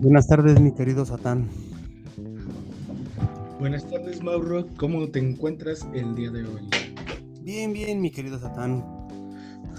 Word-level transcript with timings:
Buenas 0.00 0.28
tardes, 0.28 0.60
mi 0.60 0.72
querido 0.72 1.04
Satán. 1.04 1.48
Buenas 3.58 3.84
tardes, 3.90 4.22
Mauro. 4.22 4.68
¿Cómo 4.76 5.08
te 5.08 5.18
encuentras 5.18 5.88
el 5.92 6.14
día 6.14 6.30
de 6.30 6.44
hoy? 6.44 6.70
Bien, 7.42 7.72
bien, 7.72 8.00
mi 8.00 8.12
querido 8.12 8.38
Satán. 8.38 8.84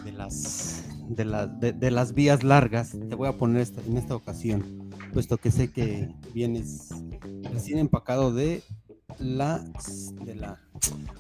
De 0.03 0.11
las, 0.11 0.83
de, 1.07 1.71
de, 1.71 1.91
las 1.91 2.13
vías 2.13 2.43
largas, 2.43 2.97
te 3.09 3.15
voy 3.15 3.29
a 3.29 3.37
poner 3.37 3.61
esta, 3.61 3.81
en 3.87 3.95
esta 3.95 4.13
ocasión, 4.13 4.89
puesto 5.13 5.37
que 5.37 5.51
sé 5.51 5.71
que 5.71 6.09
vienes 6.33 6.89
recién 7.53 7.79
empacado 7.79 8.33
de 8.33 8.61
la, 9.19 9.63
de 10.25 10.35
la, 10.35 10.59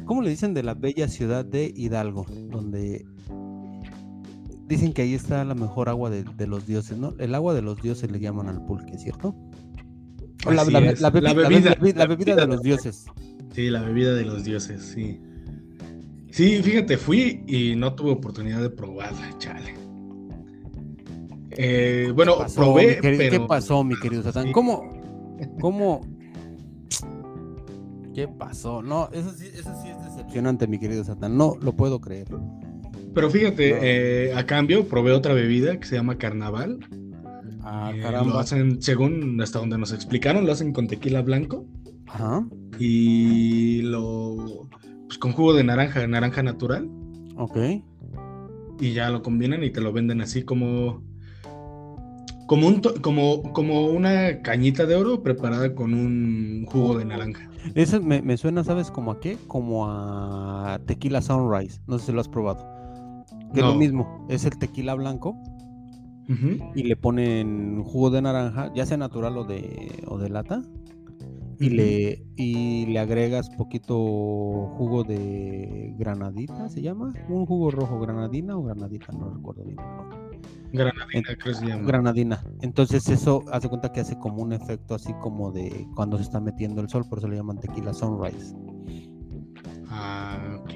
¿cómo 0.03 0.21
le 0.21 0.29
dicen? 0.29 0.53
De 0.53 0.63
la 0.63 0.73
bella 0.73 1.07
ciudad 1.07 1.45
de 1.45 1.71
Hidalgo, 1.73 2.25
donde 2.51 3.05
dicen 4.69 4.93
que 4.93 5.01
ahí 5.01 5.15
está 5.15 5.43
la 5.43 5.55
mejor 5.55 5.89
agua 5.89 6.11
de, 6.11 6.47
los 6.47 6.65
dioses, 6.67 6.97
¿no? 6.97 7.13
El 7.17 7.33
agua 7.33 7.53
de 7.55 7.63
los 7.63 7.81
dioses 7.81 8.09
le 8.11 8.19
llaman 8.19 8.47
al 8.47 8.63
pulque, 8.63 8.97
¿cierto? 8.97 9.35
la, 10.45 10.63
bebida, 10.63 12.35
de 12.35 12.47
los 12.47 12.61
dioses. 12.61 13.05
Sí, 13.53 13.69
la 13.69 13.81
bebida 13.81 14.13
de 14.13 14.23
los 14.23 14.43
dioses, 14.43 14.83
sí. 14.83 15.19
Sí, 16.31 16.61
fíjate, 16.61 16.97
fui 16.97 17.43
y 17.47 17.75
no 17.75 17.95
tuve 17.95 18.11
oportunidad 18.11 18.61
de 18.61 18.69
probarla, 18.69 19.35
chale. 19.39 19.73
Eh, 21.51 22.13
bueno, 22.15 22.37
probé, 22.55 22.99
¿Qué 23.01 23.43
pasó, 23.47 23.83
mi 23.83 23.99
querido 23.99 24.21
Satán? 24.21 24.51
¿Cómo, 24.51 24.83
cómo, 25.59 26.01
¿Qué 28.13 28.27
pasó? 28.27 28.83
No, 28.83 29.09
eso 29.11 29.33
sí, 29.33 29.47
eso 29.51 29.71
sí 29.81 29.89
es 29.89 30.03
decepcionante, 30.05 30.67
mi 30.67 30.77
querido 30.77 31.03
Satán. 31.03 31.35
No 31.35 31.55
lo 31.59 31.73
puedo 31.73 31.99
creer. 31.99 32.27
Pero 33.13 33.29
fíjate, 33.29 33.77
eh, 33.81 34.33
a 34.33 34.45
cambio 34.45 34.87
probé 34.87 35.11
otra 35.11 35.33
bebida 35.33 35.79
que 35.79 35.87
se 35.87 35.95
llama 35.95 36.17
Carnaval. 36.17 36.79
Ah, 37.61 37.91
eh, 37.93 38.01
caramba. 38.01 38.33
Lo 38.33 38.39
hacen, 38.39 38.81
según 38.81 39.39
hasta 39.41 39.59
donde 39.59 39.77
nos 39.77 39.93
explicaron, 39.93 40.45
lo 40.45 40.51
hacen 40.51 40.73
con 40.73 40.87
tequila 40.87 41.21
blanco. 41.21 41.65
Ajá. 42.07 42.45
Y 42.79 43.81
lo. 43.83 44.67
Pues 45.07 45.17
con 45.17 45.33
jugo 45.33 45.53
de 45.53 45.63
naranja, 45.63 46.05
naranja 46.07 46.43
natural. 46.43 46.89
Ok. 47.35 47.57
Y 48.79 48.93
ya 48.93 49.09
lo 49.09 49.21
combinan 49.21 49.63
y 49.63 49.71
te 49.71 49.81
lo 49.81 49.91
venden 49.91 50.21
así 50.21 50.43
como. 50.43 51.03
Como, 52.47 52.67
un 52.67 52.81
como, 53.01 53.43
como 53.53 53.85
una 53.87 54.41
cañita 54.41 54.87
de 54.87 54.95
oro 54.95 55.21
preparada 55.21 55.75
con 55.75 55.93
un 55.93 56.65
jugo 56.67 56.97
de 56.97 57.05
naranja. 57.05 57.47
Eso 57.75 58.01
me, 58.01 58.23
me, 58.23 58.37
suena, 58.37 58.63
¿sabes? 58.63 58.89
¿Como 58.89 59.11
a 59.11 59.19
qué? 59.19 59.37
Como 59.47 59.87
a 59.87 60.79
tequila 60.87 61.21
sunrise. 61.21 61.79
No 61.85 61.99
sé 61.99 62.07
si 62.07 62.11
lo 62.11 62.21
has 62.21 62.27
probado. 62.27 62.78
Que 63.53 63.59
es 63.61 63.65
lo 63.65 63.75
mismo. 63.75 64.25
Es 64.29 64.45
el 64.45 64.57
tequila 64.57 64.95
blanco. 64.95 65.35
Y 66.75 66.83
le 66.83 66.95
ponen 66.95 67.83
jugo 67.83 68.11
de 68.11 68.21
naranja, 68.21 68.71
ya 68.75 68.85
sea 68.85 68.97
natural 68.97 69.35
o 69.37 69.45
de, 69.45 70.03
o 70.07 70.19
de 70.19 70.29
lata. 70.29 70.61
Y, 71.59 71.69
le, 71.71 72.23
y 72.37 72.85
le 72.85 72.99
agregas 72.99 73.49
poquito 73.49 73.95
jugo 74.77 75.03
de 75.03 75.93
granadita, 75.97 76.69
¿se 76.69 76.81
llama? 76.81 77.13
Un 77.27 77.45
jugo 77.45 77.69
rojo, 77.69 77.99
granadina 77.99 78.55
o 78.55 78.63
granadita, 78.63 79.11
no 79.11 79.31
recuerdo 79.31 79.63
bien. 79.65 79.77
Granadina, 80.71 81.23
creo 81.23 81.53
que 81.53 81.53
se 81.55 81.65
llama. 81.65 81.85
Granadina. 81.85 82.43
Entonces 82.61 83.09
eso 83.09 83.43
hace 83.51 83.67
cuenta 83.67 83.91
que 83.91 83.99
hace 83.99 84.17
como 84.19 84.41
un 84.41 84.53
efecto 84.53 84.95
así 84.95 85.13
como 85.15 85.51
de 85.51 85.85
cuando 85.95 86.17
se 86.17 86.23
está 86.23 86.39
metiendo 86.39 86.79
el 86.79 86.89
sol, 86.89 87.05
por 87.09 87.17
eso 87.17 87.27
le 87.27 87.37
llaman 87.37 87.59
tequila 87.59 87.93
sunrise. 87.93 88.55
Ah, 89.91 90.37
ok. 90.59 90.73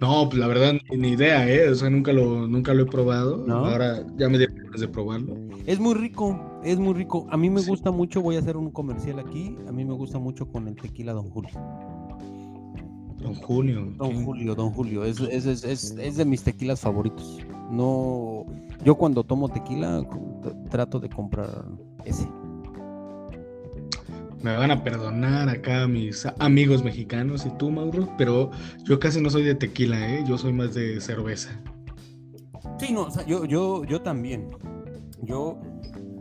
No, 0.00 0.28
pues 0.28 0.38
la 0.38 0.46
verdad 0.48 0.74
ni 0.96 1.08
idea, 1.08 1.48
¿eh? 1.48 1.68
O 1.68 1.74
sea, 1.74 1.90
nunca 1.90 2.12
lo, 2.12 2.46
nunca 2.46 2.74
lo 2.74 2.82
he 2.82 2.86
probado. 2.86 3.44
Ahora 3.48 4.04
ya 4.16 4.28
me 4.28 4.38
dieron 4.38 4.56
ganas 4.56 4.80
de 4.80 4.88
probarlo. 4.88 5.36
Es 5.66 5.78
muy 5.78 5.94
rico, 5.94 6.40
es 6.64 6.78
muy 6.78 6.94
rico. 6.94 7.26
A 7.30 7.36
mí 7.36 7.50
me 7.50 7.62
gusta 7.62 7.90
mucho, 7.90 8.20
voy 8.20 8.36
a 8.36 8.40
hacer 8.40 8.56
un 8.56 8.70
comercial 8.70 9.18
aquí. 9.18 9.56
A 9.68 9.72
mí 9.72 9.84
me 9.84 9.94
gusta 9.94 10.18
mucho 10.18 10.46
con 10.46 10.68
el 10.68 10.74
tequila 10.74 11.12
Don 11.12 11.30
Julio. 11.30 11.50
Don 13.24 13.34
Julio. 13.34 13.92
Don 13.96 14.24
Julio, 14.24 14.54
Don 14.54 14.70
Julio. 14.70 15.04
Es, 15.04 15.20
es, 15.20 15.46
es, 15.46 15.96
es, 15.96 16.16
de 16.16 16.24
mis 16.24 16.42
tequilas 16.42 16.80
favoritos. 16.80 17.38
No, 17.70 18.44
yo 18.84 18.96
cuando 18.96 19.24
tomo 19.24 19.48
tequila 19.48 20.06
trato 20.68 21.00
de 21.00 21.08
comprar 21.08 21.64
ese. 22.04 22.28
Me 24.44 24.54
van 24.54 24.70
a 24.70 24.84
perdonar 24.84 25.48
acá 25.48 25.88
mis 25.88 26.26
amigos 26.38 26.84
mexicanos 26.84 27.46
y 27.46 27.50
tú, 27.56 27.70
Mauro, 27.70 28.10
pero 28.18 28.50
yo 28.84 29.00
casi 29.00 29.22
no 29.22 29.30
soy 29.30 29.42
de 29.42 29.54
tequila, 29.54 30.06
¿eh? 30.06 30.22
Yo 30.28 30.36
soy 30.36 30.52
más 30.52 30.74
de 30.74 31.00
cerveza. 31.00 31.58
Sí, 32.78 32.92
no, 32.92 33.04
o 33.04 33.10
sea, 33.10 33.24
yo, 33.24 33.46
yo, 33.46 33.84
yo 33.84 34.02
también. 34.02 34.50
Yo, 35.22 35.58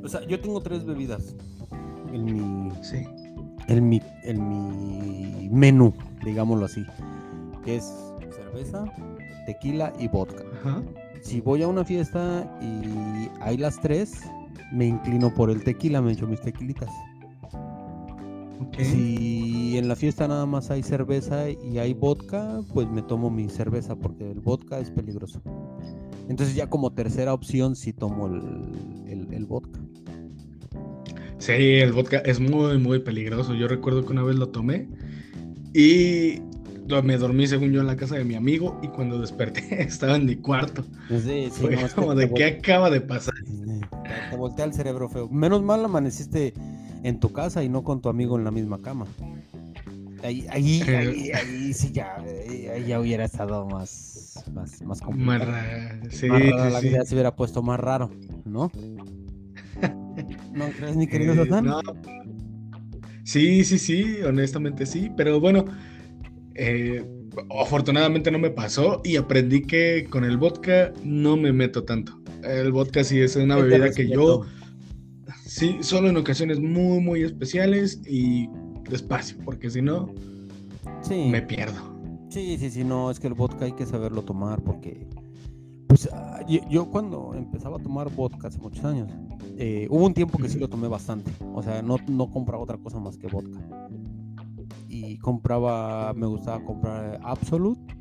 o 0.02 0.08
sea, 0.08 0.26
yo 0.26 0.40
tengo 0.40 0.62
tres 0.62 0.86
bebidas 0.86 1.36
en 2.14 2.24
mi, 2.24 2.72
sí. 2.82 3.06
en 3.68 3.90
mi, 3.90 4.02
en 4.24 4.48
mi 4.48 5.50
menú, 5.50 5.94
digámoslo 6.24 6.64
así, 6.66 6.86
que 7.66 7.76
es 7.76 7.94
cerveza, 8.34 8.86
tequila 9.46 9.92
y 10.00 10.08
vodka. 10.08 10.46
Ajá 10.62 10.82
si 11.24 11.40
voy 11.40 11.64
a 11.64 11.68
una 11.68 11.86
fiesta 11.86 12.46
y 12.62 13.30
hay 13.42 13.58
las 13.58 13.80
tres, 13.80 14.22
me 14.74 14.86
inclino 14.86 15.34
por 15.34 15.50
el 15.50 15.64
tequila, 15.64 16.02
me 16.02 16.12
echo 16.12 16.28
mis 16.28 16.42
tequilitas. 16.42 16.90
Si 18.79 19.78
en 19.78 19.88
la 19.88 19.96
fiesta 19.96 20.28
nada 20.28 20.46
más 20.46 20.72
hay 20.72 20.84
cerveza 20.84 21.50
y 21.50 21.78
hay 21.78 21.94
vodka, 21.94 22.62
pues 22.74 22.90
me 22.90 23.01
tomo 23.01 23.29
mi 23.29 23.50
cerveza 23.50 23.96
porque 23.96 24.31
el 24.31 24.40
vodka 24.40 24.79
es 24.79 24.90
peligroso. 24.91 25.41
Entonces 26.29 26.56
ya 26.56 26.69
como 26.69 26.94
tercera 26.94 27.34
opción 27.34 27.75
sí 27.75 27.94
tomo 27.94 28.28
el, 28.28 29.28
el 29.31 29.46
vodka. 29.46 29.79
Sí, 31.38 31.51
el 31.51 31.91
vodka 31.91 32.19
es 32.19 32.40
muy, 32.40 32.78
muy 32.78 33.00
peligroso. 33.00 33.53
Yo 33.53 33.68
recuerdo 33.68 34.06
que 34.06 34.13
una 34.13 34.24
vez 34.24 34.38
lo 34.38 34.50
tomé 34.50 34.88
y 35.74 36.41
me 37.03 37.18
dormí 37.18 37.47
según 37.47 37.72
yo 37.72 37.81
en 37.81 37.88
la 37.88 37.95
casa 37.95 38.16
de 38.16 38.24
mi 38.24 38.35
amigo 38.35 38.80
y 38.84 38.88
cuando 38.88 39.19
desperté 39.19 39.81
estaba 39.81 40.16
en 40.16 40.25
mi 40.25 40.35
cuarto. 40.35 40.84
Sí, 41.09 41.50
sí, 41.51 41.62
Fue 41.62 41.78
como 41.95 42.13
de 42.16 42.31
qué 42.34 42.45
acaba 42.45 42.90
de 42.90 43.01
pasar. 43.01 43.34
Te, 44.30 44.38
voltea 44.38 44.66
el 44.66 44.74
cerebro 44.74 45.09
feo. 45.09 45.30
Menos 45.30 45.63
mal 45.63 45.84
amaneciste 45.84 46.53
en 47.03 47.19
tu 47.19 47.31
casa 47.31 47.64
y 47.64 47.69
no 47.69 47.84
con 47.84 48.02
tu 48.02 48.09
amigo 48.09 48.38
en 48.38 48.44
la 48.44 48.52
misma 48.52 48.81
cama. 48.81 49.06
Ahí, 50.24 50.46
ahí, 50.50 50.81
ahí, 50.84 51.31
ahí 51.31 51.74
sí 51.74 51.91
ya, 51.91 52.16
ahí 52.16 52.86
ya 52.88 53.00
hubiera 53.00 53.25
estado 53.25 53.68
más, 53.68 54.41
más, 54.53 54.81
más 54.81 55.02
complicado. 55.02 55.52
Más, 55.52 56.13
sí, 56.16 56.28
la 56.30 56.80
vida 56.80 57.03
se 57.06 57.13
hubiera 57.13 57.36
puesto 57.36 57.62
más 57.62 57.78
raro, 57.80 58.09
¿no? 58.46 58.72
¿No 60.53 60.69
crees, 60.78 60.96
mi 60.96 61.08
querido 61.08 61.44
eh, 61.44 61.62
No. 61.62 61.81
Sí, 63.24 63.63
sí, 63.66 63.78
sí, 63.78 64.22
honestamente 64.25 64.86
sí, 64.86 65.09
pero 65.16 65.40
bueno, 65.40 65.66
eh, 66.56 67.06
afortunadamente 67.59 68.31
no 68.31 68.40
me 68.40 68.50
pasó 68.50 69.02
y 69.03 69.16
aprendí 69.16 69.62
que 69.62 70.08
con 70.09 70.24
el 70.24 70.38
vodka 70.38 70.94
no 71.03 71.36
me 71.38 71.52
meto 71.52 71.84
tanto. 71.84 72.19
El 72.44 72.72
vodka 72.72 73.03
sí 73.03 73.19
es 73.19 73.36
una 73.36 73.56
bebida 73.56 73.92
que 73.92 74.08
yo, 74.08 74.46
sí, 75.53 75.78
solo 75.81 76.09
en 76.09 76.18
ocasiones 76.18 76.59
muy, 76.59 77.00
muy 77.00 77.24
especiales 77.24 78.02
y 78.08 78.50
despacio, 78.90 79.38
porque 79.46 79.69
si 79.69 79.81
no, 79.81 80.14
sí. 81.02 81.28
me 81.30 81.41
pierdo. 81.41 81.94
Sí, 82.30 82.58
sí, 82.58 82.69
sí, 82.72 82.84
no, 82.84 83.12
es 83.12 83.19
que 83.19 83.28
el 83.28 83.36
vodka 83.36 83.66
hay 83.66 83.74
que 83.74 83.86
saberlo 83.86 84.24
tomar 84.24 84.62
porque, 84.63 85.08
pues, 85.88 86.09
ah, 86.12 86.40
yo, 86.47 86.90
cuando 86.90 87.34
empezaba 87.36 87.78
a 87.78 87.80
tomar 87.80 88.09
vodka 88.09 88.47
hace 88.47 88.59
muchos 88.59 88.84
años, 88.84 89.12
eh, 89.58 89.88
hubo 89.90 90.06
un 90.06 90.13
tiempo 90.13 90.40
que 90.40 90.50
sí 90.50 90.58
lo 90.58 90.68
tomé 90.68 90.88
bastante, 90.88 91.31
o 91.53 91.62
sea, 91.62 91.81
no, 91.84 91.97
no 92.08 92.31
compraba 92.31 92.63
otra 92.63 92.78
cosa 92.78 93.00
más 93.00 93.18
que 93.18 93.28
vodka 93.28 93.59
y 94.94 95.18
compraba, 95.18 96.13
me 96.13 96.28
gustaba 96.28 96.63
comprar 96.63 97.19
Absolute, 97.24 97.96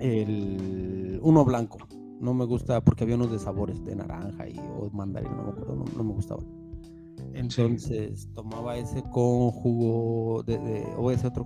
el 0.00 1.18
uno 1.22 1.44
blanco. 1.44 1.78
No 2.20 2.34
me 2.34 2.44
gusta 2.44 2.82
porque 2.82 3.04
había 3.04 3.16
unos 3.16 3.30
de 3.30 3.38
sabores 3.38 3.84
de 3.84 3.96
naranja 3.96 4.48
y 4.48 4.58
o 4.58 4.90
mandarina, 4.90 5.34
no 5.34 5.44
me 5.44 5.50
acuerdo, 5.50 5.84
no, 5.96 6.04
me 6.04 6.12
gustaban. 6.12 6.46
Entonces 7.32 8.28
tomaba 8.34 8.76
ese 8.76 9.02
con 9.02 9.50
jugo 9.50 10.42
de, 10.44 10.86
o 10.96 11.10
ese 11.10 11.26
otro 11.26 11.44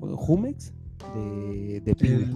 Jumex 0.00 0.72
de, 1.14 1.80
de 1.82 1.94
piña. 1.94 2.30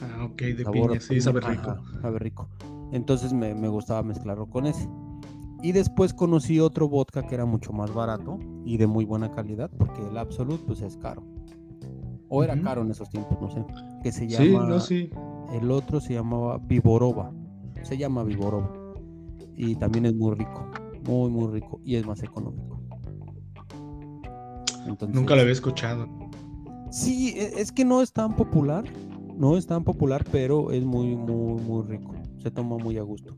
Ah, 0.00 0.24
ok, 0.24 0.40
de 0.40 0.64
piña, 0.64 1.00
sí, 1.00 1.20
sabe 1.20 1.40
rico. 1.40 1.76
sabe 2.00 2.18
rico. 2.18 2.48
Entonces 2.92 3.32
me, 3.32 3.54
me 3.54 3.68
gustaba 3.68 4.02
mezclarlo 4.02 4.46
con 4.46 4.66
ese. 4.66 4.88
Y 5.62 5.72
después 5.72 6.14
conocí 6.14 6.60
otro 6.60 6.88
vodka 6.88 7.26
que 7.26 7.34
era 7.34 7.44
mucho 7.44 7.72
más 7.72 7.92
barato 7.92 8.38
y 8.64 8.76
de 8.76 8.86
muy 8.86 9.04
buena 9.04 9.30
calidad, 9.32 9.70
porque 9.76 10.06
el 10.06 10.16
Absolute 10.16 10.62
pues 10.66 10.82
es 10.82 10.96
caro. 10.96 11.24
O 12.28 12.44
era 12.44 12.60
caro 12.60 12.82
en 12.82 12.90
esos 12.90 13.08
tiempos, 13.10 13.40
no 13.40 13.50
sé. 13.50 13.64
Que 14.02 14.12
se 14.12 14.28
llama. 14.28 14.44
Sí, 14.44 14.68
no, 14.68 14.80
sí. 14.80 15.10
El 15.52 15.70
otro 15.70 16.00
se 16.00 16.14
llamaba 16.14 16.58
Viborova. 16.58 17.32
Se 17.82 17.96
llama 17.96 18.22
Viborova. 18.22 18.70
Y 19.56 19.74
también 19.76 20.06
es 20.06 20.14
muy 20.14 20.34
rico. 20.34 20.70
Muy, 21.06 21.30
muy 21.30 21.52
rico. 21.52 21.80
Y 21.84 21.96
es 21.96 22.06
más 22.06 22.22
económico. 22.22 22.80
Nunca 25.08 25.34
lo 25.34 25.42
había 25.42 25.52
escuchado. 25.52 26.06
Sí, 26.90 27.34
e, 27.36 27.60
es 27.60 27.72
que 27.72 27.84
no 27.84 28.02
es 28.02 28.12
tan 28.12 28.36
popular. 28.36 28.84
No 29.36 29.56
es 29.56 29.66
tan 29.66 29.84
popular, 29.84 30.24
pero 30.32 30.72
es 30.72 30.84
muy, 30.84 31.16
muy, 31.16 31.62
muy 31.62 31.82
rico. 31.86 32.14
Se 32.42 32.50
toma 32.50 32.76
muy 32.76 32.98
a 32.98 33.02
gusto. 33.02 33.36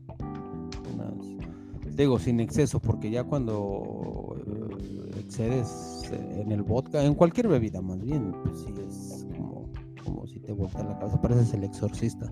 digo, 1.95 2.17
sin 2.17 2.39
exceso, 2.39 2.79
porque 2.79 3.11
ya 3.11 3.23
cuando 3.23 4.35
eh, 4.47 5.19
excedes 5.19 6.09
en 6.11 6.51
el 6.51 6.63
vodka, 6.63 7.03
en 7.03 7.13
cualquier 7.13 7.47
bebida 7.47 7.81
más 7.81 8.01
bien, 8.01 8.33
pues 8.43 8.59
sí 8.61 8.73
es 8.87 9.10
como, 10.03 10.27
si 10.27 10.39
te 10.39 10.51
voltea 10.51 10.83
la 10.83 10.97
cabeza, 10.97 11.21
pareces 11.21 11.53
el 11.53 11.63
exorcista. 11.63 12.31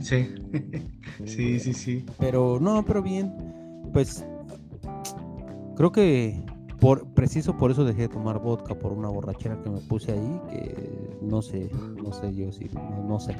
Sí, 0.00 0.28
sí, 1.24 1.60
sí, 1.60 1.72
sí. 1.72 2.06
Pero 2.18 2.58
no, 2.60 2.84
pero 2.84 3.02
bien, 3.02 3.32
pues 3.92 4.24
creo 5.76 5.92
que 5.92 6.44
por 6.80 7.06
preciso 7.14 7.56
por 7.56 7.70
eso 7.70 7.84
dejé 7.84 8.02
de 8.02 8.08
tomar 8.08 8.40
vodka 8.40 8.74
por 8.74 8.92
una 8.92 9.08
borrachera 9.08 9.60
que 9.62 9.70
me 9.70 9.80
puse 9.80 10.12
ahí 10.12 10.40
que 10.50 11.18
no 11.20 11.42
sé 11.42 11.70
no 12.02 12.12
sé 12.12 12.34
yo 12.34 12.52
si 12.52 12.70
no, 13.06 13.18
sé 13.18 13.36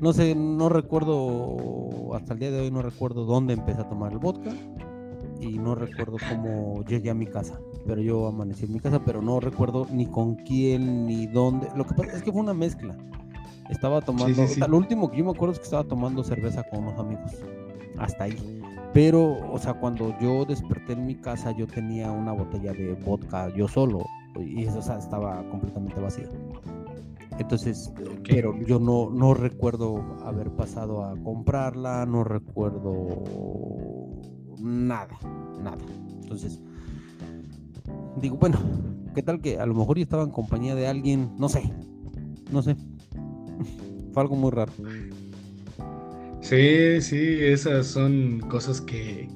no 0.00 0.12
sé 0.12 0.34
no 0.34 0.68
recuerdo 0.68 2.14
hasta 2.14 2.34
el 2.34 2.40
día 2.40 2.50
de 2.50 2.60
hoy 2.60 2.70
no 2.70 2.82
recuerdo 2.82 3.24
dónde 3.24 3.54
empecé 3.54 3.82
a 3.82 3.88
tomar 3.88 4.12
el 4.12 4.18
vodka 4.18 4.50
y 5.40 5.58
no 5.58 5.74
recuerdo 5.74 6.16
cómo 6.28 6.84
llegué 6.84 7.10
a 7.10 7.14
mi 7.14 7.26
casa 7.26 7.58
pero 7.86 8.00
yo 8.00 8.26
amanecí 8.26 8.64
en 8.64 8.72
mi 8.72 8.80
casa 8.80 9.04
pero 9.04 9.20
no 9.22 9.40
recuerdo 9.40 9.86
ni 9.90 10.06
con 10.06 10.36
quién 10.36 11.06
ni 11.06 11.26
dónde. 11.26 11.68
Lo 11.76 11.86
que 11.86 11.94
pasa 11.94 12.16
es 12.16 12.22
que 12.22 12.32
fue 12.32 12.40
una 12.40 12.54
mezcla. 12.54 12.96
Estaba 13.70 14.00
tomando 14.02 14.44
lo 14.68 14.76
último 14.76 15.10
que 15.10 15.18
yo 15.18 15.24
me 15.24 15.30
acuerdo 15.30 15.52
es 15.52 15.58
que 15.58 15.64
estaba 15.64 15.84
tomando 15.84 16.22
cerveza 16.22 16.62
con 16.64 16.80
unos 16.80 16.98
amigos. 16.98 17.32
Hasta 17.98 18.24
ahí. 18.24 18.60
Pero, 18.92 19.36
o 19.52 19.58
sea, 19.58 19.74
cuando 19.74 20.14
yo 20.20 20.44
desperté 20.44 20.92
en 20.92 21.06
mi 21.06 21.16
casa, 21.16 21.50
yo 21.52 21.66
tenía 21.66 22.12
una 22.12 22.32
botella 22.32 22.72
de 22.72 22.94
vodka 22.94 23.48
yo 23.54 23.66
solo. 23.66 24.04
Y 24.38 24.64
eso, 24.64 24.78
o 24.78 24.82
sea, 24.82 24.98
estaba 24.98 25.42
completamente 25.50 26.00
vacía. 26.00 26.28
Entonces, 27.38 27.92
pero 28.28 28.56
yo 28.60 28.78
no, 28.78 29.10
no 29.10 29.34
recuerdo 29.34 30.04
haber 30.24 30.50
pasado 30.52 31.04
a 31.04 31.16
comprarla, 31.16 32.06
no 32.06 32.22
recuerdo 32.22 33.08
nada, 34.60 35.18
nada. 35.60 35.84
Entonces, 36.22 36.60
digo, 38.20 38.36
bueno, 38.36 38.58
¿qué 39.14 39.22
tal 39.22 39.40
que 39.40 39.58
a 39.58 39.66
lo 39.66 39.74
mejor 39.74 39.96
yo 39.96 40.02
estaba 40.02 40.22
en 40.22 40.30
compañía 40.30 40.74
de 40.74 40.86
alguien? 40.86 41.30
No 41.38 41.48
sé, 41.48 41.72
no 42.50 42.62
sé. 42.62 42.76
Fue 44.12 44.22
algo 44.22 44.36
muy 44.36 44.50
raro. 44.50 44.72
Sí, 46.40 47.00
sí, 47.00 47.38
esas 47.40 47.86
son 47.86 48.40
cosas 48.40 48.80
que 48.80 49.28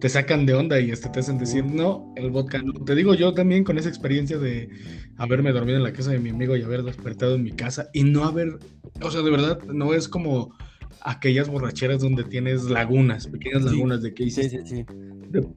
te 0.00 0.08
sacan 0.08 0.44
de 0.44 0.54
onda 0.54 0.80
y 0.80 0.90
hasta 0.90 1.12
te 1.12 1.20
hacen 1.20 1.38
decir, 1.38 1.64
no, 1.64 2.12
el 2.16 2.30
vodka 2.30 2.60
no. 2.60 2.72
Te 2.72 2.96
digo 2.96 3.14
yo 3.14 3.32
también 3.34 3.62
con 3.62 3.78
esa 3.78 3.88
experiencia 3.88 4.36
de 4.36 4.68
haberme 5.16 5.52
dormido 5.52 5.76
en 5.76 5.84
la 5.84 5.92
casa 5.92 6.10
de 6.10 6.18
mi 6.18 6.30
amigo 6.30 6.56
y 6.56 6.62
haber 6.62 6.82
despertado 6.82 7.36
en 7.36 7.44
mi 7.44 7.52
casa 7.52 7.88
y 7.92 8.02
no 8.02 8.24
haber, 8.24 8.58
o 9.00 9.10
sea, 9.12 9.22
de 9.22 9.30
verdad, 9.30 9.62
no 9.62 9.94
es 9.94 10.08
como 10.08 10.52
aquellas 11.00 11.48
borracheras 11.48 12.00
donde 12.00 12.24
tienes 12.24 12.64
lagunas, 12.64 13.26
pequeñas 13.26 13.62
lagunas 13.62 14.02
de 14.02 14.14
que 14.14 14.24
hiciste. 14.24 14.66
Sí, 14.66 14.76
sí, 14.76 14.84
de, 15.30 15.48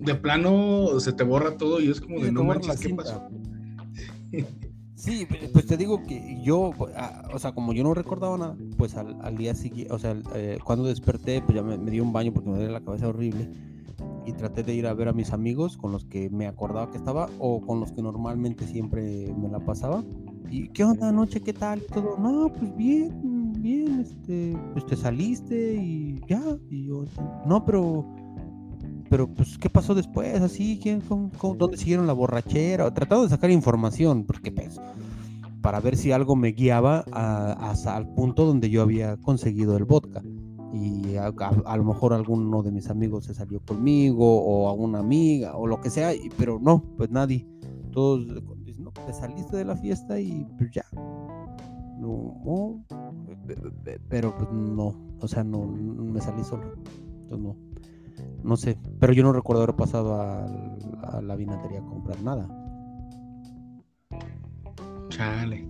de, 0.00 0.14
plano 0.14 1.00
se 1.00 1.12
te 1.12 1.24
borra 1.24 1.56
todo 1.56 1.80
y 1.80 1.90
es 1.90 2.00
como 2.00 2.20
de 2.20 2.32
no 2.32 2.44
manches, 2.44 2.80
¿qué 2.80 2.94
pasó? 2.94 3.28
Sí, 4.96 5.28
pues 5.52 5.66
te 5.66 5.76
digo 5.76 6.02
que 6.04 6.40
yo, 6.42 6.72
o 7.32 7.38
sea, 7.38 7.52
como 7.52 7.74
yo 7.74 7.84
no 7.84 7.92
recordaba 7.92 8.38
nada, 8.38 8.56
pues 8.78 8.96
al, 8.96 9.36
día 9.36 9.54
siguiente, 9.54 9.92
o 9.92 9.98
sea, 9.98 10.16
eh, 10.34 10.58
cuando 10.64 10.86
desperté, 10.86 11.42
pues 11.42 11.54
ya 11.54 11.62
me, 11.62 11.76
di 11.78 12.00
un 12.00 12.14
baño 12.14 12.32
porque 12.32 12.48
me 12.48 12.56
dolía 12.56 12.72
la 12.72 12.80
cabeza 12.80 13.08
horrible 13.08 13.50
y 14.24 14.32
traté 14.32 14.62
de 14.62 14.74
ir 14.74 14.86
a 14.86 14.94
ver 14.94 15.08
a 15.08 15.12
mis 15.12 15.32
amigos 15.32 15.76
con 15.76 15.92
los 15.92 16.06
que 16.06 16.30
me 16.30 16.46
acordaba 16.46 16.90
que 16.90 16.96
estaba 16.96 17.28
o 17.38 17.60
con 17.60 17.78
los 17.78 17.92
que 17.92 18.00
normalmente 18.00 18.66
siempre 18.66 19.32
me 19.36 19.48
la 19.48 19.60
pasaba. 19.60 20.02
¿Y 20.50 20.68
qué 20.68 20.82
onda 20.82 21.10
anoche? 21.10 21.42
¿Qué 21.42 21.52
tal? 21.52 21.82
Todo, 21.82 22.16
no, 22.18 22.50
pues 22.52 22.74
bien, 22.74 23.20
bien, 23.62 24.00
este, 24.00 24.56
pues 24.72 24.86
te 24.86 24.96
saliste 24.96 25.74
y 25.74 26.20
ya. 26.28 26.42
Y 26.70 26.86
yo, 26.86 27.04
no, 27.46 27.64
pero 27.64 28.04
pero 29.08 29.28
pues, 29.28 29.58
¿qué 29.58 29.70
pasó 29.70 29.94
después? 29.94 30.40
Así, 30.40 30.78
¿quién, 30.82 31.02
dónde 31.08 31.76
siguieron 31.76 32.06
la 32.06 32.12
borrachera? 32.12 32.92
Tratando 32.92 33.24
de 33.24 33.30
sacar 33.30 33.50
información, 33.50 34.24
porque 34.24 34.50
pues, 34.50 34.80
para 35.60 35.80
ver 35.80 35.96
si 35.96 36.12
algo 36.12 36.36
me 36.36 36.48
guiaba 36.48 37.04
hasta 37.10 37.96
al 37.96 38.08
punto 38.14 38.44
donde 38.44 38.70
yo 38.70 38.82
había 38.82 39.16
conseguido 39.18 39.76
el 39.76 39.84
vodka. 39.84 40.22
Y 40.72 41.16
a, 41.16 41.30
lo 41.76 41.84
mejor 41.84 42.12
alguno 42.12 42.62
de 42.62 42.70
mis 42.70 42.90
amigos 42.90 43.24
se 43.24 43.34
salió 43.34 43.60
conmigo, 43.60 44.42
o 44.42 44.68
a 44.68 44.72
una 44.72 44.98
amiga, 44.98 45.56
o 45.56 45.66
lo 45.66 45.80
que 45.80 45.90
sea, 45.90 46.10
pero 46.36 46.58
no, 46.60 46.82
pues 46.96 47.10
nadie. 47.10 47.46
Todos 47.92 48.26
no, 48.78 48.90
te 48.90 49.12
saliste 49.12 49.56
de 49.56 49.64
la 49.64 49.76
fiesta 49.76 50.20
y 50.20 50.46
pues 50.58 50.70
ya. 50.72 50.84
No, 52.06 52.84
pero 54.08 54.36
pues 54.36 54.50
no, 54.52 54.94
o 55.20 55.28
sea, 55.28 55.44
no, 55.44 55.66
me 55.66 56.20
salí 56.20 56.44
solo. 56.44 56.74
Entonces 57.22 57.38
no 57.38 57.56
no 58.42 58.56
sé, 58.56 58.78
pero 59.00 59.12
yo 59.12 59.22
no 59.22 59.32
recuerdo 59.32 59.62
haber 59.62 59.76
pasado 59.76 60.20
a, 60.20 61.20
la 61.20 61.36
vinatería 61.36 61.80
a 61.80 61.84
comprar 61.84 62.22
nada. 62.22 62.48
Chale. 65.08 65.68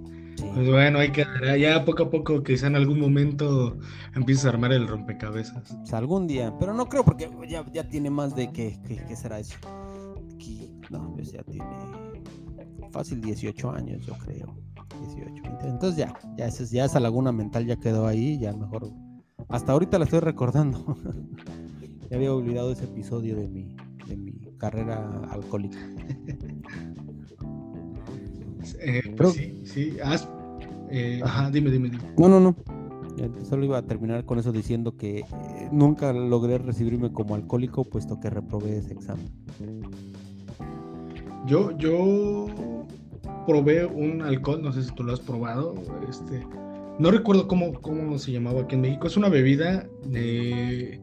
Pues 0.54 0.68
bueno, 0.68 0.98
hay 0.98 1.10
que 1.10 1.24
ya 1.58 1.84
poco 1.84 2.04
a 2.04 2.10
poco, 2.10 2.42
quizá 2.42 2.66
en 2.66 2.76
algún 2.76 3.00
momento 3.00 3.78
empieces 4.14 4.44
a 4.44 4.50
armar 4.50 4.72
el 4.72 4.86
rompecabezas. 4.86 5.76
Sea, 5.84 5.98
algún 5.98 6.26
día, 6.26 6.54
pero 6.58 6.74
no 6.74 6.88
creo 6.88 7.04
porque 7.04 7.30
ya, 7.48 7.64
ya 7.72 7.88
tiene 7.88 8.10
más 8.10 8.34
de 8.34 8.52
que, 8.52 8.78
¿qué 8.86 9.16
será 9.16 9.38
eso. 9.38 9.56
no, 10.90 11.12
pues 11.14 11.32
ya 11.32 11.42
tiene 11.44 11.66
fácil 12.90 13.20
18 13.20 13.70
años, 13.70 14.04
yo 14.06 14.14
creo. 14.14 14.65
18, 15.00 15.42
20. 15.42 15.68
Entonces 15.68 15.96
ya, 15.96 16.14
ya, 16.36 16.48
ya 16.48 16.84
esa 16.84 17.00
laguna 17.00 17.32
mental 17.32 17.66
ya 17.66 17.76
quedó 17.76 18.06
ahí, 18.06 18.38
ya 18.38 18.52
mejor. 18.52 18.90
Hasta 19.48 19.72
ahorita 19.72 19.98
la 19.98 20.04
estoy 20.04 20.20
recordando. 20.20 20.96
Ya 22.08 22.18
había 22.18 22.32
olvidado 22.32 22.70
ese 22.70 22.84
episodio 22.84 23.34
de 23.34 23.48
mi, 23.48 23.74
de 24.06 24.16
mi 24.16 24.32
carrera 24.58 25.22
alcohólica. 25.28 25.76
Eh, 28.78 29.02
sí, 29.32 29.62
sí. 29.64 29.96
Eh, 30.90 31.20
ajá, 31.24 31.50
dime, 31.50 31.70
dime, 31.70 31.90
dime. 31.90 32.04
No, 32.16 32.28
no, 32.28 32.40
no. 32.40 32.56
Solo 33.44 33.64
iba 33.64 33.78
a 33.78 33.82
terminar 33.82 34.24
con 34.24 34.38
eso 34.38 34.52
diciendo 34.52 34.96
que 34.96 35.20
eh, 35.20 35.24
nunca 35.72 36.12
logré 36.12 36.58
recibirme 36.58 37.12
como 37.12 37.34
alcohólico 37.34 37.84
puesto 37.84 38.20
que 38.20 38.30
reprobé 38.30 38.78
ese 38.78 38.92
examen. 38.92 39.28
Yo, 41.46 41.76
yo 41.78 42.46
probé 43.46 43.86
un 43.86 44.22
alcohol, 44.22 44.62
no 44.62 44.72
sé 44.72 44.82
si 44.82 44.94
tú 44.94 45.04
lo 45.04 45.12
has 45.12 45.20
probado, 45.20 45.74
este, 46.08 46.46
no 46.98 47.10
recuerdo 47.10 47.46
cómo, 47.46 47.72
cómo 47.80 48.18
se 48.18 48.32
llamaba 48.32 48.62
aquí 48.62 48.74
en 48.74 48.82
México, 48.82 49.06
es 49.06 49.16
una 49.16 49.28
bebida 49.28 49.86
de 50.04 51.00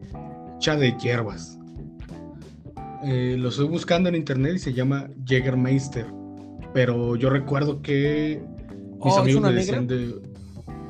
de 0.72 0.96
hierbas. 0.96 1.58
Eh, 3.04 3.36
lo 3.38 3.50
estoy 3.50 3.68
buscando 3.68 4.08
en 4.08 4.14
internet 4.14 4.54
y 4.56 4.58
se 4.58 4.72
llama 4.72 5.10
Jägermeister. 5.26 6.06
Pero 6.72 7.16
yo 7.16 7.28
recuerdo 7.28 7.82
que 7.82 8.42
mis 9.04 9.14
oh, 9.14 9.18
amigos 9.18 9.42
me 9.42 9.52
decían 9.52 9.86
de. 9.86 10.14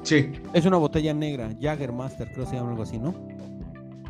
Sí. 0.02 0.30
Es 0.52 0.64
una 0.64 0.76
botella 0.76 1.12
negra, 1.12 1.50
Jägermeister, 1.60 2.30
creo 2.32 2.44
que 2.44 2.50
se 2.50 2.56
llama 2.56 2.70
algo 2.70 2.84
así, 2.84 2.98
¿no? 2.98 3.14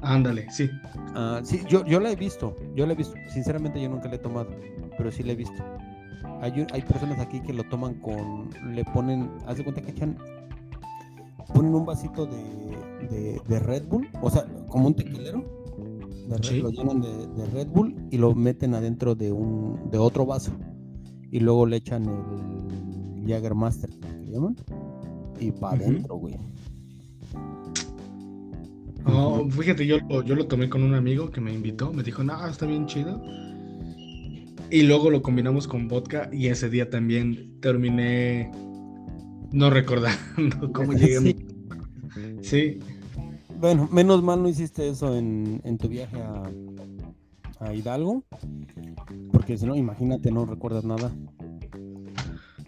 Ándale, 0.02 0.50
sí. 0.50 0.68
Ah, 1.14 1.40
sí, 1.42 1.62
yo, 1.66 1.84
yo 1.86 1.98
la 1.98 2.10
he 2.10 2.16
visto, 2.16 2.54
yo 2.74 2.86
la 2.86 2.92
he 2.92 2.96
visto. 2.96 3.14
Sinceramente 3.32 3.80
yo 3.80 3.88
nunca 3.88 4.08
la 4.08 4.16
he 4.16 4.18
tomado, 4.18 4.50
pero 4.98 5.10
sí 5.10 5.22
la 5.22 5.32
he 5.32 5.36
visto. 5.36 5.64
Hay, 6.40 6.66
hay 6.72 6.82
personas 6.82 7.18
aquí 7.18 7.40
que 7.40 7.52
lo 7.52 7.64
toman 7.64 7.94
con, 7.94 8.50
le 8.74 8.84
ponen, 8.84 9.30
haz 9.46 9.56
de 9.56 9.64
cuenta 9.64 9.82
que 9.82 9.90
echan, 9.90 10.16
ponen 11.54 11.74
un 11.74 11.86
vasito 11.86 12.26
de, 12.26 13.40
de 13.46 13.58
Red 13.60 13.86
Bull, 13.88 14.08
o 14.20 14.30
sea, 14.30 14.46
como 14.68 14.88
un 14.88 14.94
tequilero, 14.94 15.44
lo 16.28 16.70
llenan 16.70 17.00
de, 17.00 17.46
Red 17.52 17.68
Bull 17.68 17.94
y 18.10 18.18
lo 18.18 18.34
meten 18.34 18.74
adentro 18.74 19.14
de 19.14 19.32
un 19.32 19.90
de 19.90 19.98
otro 19.98 20.24
vaso 20.24 20.52
y 21.30 21.40
luego 21.40 21.66
le 21.66 21.76
echan 21.76 22.04
el 22.04 23.28
Jagermaster 23.28 23.90
que 23.90 24.30
llaman 24.30 24.56
y 25.40 25.50
para 25.50 25.76
adentro, 25.76 26.16
güey. 26.16 26.36
Oh, 29.06 29.46
fíjate, 29.50 29.86
yo, 29.86 29.98
yo 30.22 30.34
lo 30.34 30.46
tomé 30.46 30.70
con 30.70 30.82
un 30.82 30.94
amigo 30.94 31.30
que 31.30 31.40
me 31.40 31.52
invitó, 31.52 31.92
me 31.92 32.02
dijo, 32.02 32.24
no, 32.24 32.46
está 32.46 32.64
bien 32.64 32.86
chido. 32.86 33.20
Y 34.74 34.82
luego 34.82 35.08
lo 35.08 35.22
combinamos 35.22 35.68
con 35.68 35.86
vodka 35.86 36.28
y 36.32 36.48
ese 36.48 36.68
día 36.68 36.90
también 36.90 37.60
terminé 37.60 38.50
no 39.52 39.70
recordando 39.70 40.72
cómo 40.72 40.92
llegué 40.94 41.18
a 41.18 41.20
mi... 41.20 41.36
Sí, 42.42 42.80
bueno, 43.60 43.88
menos 43.92 44.20
mal 44.24 44.42
no 44.42 44.48
hiciste 44.48 44.88
eso 44.88 45.16
en, 45.16 45.78
tu 45.78 45.88
viaje 45.88 46.16
a, 47.60 47.72
Hidalgo, 47.72 48.24
porque 49.30 49.56
si 49.56 49.64
no, 49.64 49.76
imagínate, 49.76 50.32
no 50.32 50.44
recuerdas 50.44 50.84
nada. 50.84 51.12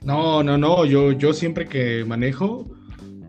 No, 0.05 0.45
no, 0.45 0.57
no, 0.57 0.85
yo, 0.85 1.11
yo 1.11 1.33
siempre 1.33 1.67
que 1.67 2.05
manejo 2.05 2.71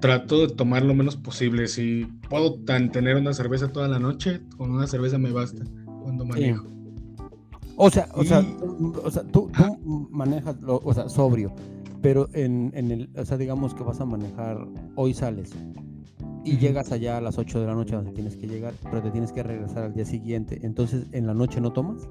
trato 0.02 0.46
de 0.46 0.54
tomar 0.54 0.86
lo 0.86 0.94
menos 0.94 1.16
posible. 1.16 1.68
Si 1.68 2.06
puedo 2.30 2.60
tener 2.60 3.16
una 3.16 3.34
cerveza 3.34 3.72
toda 3.72 3.88
la 3.88 3.98
noche, 3.98 4.40
con 4.56 4.70
una 4.70 4.86
cerveza 4.86 5.18
me 5.18 5.32
basta 5.32 5.64
cuando 6.04 6.26
manejo. 6.26 6.77
O 7.80 7.92
sea, 7.92 8.10
o 8.14 8.24
sea, 8.24 8.44
o 9.04 9.12
sea, 9.12 9.24
tú, 9.24 9.52
manejas, 10.10 10.58
o 10.66 10.94
sea, 10.96 11.08
sobrio, 11.10 11.54
pero 12.02 12.28
en, 12.34 12.72
en 12.74 12.92
el, 12.92 13.10
o 13.16 13.24
sea, 13.24 13.38
digamos 13.38 13.76
que 13.76 13.84
vas 13.84 14.02
a 14.02 14.06
manejar, 14.06 14.68
hoy 14.96 15.14
sales, 15.14 15.52
y 16.44 16.58
llegas 16.58 16.92
allá 16.92 17.18
a 17.18 17.22
las 17.22 17.38
8 17.38 17.60
de 17.60 17.68
la 17.68 17.76
noche 17.76 17.96
donde 17.96 18.12
tienes 18.14 18.36
que 18.36 18.48
llegar, 18.48 18.74
pero 18.82 19.04
te 19.04 19.12
tienes 19.12 19.32
que 19.32 19.44
regresar 19.44 19.84
al 19.84 19.94
día 19.94 20.06
siguiente. 20.06 20.60
Entonces, 20.64 21.06
¿en 21.12 21.28
la 21.28 21.36
noche 21.36 21.62
no 21.62 21.72
tomas? 21.72 22.08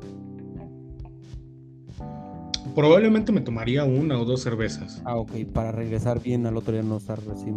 Probablemente 2.77 3.33
me 3.33 3.41
tomaría 3.41 3.85
una 3.85 4.21
o 4.21 4.25
dos 4.25 4.43
cervezas. 4.43 5.03
Ah, 5.05 5.17
ok, 5.17 5.33
para 5.53 5.73
regresar 5.73 6.23
bien 6.23 6.47
al 6.47 6.57
otro 6.57 6.75
día 6.75 6.83
no 6.83 6.99
estar 6.99 7.19
así 7.33 7.51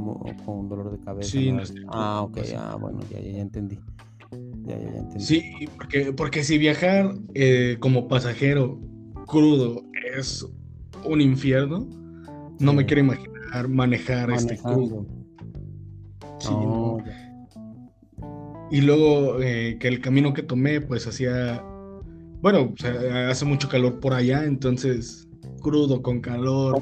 con 0.46 0.68
dolor 0.68 0.92
de 0.92 1.00
cabeza. 1.04 1.30
Sí, 1.30 1.52
no 1.52 1.62
Ah, 1.90 2.22
ok, 2.24 2.38
ah, 2.58 2.78
bueno, 2.80 3.02
ya, 3.12 3.20
ya, 3.20 3.40
entendí. 3.40 3.78
Ya, 4.66 4.78
ya, 4.78 4.92
ya 4.92 5.00
entendí. 5.00 5.24
Sí, 5.24 5.54
porque, 5.78 6.14
porque 6.14 6.44
si 6.44 6.58
viajar 6.58 7.14
eh, 7.34 7.78
como 7.80 8.08
pasajero 8.08 8.80
crudo 9.26 9.84
es 10.18 10.46
un 11.04 11.22
infierno, 11.22 11.88
no 12.60 12.74
me 12.74 12.86
quiero 12.86 13.02
imaginar 13.02 13.68
manejar 13.70 14.32
este 14.32 14.58
crudo. 14.58 15.06
Sí, 16.40 16.54
Y 18.72 18.82
luego 18.82 19.42
eh, 19.42 19.78
que 19.80 19.88
el 19.88 20.02
camino 20.02 20.34
que 20.34 20.44
tomé, 20.44 20.82
pues 20.82 21.08
hacía 21.08 21.64
bueno, 22.42 22.74
hace 23.30 23.46
mucho 23.46 23.68
calor 23.68 24.00
por 24.00 24.14
allá, 24.14 24.46
entonces 24.46 25.28
crudo, 25.62 26.02
con 26.02 26.22
calor. 26.22 26.82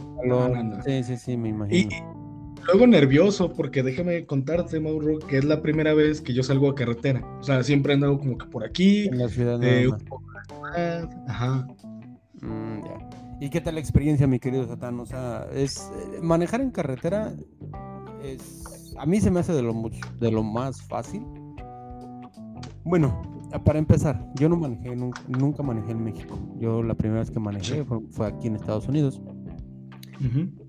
Sí, 0.86 1.04
sí, 1.04 1.18
sí, 1.18 1.38
me 1.38 1.50
imagino. 1.50 2.17
Luego 2.66 2.88
nervioso, 2.88 3.54
porque 3.54 3.84
déjame 3.84 4.26
contarte, 4.26 4.80
Mauro, 4.80 5.20
que 5.20 5.38
es 5.38 5.46
la 5.46 5.62
primera 5.62 5.94
vez 5.94 6.22
que 6.22 6.34
yo 6.34 6.44
salgo 6.44 6.70
a 6.70 6.76
carretera. 6.76 7.24
O 7.40 7.44
sea, 7.44 7.64
siempre 7.64 7.94
he 7.94 7.96
andado 7.96 8.18
como 8.18 8.38
que 8.38 8.46
por 8.48 8.66
aquí. 8.66 9.08
En 9.08 9.20
la 9.20 9.30
ciudad. 9.30 9.62
Eh, 9.64 9.88
un 9.88 9.98
poco 10.00 10.26
de 10.76 11.08
Ajá. 11.28 11.68
Mm, 12.42 12.84
ya. 12.84 13.10
¿Y 13.40 13.50
qué 13.50 13.62
tal 13.62 13.76
la 13.76 13.82
experiencia, 13.82 14.28
mi 14.28 14.40
querido 14.40 14.68
Satán? 14.68 15.00
O 15.00 15.06
sea, 15.06 15.48
es 15.54 15.92
eh, 15.96 16.20
manejar 16.22 16.62
en 16.62 16.72
carretera 16.72 17.34
es 18.24 18.96
a 18.98 19.06
mí 19.06 19.22
se 19.22 19.30
me 19.30 19.40
hace 19.40 19.54
de 19.54 19.62
lo 19.62 19.74
mucho, 19.74 20.00
de 20.20 20.32
lo 20.32 20.44
más 20.44 20.82
fácil. 20.82 21.24
Bueno, 22.84 23.22
Ah, 23.54 23.64
para 23.64 23.80
empezar, 23.80 24.30
yo 24.36 24.50
no 24.50 24.58
manejé, 24.58 24.94
nunca, 24.96 25.64
manejé 25.64 25.92
en 25.92 26.04
México. 26.04 26.38
Yo 26.60 26.84
la 26.84 26.96
primera 26.96 27.22
vez 27.22 27.32
que 27.32 27.40
manejé 27.40 27.86
fue, 27.86 28.28
aquí 28.28 28.48
en 28.48 28.56
Estados 28.56 28.88
Unidos. 28.88 29.22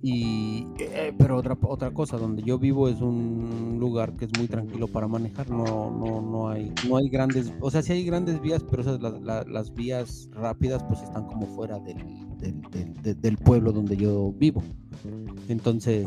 Y, 0.02 0.66
eh, 0.78 1.12
pero 1.18 1.36
otra, 1.36 1.56
otra 1.62 1.90
cosa, 1.90 2.18
donde 2.18 2.42
yo 2.42 2.58
vivo 2.58 2.88
es 2.88 3.00
un 3.00 3.76
lugar 3.80 4.14
que 4.16 4.26
es 4.26 4.30
muy 4.38 4.46
tranquilo 4.46 4.88
para 4.88 5.08
manejar, 5.08 5.50
no, 5.50 5.90
no, 5.90 6.20
no, 6.20 6.48
hay, 6.48 6.72
no 6.88 6.96
hay 6.96 7.08
grandes, 7.08 7.52
o 7.60 7.70
sea, 7.70 7.82
sí 7.82 7.92
hay 7.92 8.04
grandes 8.04 8.40
vías, 8.40 8.64
pero 8.68 8.82
esas, 8.82 9.00
las, 9.00 9.74
vías 9.74 10.28
rápidas 10.32 10.84
pues 10.84 11.02
están 11.02 11.26
como 11.26 11.46
fuera 11.46 11.78
del, 11.78 11.96
del, 12.38 13.20
del, 13.20 13.36
pueblo 13.38 13.72
donde 13.72 13.96
yo 13.96 14.32
vivo. 14.36 14.62
Entonces, 15.48 16.04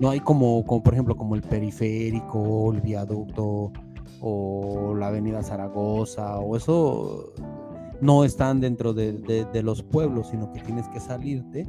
no 0.00 0.10
hay 0.10 0.20
como, 0.20 0.64
como, 0.64 0.82
por 0.82 0.94
ejemplo, 0.94 1.16
como 1.16 1.34
el 1.34 1.42
periférico, 1.42 2.72
el 2.72 2.80
viaducto, 2.80 3.72
o 4.20 4.94
la 4.94 5.08
avenida 5.08 5.42
Zaragoza 5.42 6.38
o 6.38 6.56
eso 6.56 7.32
no 8.00 8.24
están 8.24 8.60
dentro 8.60 8.92
de, 8.92 9.48
los 9.62 9.82
pueblos, 9.82 10.28
sino 10.28 10.52
que 10.52 10.60
tienes 10.60 10.88
que 10.88 11.00
salirte 11.00 11.66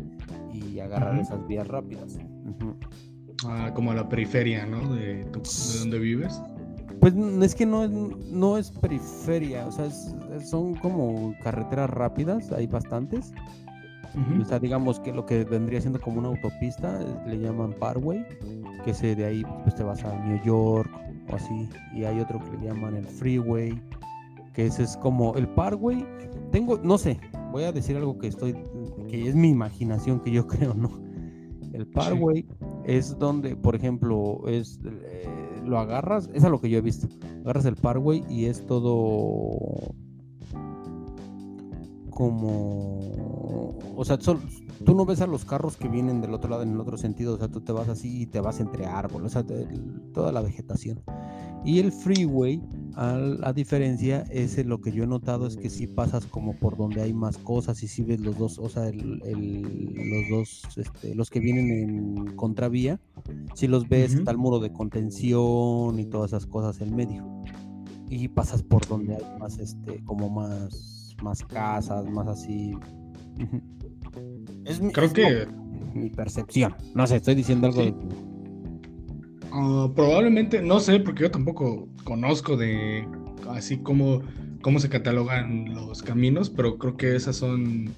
y 0.53 0.79
agarrar 0.79 1.19
esas 1.19 1.45
vías 1.47 1.67
rápidas. 1.67 2.17
ah, 3.45 3.71
como 3.73 3.93
la 3.93 4.07
periferia, 4.07 4.65
¿no? 4.65 4.93
De, 4.93 5.25
donde 5.79 5.99
vives. 5.99 6.41
Pues 6.99 7.15
es 7.15 7.55
que 7.55 7.65
no, 7.65 7.87
no 7.87 8.57
es 8.57 8.69
periferia, 8.69 9.65
o 9.65 9.71
sea, 9.71 9.89
son 10.45 10.75
como 10.75 11.33
carreteras 11.43 11.89
rápidas, 11.89 12.51
hay 12.51 12.67
bastantes. 12.67 13.33
O 14.41 14.45
sea, 14.45 14.59
digamos 14.59 14.99
que 14.99 15.13
lo 15.13 15.25
que 15.25 15.45
vendría 15.45 15.79
siendo 15.79 15.99
como 15.99 16.19
una 16.19 16.27
autopista, 16.27 16.99
le 17.25 17.39
llaman 17.39 17.73
Parkway, 17.73 18.25
que 18.83 18.93
se 18.93 19.15
de 19.15 19.25
ahí 19.25 19.43
pues 19.63 19.73
te 19.75 19.83
vas 19.83 20.03
a 20.03 20.13
New 20.25 20.41
York 20.43 20.91
o 21.31 21.35
así. 21.35 21.69
Y 21.95 22.03
hay 22.03 22.19
otro 22.19 22.39
que 22.39 22.57
le 22.57 22.67
llaman 22.67 22.97
el 22.97 23.05
Freeway, 23.05 23.81
que 24.53 24.65
ese 24.65 24.83
es 24.83 24.97
como 24.97 25.35
el 25.35 25.47
Parkway. 25.47 26.05
Tengo, 26.51 26.77
no 26.79 26.97
sé, 26.97 27.19
voy 27.51 27.63
a 27.63 27.71
decir 27.71 27.95
algo 27.97 28.17
que 28.17 28.27
estoy, 28.27 28.55
que 29.07 29.27
es 29.27 29.35
mi 29.35 29.49
imaginación, 29.49 30.19
que 30.19 30.31
yo 30.31 30.47
creo, 30.47 30.73
¿no? 30.73 31.01
El 31.73 31.87
Parkway 31.87 32.45
es 32.85 33.17
donde, 33.17 33.55
por 33.55 33.75
ejemplo, 33.75 34.41
es 34.47 34.79
eh, 34.83 35.61
lo 35.63 35.79
agarras, 35.79 36.29
es 36.33 36.43
a 36.43 36.49
lo 36.49 36.59
que 36.59 36.69
yo 36.69 36.77
he 36.77 36.81
visto. 36.81 37.07
Agarras 37.41 37.65
el 37.65 37.75
Parkway 37.75 38.23
y 38.29 38.45
es 38.45 38.65
todo 38.65 39.93
como, 42.11 42.99
o 43.95 44.05
sea, 44.05 44.17
tú 44.17 44.37
no 44.93 45.05
ves 45.05 45.21
a 45.21 45.27
los 45.27 45.43
carros 45.45 45.77
que 45.77 45.87
vienen 45.87 46.21
del 46.21 46.33
otro 46.33 46.49
lado 46.49 46.61
en 46.61 46.71
el 46.73 46.79
otro 46.79 46.97
sentido, 46.97 47.33
o 47.33 47.37
sea, 47.37 47.47
tú 47.47 47.61
te 47.61 47.71
vas 47.71 47.89
así 47.89 48.21
y 48.21 48.25
te 48.27 48.39
vas 48.41 48.59
entre 48.59 48.85
árboles, 48.85 49.35
o 49.35 49.41
sea, 49.41 49.57
toda 50.13 50.31
la 50.31 50.41
vegetación. 50.41 51.01
Y 51.63 51.79
el 51.79 51.91
freeway, 51.91 52.61
a, 52.95 53.53
diferencia, 53.53 54.23
ese 54.29 54.63
lo 54.63 54.81
que 54.81 54.91
yo 54.91 55.03
he 55.03 55.07
notado 55.07 55.47
es 55.47 55.57
que 55.57 55.69
si 55.69 55.87
pasas 55.87 56.25
como 56.25 56.55
por 56.55 56.77
donde 56.77 57.01
hay 57.01 57.13
más 57.13 57.37
cosas 57.37 57.81
y 57.83 57.87
si 57.87 58.03
ves 58.03 58.19
los 58.19 58.37
dos, 58.37 58.59
o 58.59 58.69
sea, 58.69 58.91
los 58.93 60.29
dos, 60.29 60.63
este, 60.77 61.15
los 61.15 61.29
que 61.29 61.39
vienen 61.39 61.71
en 61.71 62.35
contravía, 62.35 62.99
si 63.55 63.67
los 63.67 63.87
ves, 63.87 64.13
está 64.13 64.31
el 64.31 64.37
muro 64.37 64.59
de 64.59 64.71
contención 64.71 65.99
y 65.99 66.05
todas 66.05 66.31
esas 66.31 66.45
cosas 66.45 66.81
en 66.81 66.95
medio. 66.95 67.25
Y 68.09 68.27
pasas 68.27 68.61
por 68.61 68.85
donde 68.87 69.15
hay 69.15 69.39
más, 69.39 69.57
este, 69.57 70.03
como 70.03 70.29
más 70.29 71.01
más 71.21 71.43
casas, 71.43 72.05
más 72.05 72.27
así. 72.27 72.73
Es 74.65 74.81
mi, 74.81 74.91
Creo 74.91 75.11
que. 75.13 75.47
Mi 75.93 76.09
percepción. 76.09 76.75
No 76.95 77.05
sé, 77.07 77.17
estoy 77.17 77.35
diciendo 77.35 77.67
algo. 77.67 77.81
Ah, 79.51 79.89
probablemente, 79.95 80.61
no 80.61 80.79
sé, 80.79 80.99
porque 80.99 81.23
yo 81.23 81.31
tampoco 81.31 81.87
conozco 82.03 82.57
de 82.57 83.07
así 83.49 83.77
como 83.77 84.21
cómo 84.61 84.79
se 84.79 84.89
catalogan 84.89 85.73
los 85.73 86.01
caminos, 86.01 86.49
pero 86.49 86.77
creo 86.77 86.95
que 86.95 87.15
esas 87.15 87.35
son 87.35 87.93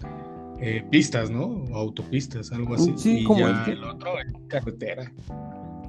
eh, 0.60 0.84
pistas, 0.90 1.30
¿no? 1.30 1.46
O 1.46 1.76
autopistas, 1.76 2.52
algo 2.52 2.76
así. 2.76 2.94
Sí, 2.96 3.20
y 3.20 3.24
como 3.24 3.42
ya 3.42 3.66
el, 3.66 3.84
otro 3.84 4.20
es 4.20 4.34
carretera. 4.48 5.12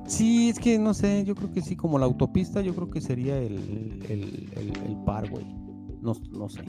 Sí, 0.07 0.51
es 0.51 0.59
que 0.59 0.79
no 0.79 0.93
sé, 0.93 1.25
yo 1.25 1.35
creo 1.35 1.51
que 1.51 1.63
sí, 1.63 1.77
como 1.77 1.99
la 1.99 2.05
autopista, 2.05 2.61
yo 2.61 2.75
creo 2.75 2.91
que 2.91 3.01
sería 3.01 3.39
el, 3.39 3.55
el, 4.09 4.51
el, 4.57 4.73
el 4.87 4.97
Parkway. 5.07 5.47
No, 6.03 6.13
no 6.33 6.49
sé 6.49 6.63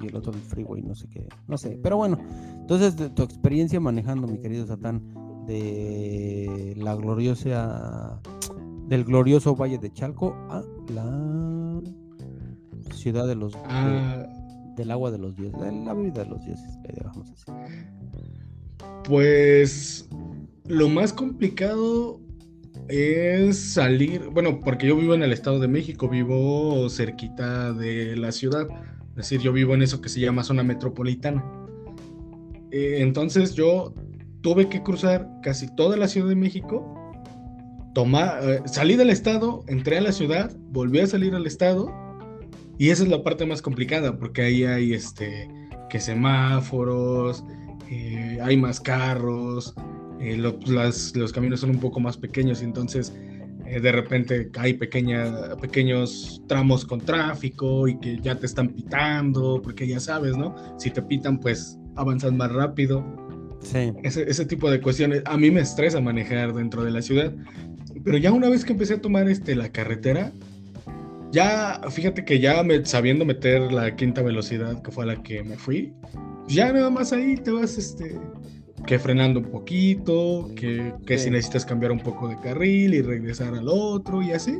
y 0.00 0.06
el 0.06 0.16
otro 0.16 0.32
el 0.32 0.40
freeway, 0.40 0.82
no 0.82 0.94
sé 0.94 1.08
qué, 1.08 1.26
no 1.46 1.58
sé, 1.58 1.78
pero 1.82 1.96
bueno, 1.96 2.18
entonces 2.60 2.96
de 2.96 3.10
tu 3.10 3.22
experiencia 3.22 3.80
manejando, 3.80 4.26
mi 4.26 4.38
querido 4.38 4.66
Satán, 4.66 5.02
de 5.48 6.74
la 6.76 6.94
gloriosa, 6.94 8.20
del 8.86 9.04
glorioso 9.04 9.56
Valle 9.56 9.78
de 9.78 9.90
Chalco 9.90 10.36
a 10.50 10.62
la 10.92 11.80
ciudad 12.94 13.26
de 13.26 13.34
los, 13.34 13.54
ah. 13.64 14.26
del 14.76 14.90
agua 14.90 15.10
de 15.10 15.18
los 15.18 15.34
dioses, 15.34 15.58
de 15.60 15.72
la 15.72 15.94
bebida 15.94 16.24
de 16.24 16.30
los 16.30 16.44
dioses, 16.44 16.78
Pues 19.04 20.08
lo 20.66 20.88
más 20.90 21.14
complicado 21.14 22.20
es 22.88 23.58
salir, 23.58 24.28
bueno, 24.30 24.60
porque 24.60 24.86
yo 24.86 24.96
vivo 24.96 25.14
en 25.14 25.22
el 25.22 25.32
Estado 25.32 25.58
de 25.60 25.68
México, 25.68 26.08
vivo 26.08 26.88
cerquita 26.90 27.72
de 27.72 28.16
la 28.16 28.32
ciudad. 28.32 28.68
Es 29.10 29.16
decir, 29.16 29.40
yo 29.40 29.52
vivo 29.52 29.74
en 29.74 29.82
eso 29.82 30.02
que 30.02 30.10
se 30.10 30.20
llama 30.20 30.44
zona 30.44 30.62
metropolitana. 30.62 31.42
Eh, 32.70 32.98
entonces 33.00 33.54
yo 33.54 33.94
tuve 34.42 34.68
que 34.68 34.82
cruzar 34.82 35.28
casi 35.42 35.74
toda 35.74 35.96
la 35.96 36.08
Ciudad 36.08 36.28
de 36.28 36.36
México, 36.36 36.94
tomar, 37.94 38.40
eh, 38.42 38.62
salí 38.66 38.96
del 38.96 39.10
estado, 39.10 39.64
entré 39.66 39.98
a 39.98 40.00
la 40.00 40.12
ciudad, 40.12 40.52
volví 40.70 41.00
a 41.00 41.06
salir 41.06 41.34
al 41.34 41.46
estado, 41.46 41.92
y 42.78 42.90
esa 42.90 43.02
es 43.02 43.08
la 43.08 43.22
parte 43.22 43.44
más 43.46 43.62
complicada, 43.62 44.16
porque 44.16 44.42
ahí 44.42 44.64
hay 44.64 44.92
este, 44.92 45.48
que 45.90 45.98
semáforos, 45.98 47.44
eh, 47.90 48.38
hay 48.42 48.56
más 48.56 48.80
carros, 48.80 49.74
los 50.20 51.32
caminos 51.32 51.60
son 51.60 51.70
un 51.70 51.80
poco 51.80 52.00
más 52.00 52.16
pequeños, 52.16 52.62
y 52.62 52.64
entonces 52.64 53.12
eh, 53.70 53.80
de 53.80 53.92
repente 53.92 54.50
hay 54.58 54.74
pequeña, 54.74 55.56
pequeños 55.60 56.42
tramos 56.46 56.86
con 56.86 57.00
tráfico 57.00 57.86
y 57.86 57.98
que 57.98 58.18
ya 58.18 58.34
te 58.38 58.46
están 58.46 58.68
pitando, 58.68 59.60
porque 59.62 59.86
ya 59.86 60.00
sabes, 60.00 60.36
¿no? 60.36 60.54
Si 60.78 60.90
te 60.90 61.02
pitan, 61.02 61.38
pues 61.38 61.78
avanzas 61.96 62.32
más 62.32 62.50
rápido. 62.50 63.04
Sí. 63.70 63.92
Ese, 64.02 64.22
ese 64.22 64.46
tipo 64.46 64.70
de 64.70 64.80
cuestiones. 64.80 65.22
A 65.26 65.36
mí 65.36 65.50
me 65.50 65.60
estresa 65.60 66.00
manejar 66.00 66.54
dentro 66.54 66.84
de 66.84 66.90
la 66.90 67.02
ciudad. 67.02 67.32
Pero 68.02 68.16
ya 68.16 68.32
una 68.32 68.48
vez 68.48 68.64
que 68.64 68.72
empecé 68.72 68.94
a 68.94 69.00
tomar 69.00 69.28
este, 69.28 69.54
la 69.54 69.70
carretera, 69.70 70.32
ya, 71.30 71.80
fíjate 71.90 72.24
que 72.24 72.40
ya 72.40 72.62
me, 72.62 72.84
sabiendo 72.86 73.24
meter 73.24 73.70
la 73.70 73.94
quinta 73.94 74.22
velocidad, 74.22 74.80
que 74.82 74.90
fue 74.90 75.04
a 75.04 75.08
la 75.08 75.22
que 75.22 75.42
me 75.42 75.56
fui, 75.56 75.92
ya 76.46 76.72
nada 76.72 76.88
más 76.88 77.12
ahí 77.12 77.34
te 77.36 77.50
vas, 77.50 77.76
este, 77.76 78.18
que 78.86 78.98
frenando 78.98 79.40
un 79.40 79.50
poquito, 79.50 80.50
que, 80.56 80.94
que 81.04 81.18
si 81.18 81.28
necesitas 81.28 81.66
cambiar 81.66 81.92
un 81.92 82.00
poco 82.00 82.28
de 82.28 82.40
carril 82.40 82.94
y 82.94 83.02
regresar 83.02 83.54
al 83.54 83.68
otro 83.68 84.22
y 84.22 84.30
así. 84.30 84.58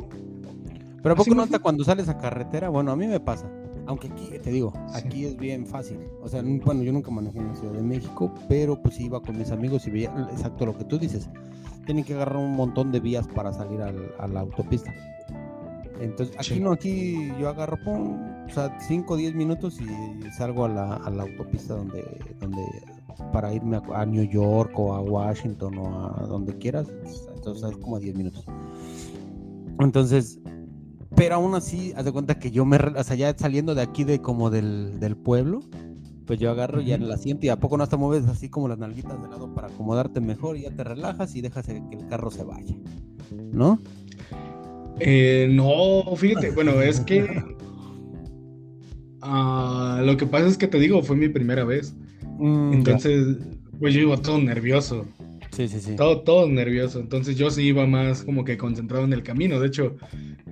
Pero 1.01 1.13
¿a 1.13 1.15
poco 1.15 1.33
nota 1.33 1.57
cuando 1.57 1.83
sales 1.83 2.09
a 2.09 2.17
carretera? 2.17 2.69
Bueno, 2.69 2.91
a 2.91 2.95
mí 2.95 3.07
me 3.07 3.19
pasa. 3.19 3.49
Aunque 3.89 4.07
aquí, 4.07 4.29
te 4.37 4.51
digo, 4.51 4.71
aquí 4.93 5.25
es 5.25 5.35
bien 5.35 5.65
fácil. 5.65 5.97
O 6.21 6.29
sea, 6.29 6.43
bueno, 6.43 6.83
yo 6.83 6.93
nunca 6.93 7.09
manejé 7.09 7.39
en 7.39 7.47
la 7.47 7.55
Ciudad 7.55 7.73
de 7.73 7.81
México, 7.81 8.31
pero 8.47 8.79
pues 8.79 8.99
iba 8.99 9.19
con 9.19 9.35
mis 9.35 9.49
amigos 9.49 9.87
y 9.87 9.89
veía 9.89 10.11
exacto 10.31 10.67
lo 10.67 10.77
que 10.77 10.83
tú 10.83 10.99
dices. 10.99 11.27
Tienen 11.87 12.03
que 12.03 12.13
agarrar 12.13 12.37
un 12.37 12.55
montón 12.55 12.91
de 12.91 12.99
vías 12.99 13.27
para 13.27 13.51
salir 13.51 13.81
a 13.81 14.27
la 14.27 14.41
autopista. 14.41 14.93
Entonces, 15.99 16.35
aquí 16.37 16.59
no, 16.59 16.71
aquí 16.71 17.31
yo 17.39 17.49
agarro, 17.49 17.77
pum, 17.83 18.45
o 18.45 18.53
sea, 18.53 18.79
5 18.79 19.11
o 19.11 19.17
10 19.17 19.33
minutos 19.33 19.79
y 19.81 20.31
salgo 20.33 20.65
a 20.65 20.69
la, 20.69 20.93
a 20.97 21.09
la 21.09 21.23
autopista 21.23 21.73
donde, 21.73 22.03
donde 22.39 22.61
para 23.33 23.51
irme 23.55 23.81
a, 23.91 24.05
New 24.05 24.29
York 24.29 24.71
o 24.77 24.93
a 24.93 25.01
Washington 25.01 25.79
o 25.79 26.15
a 26.15 26.27
donde 26.27 26.55
quieras. 26.59 26.87
Entonces 27.35 27.71
es 27.71 27.77
como 27.77 27.99
10 27.99 28.15
minutos. 28.15 28.45
Entonces, 29.79 30.39
pero 31.19 31.35
aún 31.35 31.53
así, 31.53 31.91
haz 31.97 32.05
de 32.05 32.13
cuenta 32.13 32.39
que 32.39 32.49
yo 32.49 32.63
me, 32.63 32.77
o 32.77 33.03
sea, 33.03 33.15
ya 33.17 33.37
saliendo 33.37 33.75
de 33.75 33.81
aquí 33.81 34.05
de 34.05 34.21
como 34.21 34.49
del, 34.49 35.01
del 35.01 35.17
pueblo, 35.17 35.59
pues 36.25 36.39
yo 36.39 36.49
agarro 36.49 36.79
ya 36.79 36.95
en 36.95 37.03
el 37.03 37.11
asiento 37.11 37.45
y 37.45 37.49
a 37.49 37.59
poco 37.59 37.75
no 37.75 37.83
hasta 37.83 37.97
mueves 37.97 38.25
así 38.29 38.47
como 38.49 38.69
las 38.69 38.77
nalguitas 38.77 39.21
de 39.21 39.27
lado 39.27 39.53
para 39.53 39.67
acomodarte 39.67 40.21
mejor 40.21 40.55
y 40.55 40.61
ya 40.61 40.71
te 40.71 40.83
relajas 40.83 41.35
y 41.35 41.41
dejas 41.41 41.65
que 41.65 41.81
el 41.91 42.07
carro 42.07 42.31
se 42.31 42.43
vaya, 42.43 42.73
¿no? 43.51 43.79
Eh, 44.99 45.49
no, 45.51 46.15
fíjate, 46.15 46.51
bueno, 46.55 46.81
es 46.81 47.01
que 47.01 47.43
ah, 49.21 50.01
lo 50.05 50.15
que 50.15 50.25
pasa 50.25 50.47
es 50.47 50.57
que 50.57 50.67
te 50.67 50.79
digo, 50.79 51.03
fue 51.03 51.17
mi 51.17 51.27
primera 51.27 51.65
vez. 51.65 51.95
Mm, 52.37 52.73
Entonces, 52.73 53.37
pues 53.77 53.93
yo 53.93 54.01
iba 54.01 54.15
todo 54.15 54.39
nervioso. 54.39 55.05
Sí, 55.51 55.67
sí, 55.67 55.79
sí. 55.79 55.95
Todo, 55.95 56.21
todo 56.21 56.47
nervioso. 56.47 56.99
Entonces 56.99 57.37
yo 57.37 57.49
sí 57.49 57.63
iba 57.63 57.85
más 57.85 58.23
como 58.23 58.45
que 58.45 58.57
concentrado 58.57 59.03
en 59.03 59.13
el 59.13 59.23
camino. 59.23 59.59
De 59.59 59.67
hecho, 59.67 59.95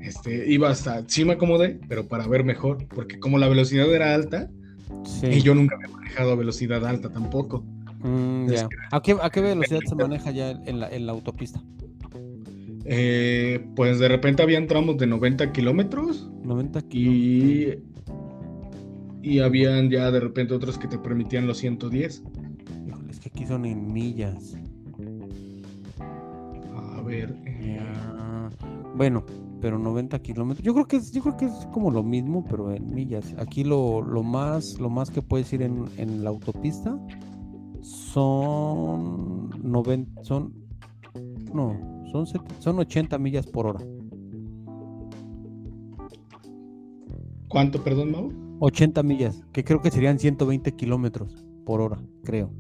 este, 0.02 0.52
iba 0.52 0.70
hasta, 0.70 1.08
sí 1.08 1.26
me 1.26 1.34
acomodé, 1.34 1.80
pero 1.88 2.08
para 2.08 2.28
ver 2.28 2.44
mejor, 2.44 2.88
porque 2.88 3.20
como 3.20 3.38
la 3.38 3.48
velocidad 3.48 3.94
era 3.94 4.14
alta, 4.14 4.50
y 5.24 5.42
yo 5.42 5.56
nunca 5.56 5.76
había 5.76 5.90
manejado 5.90 6.32
a 6.32 6.36
velocidad 6.36 6.86
alta 6.86 7.10
tampoco. 7.10 7.64
Mm, 8.00 8.48
¿A, 8.92 9.02
qué, 9.02 9.16
¿A, 9.22 9.30
qué, 9.30 9.42
velocidad 9.42 9.80
se 9.88 9.96
maneja 9.96 10.32
ya 10.32 10.52
en 10.52 10.80
la, 10.80 10.90
en 10.90 11.06
la 11.06 11.14
autopista? 11.14 11.62
Eh, 12.86 13.66
pues 13.76 14.00
de 14.00 14.08
repente 14.08 14.44
habían 14.44 14.68
tramos 14.68 14.98
de 14.98 15.08
90 15.08 15.52
kilómetros. 15.52 16.30
90 16.44 16.82
kilómetros. 16.84 17.84
Y, 19.24 19.30
y 19.30 19.40
habían 19.40 19.90
ya 19.90 20.10
de 20.12 20.20
repente 20.20 20.54
otros 20.54 20.78
que 20.78 20.88
te 20.88 20.98
permitían 20.98 21.48
los 21.48 21.58
110. 21.58 22.24
es 23.10 23.20
que 23.20 23.30
aquí 23.30 23.46
son 23.46 23.66
en 23.66 23.92
millas. 23.92 24.56
Ver. 27.08 27.36
Eh, 27.46 27.80
bueno, 28.96 29.24
pero 29.62 29.80
90 29.80 30.20
kilómetros. 30.20 30.64
Yo 30.66 30.74
creo 30.74 30.86
que 30.86 30.98
es, 30.98 31.12
yo 31.12 31.22
creo 31.22 31.38
que 31.38 31.46
es 31.46 31.54
como 31.74 31.90
lo 31.90 32.04
mismo, 32.04 32.46
pero 32.50 32.72
en 32.74 32.94
millas. 32.94 33.34
Aquí 33.38 33.64
lo, 33.64 34.02
más, 34.24 34.78
lo 34.80 34.90
más 34.90 35.10
que 35.10 35.22
puedes 35.22 35.52
ir 35.54 35.62
en, 35.62 35.86
en 35.98 36.24
la 36.24 36.30
autopista 36.30 37.00
son 37.82 39.50
90, 39.64 40.24
son 40.24 40.54
no, 41.54 42.06
son, 42.12 42.26
son 42.60 42.80
80 42.80 43.18
millas 43.18 43.48
por 43.48 43.68
hora. 43.68 43.80
¿Cuánto, 47.48 47.84
perdón, 47.84 48.12
Mau? 48.12 48.32
80 48.60 49.04
millas, 49.04 49.44
que 49.54 49.64
creo 49.64 49.82
que 49.82 49.92
serían 49.92 50.20
120 50.20 50.72
kilómetros 50.74 51.46
por 51.66 51.80
hora, 51.82 52.00
creo. 52.24 52.52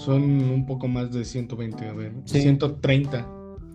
Son 0.00 0.22
un 0.22 0.66
poco 0.66 0.88
más 0.88 1.12
de 1.12 1.24
120, 1.24 1.88
a 1.88 1.92
ver. 1.92 2.12
130. 2.24 3.26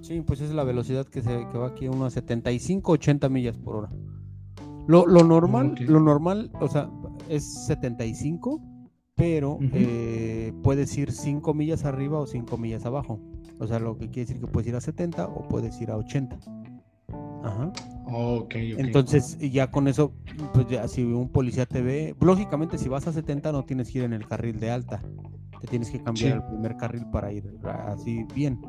Sí, 0.02 0.22
pues 0.22 0.42
es 0.42 0.52
la 0.52 0.64
velocidad 0.64 1.06
que, 1.06 1.22
se, 1.22 1.30
que 1.52 1.58
va 1.58 1.68
aquí, 1.68 1.88
unos 1.88 2.14
75, 2.14 2.92
80 2.92 3.30
millas 3.30 3.58
por 3.58 3.76
hora. 3.76 3.90
Lo, 4.88 5.06
normal, 5.06 5.76
lo 5.80 6.00
normal, 6.00 6.52
o 6.60 6.68
sea, 6.68 6.90
es 7.30 7.66
75 7.66 8.62
pero 9.16 9.60
eh, 9.74 10.52
puedes 10.62 10.96
ir 10.98 11.12
5 11.12 11.54
millas 11.54 11.86
arriba 11.86 12.20
o 12.20 12.28
5 12.28 12.58
millas 12.58 12.86
abajo. 12.86 13.22
O 13.60 13.68
sea, 13.68 13.80
lo 13.80 13.98
que 13.98 14.10
quiere 14.10 14.28
decir 14.28 14.42
que 14.42 14.48
puedes 14.48 14.68
ir 14.68 14.76
a 14.76 14.82
70 14.82 15.28
o 15.28 15.48
puedes 15.48 15.80
ir 15.82 15.90
a 15.90 15.98
80. 15.98 16.38
Ajá. 17.44 17.72
Entonces, 18.50 19.38
ya 19.40 19.72
con 19.72 19.88
eso, 19.88 20.12
pues 20.54 20.68
ya 20.68 20.88
si 20.88 21.04
un 21.04 21.30
policía 21.30 21.66
te 21.66 21.82
ve, 21.82 22.16
lógicamente 22.20 22.78
si 22.78 22.90
vas 22.90 23.08
a 23.08 23.14
70 23.14 23.52
no 23.52 23.64
tienes 23.64 23.90
que 23.90 24.00
ir 24.00 24.04
en 24.04 24.14
el 24.14 24.28
carril 24.28 24.60
de 24.60 24.72
alta. 24.72 25.02
Te 25.66 25.72
tienes 25.72 25.90
que 25.90 26.00
cambiar 26.00 26.34
al 26.34 26.48
primer 26.48 26.78
carril 26.78 27.08
para 27.08 27.34
ir 27.34 27.44
así 27.88 28.24
bien. 28.36 28.62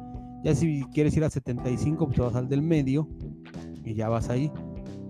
Ya 0.42 0.54
si 0.54 0.82
quieres 0.94 1.14
ir 1.14 1.24
a 1.24 1.30
75, 1.30 2.06
pues 2.06 2.16
te 2.16 2.22
vas 2.22 2.34
al 2.36 2.48
del 2.48 2.62
medio 2.62 3.06
y 3.84 3.92
ya 3.92 4.08
vas 4.08 4.30
ahí. 4.30 4.50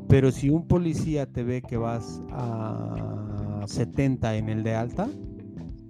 Pero 0.09 0.33
si 0.33 0.51
un 0.51 0.67
policía 0.67 1.27
te 1.27 1.45
ve 1.45 1.63
que 1.63 1.77
vas 1.77 2.21
a 2.33 3.63
70 3.67 4.35
en 4.35 4.49
el 4.49 4.65
de 4.65 4.75
alta, 4.75 5.09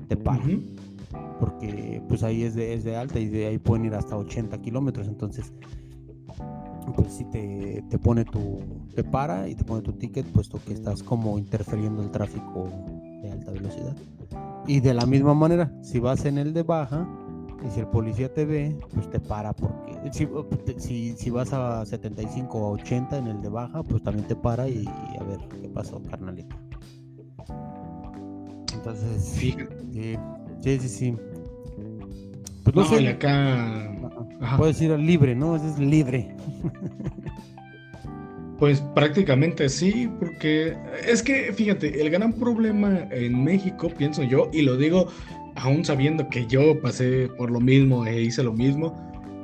te 0.07 0.19
para. 0.19 0.45
Porque 1.41 2.03
pues 2.11 2.23
ahí 2.23 2.43
es 2.43 2.55
de, 2.55 2.75
es 2.75 2.85
de 2.85 2.95
alta 2.95 3.19
y 3.19 3.29
de 3.29 3.47
ahí 3.47 3.59
pueden 3.59 3.87
ir 3.87 3.95
hasta 3.95 4.19
80 4.19 4.61
kilómetros. 4.61 5.09
Entonces, 5.09 5.51
pues 6.95 7.15
si 7.15 7.25
te, 7.25 7.83
te, 7.89 7.99
pone 7.99 8.27
tu, 8.27 8.61
te 8.95 9.03
para 9.03 9.49
y 9.49 9.55
te 9.55 9.65
pone 9.65 9.81
tu 9.81 9.95
ticket, 9.95 10.27
puesto 10.27 10.61
que 10.63 10.75
estás 10.75 11.03
como 11.03 11.39
interfiriendo 11.39 12.03
el 12.03 12.11
tráfico 12.11 12.69
de 13.23 13.33
alta 13.33 13.51
velocidad. 13.51 13.97
Y 14.67 14.81
de 14.81 14.95
la 14.95 15.07
misma 15.07 15.35
manera, 15.35 15.73
si 15.83 16.01
vas 16.01 16.25
en 16.25 16.39
el 16.39 16.53
de 16.53 16.63
baja, 16.63 17.07
y 17.65 17.71
si 17.71 17.81
el 17.81 17.87
policía 17.89 18.33
te 18.33 18.45
ve, 18.45 18.79
pues 18.93 19.11
te 19.11 19.19
para 19.19 19.53
porque 19.53 19.95
si, 20.79 21.13
si, 21.17 21.31
vas 21.31 21.53
a 21.53 21.85
75 21.85 22.59
o 22.59 22.73
80 22.73 23.19
en 23.19 23.27
el 23.29 23.43
de 23.43 23.49
baja, 23.49 23.83
pues 23.83 24.03
también 24.03 24.27
te 24.27 24.37
para 24.37 24.69
y, 24.69 24.85
y 24.85 25.17
a 25.19 25.25
ver 25.25 25.39
qué 25.61 25.69
pasó, 25.69 26.01
carnalito. 26.03 26.57
Entonces, 28.75 29.25
sí, 29.25 29.57
sí, 30.61 30.79
sí, 30.79 30.89
sí. 30.89 31.17
Pues 32.63 32.77
no, 32.77 32.85
sé. 32.85 33.09
acá. 33.09 33.93
Puedes 34.57 34.81
ir 34.81 34.91
libre, 34.99 35.35
¿no? 35.35 35.57
es 35.57 35.79
libre. 35.79 36.37
Pues 38.59 38.81
prácticamente 38.95 39.69
sí, 39.69 40.09
porque 40.19 40.75
es 41.07 41.23
que, 41.23 41.53
fíjate, 41.53 42.01
el 42.01 42.11
gran 42.11 42.33
problema 42.33 43.07
en 43.11 43.45
México, 43.45 43.91
pienso 43.97 44.23
yo, 44.23 44.49
y 44.53 44.63
lo 44.63 44.77
digo 44.77 45.09
aún 45.57 45.85
sabiendo 45.85 46.29
que 46.29 46.47
yo 46.47 46.79
pasé 46.81 47.29
por 47.37 47.51
lo 47.51 47.61
mismo 47.61 48.07
e 48.07 48.23
hice 48.23 48.43
lo 48.43 48.53
mismo, 48.53 48.95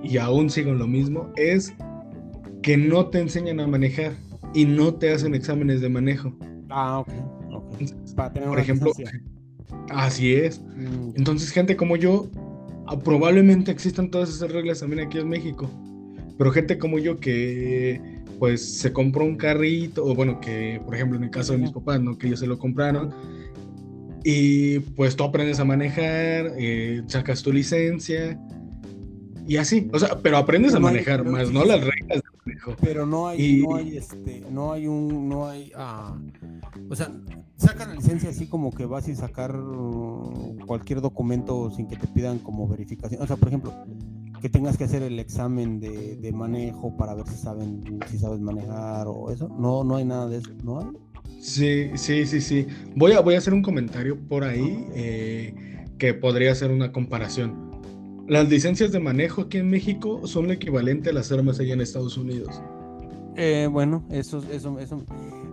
y 0.03 0.18
aún 0.18 0.51
sigo 0.51 0.70
en 0.70 0.79
lo 0.79 0.87
mismo, 0.87 1.31
es 1.37 1.75
que 2.62 2.77
no 2.77 3.07
te 3.07 3.20
enseñan 3.20 3.61
a 3.61 3.66
manejar 3.66 4.12
y 4.55 4.64
no 4.64 4.94
te 4.94 5.12
hacen 5.12 5.35
exámenes 5.35 5.81
de 5.81 5.88
manejo. 5.88 6.35
Ah, 6.70 7.01
ok. 7.01 7.12
por 8.46 8.59
ejemplo, 8.59 8.92
Así 9.90 10.35
es. 10.35 10.61
Mm. 10.61 11.12
Entonces, 11.16 11.51
gente 11.51 11.77
como 11.77 11.96
yo, 11.96 12.31
ah, 12.87 12.98
probablemente 12.98 13.70
existan 13.70 14.11
todas 14.11 14.31
esas 14.31 14.51
reglas 14.51 14.81
también 14.81 15.07
aquí 15.07 15.18
en 15.18 15.29
México. 15.29 15.68
Pero 16.38 16.51
gente 16.51 16.79
como 16.79 16.98
yo 16.98 17.20
que 17.20 18.01
pues 18.42 18.81
se 18.81 18.92
compró 18.92 19.24
un 19.24 19.37
carrito, 19.37 20.05
o 20.05 20.16
bueno, 20.16 20.40
que 20.40 20.83
por 20.85 20.96
ejemplo 20.96 21.16
en 21.16 21.22
el 21.22 21.31
caso 21.31 21.52
de 21.52 21.59
mis 21.59 21.70
papás, 21.70 22.00
¿no? 22.00 22.18
Que 22.18 22.26
ellos 22.26 22.40
se 22.40 22.48
lo 22.48 22.59
compraron. 22.59 23.14
Y 24.24 24.81
pues 24.81 25.14
tú 25.14 25.22
aprendes 25.22 25.61
a 25.61 25.64
manejar, 25.64 26.50
eh, 26.59 27.02
sacas 27.07 27.40
tu 27.40 27.52
licencia 27.52 28.37
y 29.46 29.59
así. 29.59 29.88
O 29.92 29.98
sea, 30.00 30.18
pero 30.20 30.38
aprendes 30.38 30.74
a 30.74 30.81
manejar, 30.81 31.24
más 31.24 31.52
no 31.52 31.64
las 31.64 31.83
reglas 31.85 32.20
de 32.20 32.38
manejo. 32.44 32.74
Pero 32.81 33.07
no 33.07 33.28
hay, 33.28 33.62
no 33.62 33.76
hay 33.76 33.96
este, 33.96 34.44
no 34.50 34.72
hay 34.72 34.88
un, 34.88 35.28
no 35.28 35.46
hay, 35.46 35.70
ah, 35.76 36.18
o 36.90 36.96
sea, 36.96 37.12
sacan 37.57 37.90
la 37.90 37.94
licencia 37.94 38.31
así 38.31 38.48
como 38.48 38.72
que 38.72 38.87
vas 38.87 39.07
y 39.07 39.14
sacar 39.14 39.57
cualquier 40.66 41.00
documento 41.00 41.70
sin 41.70 41.87
que 41.87 41.94
te 41.94 42.09
pidan 42.09 42.40
como 42.40 42.66
verificación. 42.66 43.22
O 43.22 43.26
sea, 43.28 43.37
por 43.37 43.46
ejemplo, 43.46 43.72
que 44.42 44.48
tengas 44.48 44.76
que 44.76 44.85
hacer 44.85 45.02
el 45.02 45.18
examen 45.20 45.81
de, 45.81 46.33
manejo 46.35 46.96
para 46.96 47.14
ver 47.14 47.26
si 47.28 47.37
saben 47.37 48.00
si 48.11 48.18
sabes 48.18 48.40
manejar 48.40 49.07
o 49.07 49.31
eso. 49.31 49.48
No, 49.59 49.85
no 49.85 49.96
hay 49.96 50.05
nada 50.05 50.28
de 50.28 50.38
eso, 50.38 50.50
¿no 50.64 50.81
hay? 50.81 50.87
Sí, 51.40 51.90
sí, 51.94 52.26
sí, 52.26 52.40
sí. 52.40 52.66
Voy 52.96 53.12
a, 53.12 53.20
voy 53.20 53.37
a 53.37 53.38
hacer 53.38 53.55
un 53.55 53.62
comentario 53.62 54.18
por 54.28 54.44
ahí 54.44 54.87
eh, 54.94 55.87
que 55.96 56.12
podría 56.12 56.55
ser 56.55 56.72
una 56.72 56.92
comparación. 56.92 57.70
Las 58.28 58.48
licencias 58.48 58.92
de 58.92 58.98
manejo 59.00 59.42
aquí 59.42 59.59
en 59.59 59.70
México 59.70 60.26
son 60.26 60.48
lo 60.48 60.52
equivalente 60.52 61.11
a 61.11 61.12
las 61.12 61.31
armas 61.31 61.61
allá 61.61 61.74
en 61.74 61.81
Estados 61.81 62.16
Unidos. 62.16 62.61
Eh, 63.37 63.68
bueno, 63.70 64.05
eso, 64.11 64.42
eso, 64.50 64.78
eso 64.78 65.05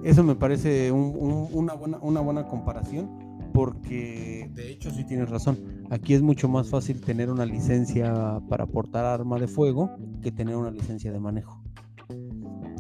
eso 0.04 0.24
me 0.24 0.36
parece 0.36 0.92
una, 0.92 1.74
buena, 1.74 1.98
una 2.02 2.22
buena 2.22 2.48
comparación 2.48 3.29
porque 3.60 4.50
de 4.54 4.72
hecho 4.72 4.90
sí 4.90 5.04
tienes 5.04 5.30
razón. 5.30 5.58
Aquí 5.90 6.14
es 6.14 6.22
mucho 6.22 6.48
más 6.48 6.70
fácil 6.70 7.02
tener 7.02 7.30
una 7.30 7.46
licencia 7.46 8.40
para 8.48 8.66
portar 8.66 9.04
arma 9.04 9.38
de 9.38 9.50
fuego 9.50 9.98
que 10.22 10.32
tener 10.32 10.56
una 10.56 10.72
licencia 10.72 11.12
de 11.12 11.20
manejo. 11.20 11.62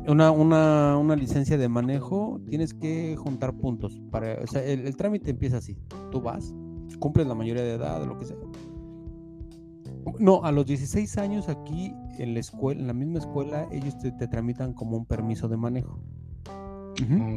Una, 0.07 0.31
una, 0.31 0.97
una 0.97 1.17
licencia 1.17 1.57
de 1.57 1.67
manejo 1.67 2.39
tienes 2.47 2.73
que 2.73 3.17
juntar 3.17 3.57
puntos. 3.57 3.99
Para, 4.09 4.41
o 4.41 4.47
sea, 4.47 4.63
el, 4.63 4.87
el, 4.87 4.95
trámite 4.95 5.31
empieza 5.31 5.57
así. 5.57 5.77
Tú 6.11 6.21
vas, 6.21 6.55
cumples 6.97 7.27
la 7.27 7.35
mayoría 7.35 7.63
de 7.63 7.73
edad, 7.73 8.01
lo 8.07 8.17
que 8.17 8.23
sea. 8.23 8.37
No, 10.17 10.45
a 10.45 10.53
los 10.53 10.65
16 10.65 11.17
años 11.17 11.49
aquí 11.49 11.93
en 12.19 12.33
la 12.33 12.39
escuela, 12.39 12.79
en 12.79 12.87
la 12.87 12.93
misma 12.93 13.19
escuela, 13.19 13.67
ellos 13.73 13.97
te, 13.97 14.13
te 14.13 14.29
tramitan 14.29 14.73
como 14.73 14.95
un 14.95 15.05
permiso 15.05 15.49
de 15.49 15.57
manejo 15.57 15.99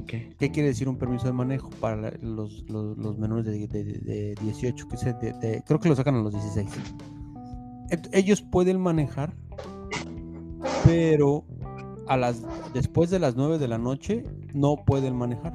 ¿Qué 0.07 0.51
quiere 0.51 0.68
decir 0.68 0.88
un 0.88 0.96
permiso 0.96 1.27
de 1.27 1.33
manejo 1.33 1.70
para 1.81 2.12
los, 2.20 2.64
menores 3.18 3.44
de, 3.44 4.35
18? 4.40 4.88
Que 4.88 5.62
creo 5.64 5.81
que 5.81 5.88
lo 5.88 5.96
sacan 5.96 6.16
a 6.16 6.22
los 6.22 6.33
16. 6.33 6.68
Ellos 8.12 8.42
pueden 8.42 8.81
manejar, 8.81 9.35
pero 10.85 11.44
a 12.09 12.16
las, 12.16 12.42
después 12.72 13.11
de 13.11 13.18
las 13.18 13.37
9 13.37 13.59
de 13.59 13.68
la 13.68 13.79
noche 13.79 14.25
no 14.53 14.77
pueden 14.85 15.14
manejar. 15.14 15.53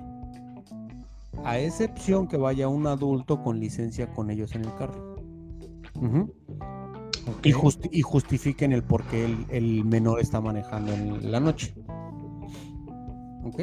A 1.44 1.60
excepción 1.60 2.28
que 2.28 2.38
vaya 2.38 2.68
un 2.68 2.88
adulto 2.88 3.42
con 3.42 3.60
licencia 3.60 4.08
con 4.12 4.30
ellos 4.30 4.56
en 4.56 4.66
el 4.66 4.76
carro. 4.76 5.16
y, 7.44 7.50
y, 7.92 8.02
justifiquen 8.02 8.72
el 8.72 8.84
por 8.84 9.04
qué 9.06 9.26
el, 9.26 9.46
el 9.50 9.86
menor 9.86 10.20
está 10.20 10.40
manejando 10.40 10.94
en 10.94 11.32
la 11.32 11.40
noche. 11.40 11.74
¿Ok? 13.44 13.62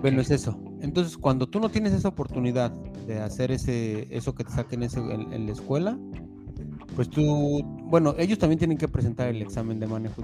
Bueno, 0.00 0.20
es 0.20 0.30
eso. 0.30 0.58
Entonces, 0.80 1.16
cuando 1.16 1.48
tú 1.48 1.60
no 1.60 1.68
tienes 1.68 1.92
esa 1.92 2.08
oportunidad 2.08 2.72
de 3.06 3.20
hacer 3.20 3.52
ese, 3.52 4.08
eso 4.10 4.34
que 4.34 4.44
te 4.44 4.50
saquen 4.50 4.82
ese, 4.82 4.98
en, 4.98 5.46
la 5.46 5.52
escuela, 5.52 5.98
pues 6.96 7.08
tú, 7.08 7.62
bueno, 7.84 8.14
ellos 8.18 8.38
también 8.38 8.58
tienen 8.58 8.78
que 8.78 8.88
presentar 8.88 9.28
el 9.28 9.40
examen 9.40 9.78
de 9.78 9.86
manejo. 9.86 10.22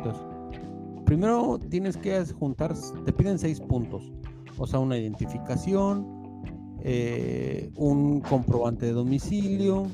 Primero 1.04 1.58
tienes 1.70 1.96
que 1.96 2.24
juntar, 2.26 2.74
te 3.04 3.12
piden 3.12 3.38
seis 3.38 3.60
puntos, 3.60 4.12
o 4.58 4.66
sea, 4.66 4.80
una 4.80 4.98
identificación, 4.98 6.06
eh, 6.82 7.70
un 7.76 8.20
comprobante 8.20 8.86
de 8.86 8.92
domicilio 8.92 9.86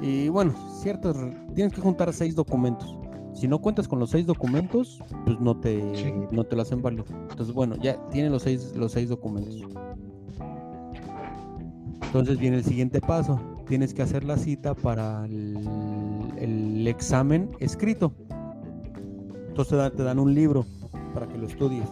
y 0.00 0.28
bueno, 0.28 0.54
ciertos, 0.80 1.16
tienes 1.54 1.72
que 1.72 1.80
juntar 1.80 2.12
seis 2.12 2.34
documentos. 2.34 2.99
Si 3.40 3.48
no 3.48 3.58
cuentas 3.58 3.88
con 3.88 3.98
los 3.98 4.10
seis 4.10 4.26
documentos, 4.26 5.02
pues 5.24 5.40
no 5.40 5.56
te, 5.56 6.28
no 6.30 6.44
te 6.44 6.56
lo 6.56 6.60
hacen 6.60 6.82
válido. 6.82 7.06
Entonces, 7.30 7.54
bueno, 7.54 7.74
ya 7.76 7.96
tienen 8.10 8.32
los 8.32 8.42
seis, 8.42 8.74
los 8.76 8.92
seis 8.92 9.08
documentos. 9.08 9.66
Entonces 12.02 12.38
viene 12.38 12.58
el 12.58 12.64
siguiente 12.64 13.00
paso. 13.00 13.40
Tienes 13.66 13.94
que 13.94 14.02
hacer 14.02 14.24
la 14.24 14.36
cita 14.36 14.74
para 14.74 15.24
el, 15.24 16.86
examen 16.86 17.50
escrito. 17.60 18.12
Entonces 19.48 19.90
te 19.96 20.02
dan 20.02 20.18
un 20.18 20.34
libro 20.34 20.66
para 21.14 21.26
que 21.26 21.38
lo 21.38 21.46
estudies. 21.46 21.88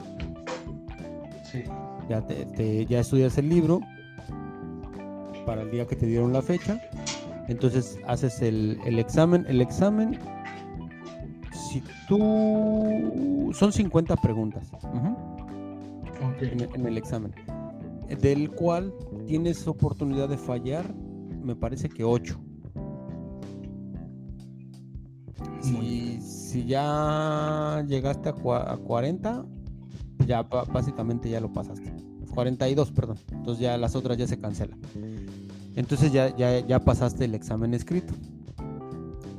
Sí. 1.50 1.62
Ya, 2.10 2.26
te, 2.26 2.84
ya 2.84 3.00
estudias 3.00 3.38
el 3.38 3.48
libro 3.48 3.80
para 5.46 5.62
el 5.62 5.70
día 5.70 5.86
que 5.86 5.96
te 5.96 6.04
dieron 6.04 6.30
la 6.34 6.42
fecha. 6.42 6.78
Entonces 7.48 7.98
haces 8.06 8.42
el, 8.42 8.78
el 8.84 8.98
examen. 8.98 9.46
El 9.48 9.62
examen 9.62 10.18
si 11.80 12.06
tú... 12.06 13.50
Son 13.52 13.72
50 13.72 14.16
preguntas 14.16 14.70
en, 16.40 16.86
el 16.86 16.98
examen, 16.98 17.32
del 18.20 18.50
cual 18.50 18.92
tienes 19.26 19.66
oportunidad 19.66 20.28
de 20.28 20.36
fallar, 20.36 20.94
me 21.42 21.54
parece 21.56 21.88
que 21.88 22.04
8. 22.04 22.38
Si, 25.60 26.20
si 26.20 26.64
ya 26.64 27.84
llegaste 27.88 28.28
a, 28.28 28.32
40, 28.32 29.46
ya 30.26 30.42
básicamente 30.42 31.30
ya 31.30 31.40
lo 31.40 31.52
pasaste. 31.52 31.92
42, 32.34 32.92
perdón. 32.92 33.18
Entonces 33.32 33.62
ya 33.62 33.76
las 33.78 33.96
otras 33.96 34.16
ya 34.16 34.26
se 34.26 34.38
cancelan. 34.38 34.78
Entonces 35.74 36.12
ya, 36.12 36.34
ya, 36.36 36.60
ya 36.60 36.78
pasaste 36.80 37.24
el 37.24 37.34
examen 37.34 37.74
escrito. 37.74 38.14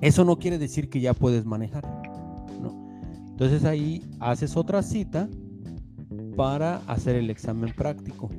Eso 0.02 0.24
no 0.24 0.38
quiere 0.40 0.58
decir 0.58 0.90
que 0.90 1.02
ya 1.02 1.14
puedes 1.14 1.46
manejar. 1.46 1.99
Entonces 3.40 3.64
ahí 3.64 4.04
haces 4.20 4.58
otra 4.58 4.84
cita 4.84 5.30
para 6.36 6.80
hacer 6.88 7.16
el 7.16 7.30
examen 7.30 7.74
práctico. 7.74 8.30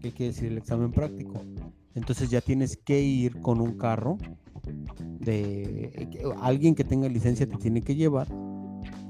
¿Qué 0.00 0.10
quiere 0.10 0.32
decir 0.32 0.50
el 0.50 0.58
examen 0.58 0.90
práctico? 0.90 1.40
Entonces 1.94 2.28
ya 2.28 2.40
tienes 2.40 2.76
que 2.76 3.00
ir 3.00 3.40
con 3.40 3.60
un 3.60 3.78
carro 3.78 4.18
de 5.20 6.08
alguien 6.40 6.74
que 6.74 6.82
tenga 6.82 7.08
licencia 7.08 7.46
te 7.46 7.56
tiene 7.58 7.80
que 7.80 7.94
llevar 7.94 8.26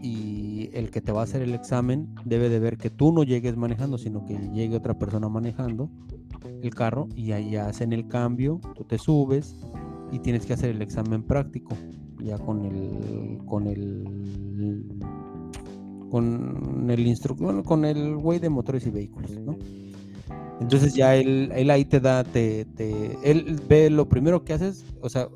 y 0.03 0.69
el 0.75 0.91
que 0.91 1.01
te 1.01 1.11
va 1.11 1.23
a 1.23 1.25
hacer 1.25 1.41
el 1.41 1.55
examen 1.55 2.15
debe 2.27 2.51
de 2.51 2.59
ver 2.59 2.77
que 2.77 2.91
tú 2.91 3.13
no 3.13 3.23
llegues 3.23 3.57
manejando, 3.57 3.97
sino 3.97 4.27
que 4.27 4.37
llegue 4.53 4.77
otra 4.77 4.99
persona 4.99 5.27
manejando 5.31 5.89
el 6.63 6.75
carro 6.75 7.09
y 7.17 7.33
ahí 7.33 7.57
hacen 7.57 7.95
el 7.95 8.09
cambio, 8.09 8.61
tú 8.75 8.85
te 8.85 8.99
subes 8.99 9.57
y 10.13 10.19
tienes 10.19 10.45
que 10.45 10.53
hacer 10.53 10.69
el 10.69 10.83
examen 10.83 11.23
práctico 11.23 11.79
ya 12.25 12.39
con 12.39 12.65
el 12.65 13.39
con 13.47 13.67
el 13.67 14.89
con 16.11 16.91
el 16.91 17.07
instructor 17.07 17.63
con 17.65 17.85
el 17.85 18.17
güey 18.17 18.39
de 18.39 18.51
motores 18.51 18.87
y 18.87 18.91
vehículos, 18.91 19.31
¿no? 19.41 19.57
Entonces 20.61 20.95
ya 20.95 21.17
él, 21.17 21.51
él 21.55 21.71
ahí 21.71 21.85
te 21.85 21.99
da, 21.99 22.23
te, 22.23 22.65
te, 22.77 23.19
él 23.29 23.61
ve 23.69 23.91
lo 23.91 24.09
primero 24.09 24.45
que 24.45 24.53
haces, 24.53 24.85
o 25.01 25.09
sea, 25.09 25.29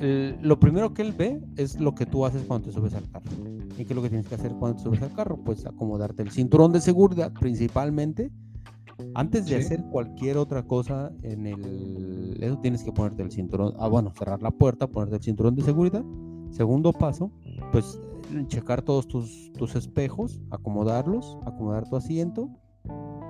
lo 0.00 0.60
primero 0.60 0.94
que 0.94 1.02
él 1.02 1.12
ve 1.12 1.40
es 1.56 1.78
lo 1.80 1.94
que 1.94 2.06
tú 2.06 2.24
haces 2.24 2.42
cuando 2.42 2.68
te 2.68 2.72
subes 2.72 2.94
al 2.94 3.08
carro. 3.10 3.30
¿Y 3.78 3.84
qué 3.84 3.92
es 3.92 3.96
lo 3.96 4.02
que 4.02 4.08
tienes 4.08 4.26
que 4.26 4.34
hacer 4.34 4.52
cuando 4.52 4.78
te 4.78 4.84
subes 4.84 5.02
al 5.02 5.12
carro? 5.12 5.36
Pues 5.36 5.66
acomodarte 5.66 6.22
el 6.22 6.30
cinturón 6.30 6.72
de 6.72 6.80
seguridad 6.80 7.32
principalmente 7.32 8.30
antes 9.14 9.46
de 9.46 9.56
hacer 9.56 9.84
cualquier 9.90 10.36
otra 10.36 10.62
cosa 10.62 11.12
en 11.22 11.46
el... 11.46 12.38
Eso 12.40 12.58
tienes 12.58 12.82
que 12.82 12.92
ponerte 12.92 13.22
el 13.22 13.30
cinturón. 13.30 13.74
Ah, 13.78 13.88
bueno, 13.88 14.12
cerrar 14.16 14.42
la 14.42 14.50
puerta, 14.50 14.86
ponerte 14.86 15.16
el 15.16 15.22
cinturón 15.22 15.54
de 15.54 15.62
seguridad. 15.62 16.04
Segundo 16.50 16.92
paso, 16.92 17.30
pues 17.72 18.00
checar 18.46 18.82
todos 18.82 19.06
tus, 19.06 19.52
tus 19.52 19.74
espejos, 19.74 20.40
acomodarlos, 20.50 21.38
acomodar 21.46 21.88
tu 21.88 21.96
asiento. 21.96 22.50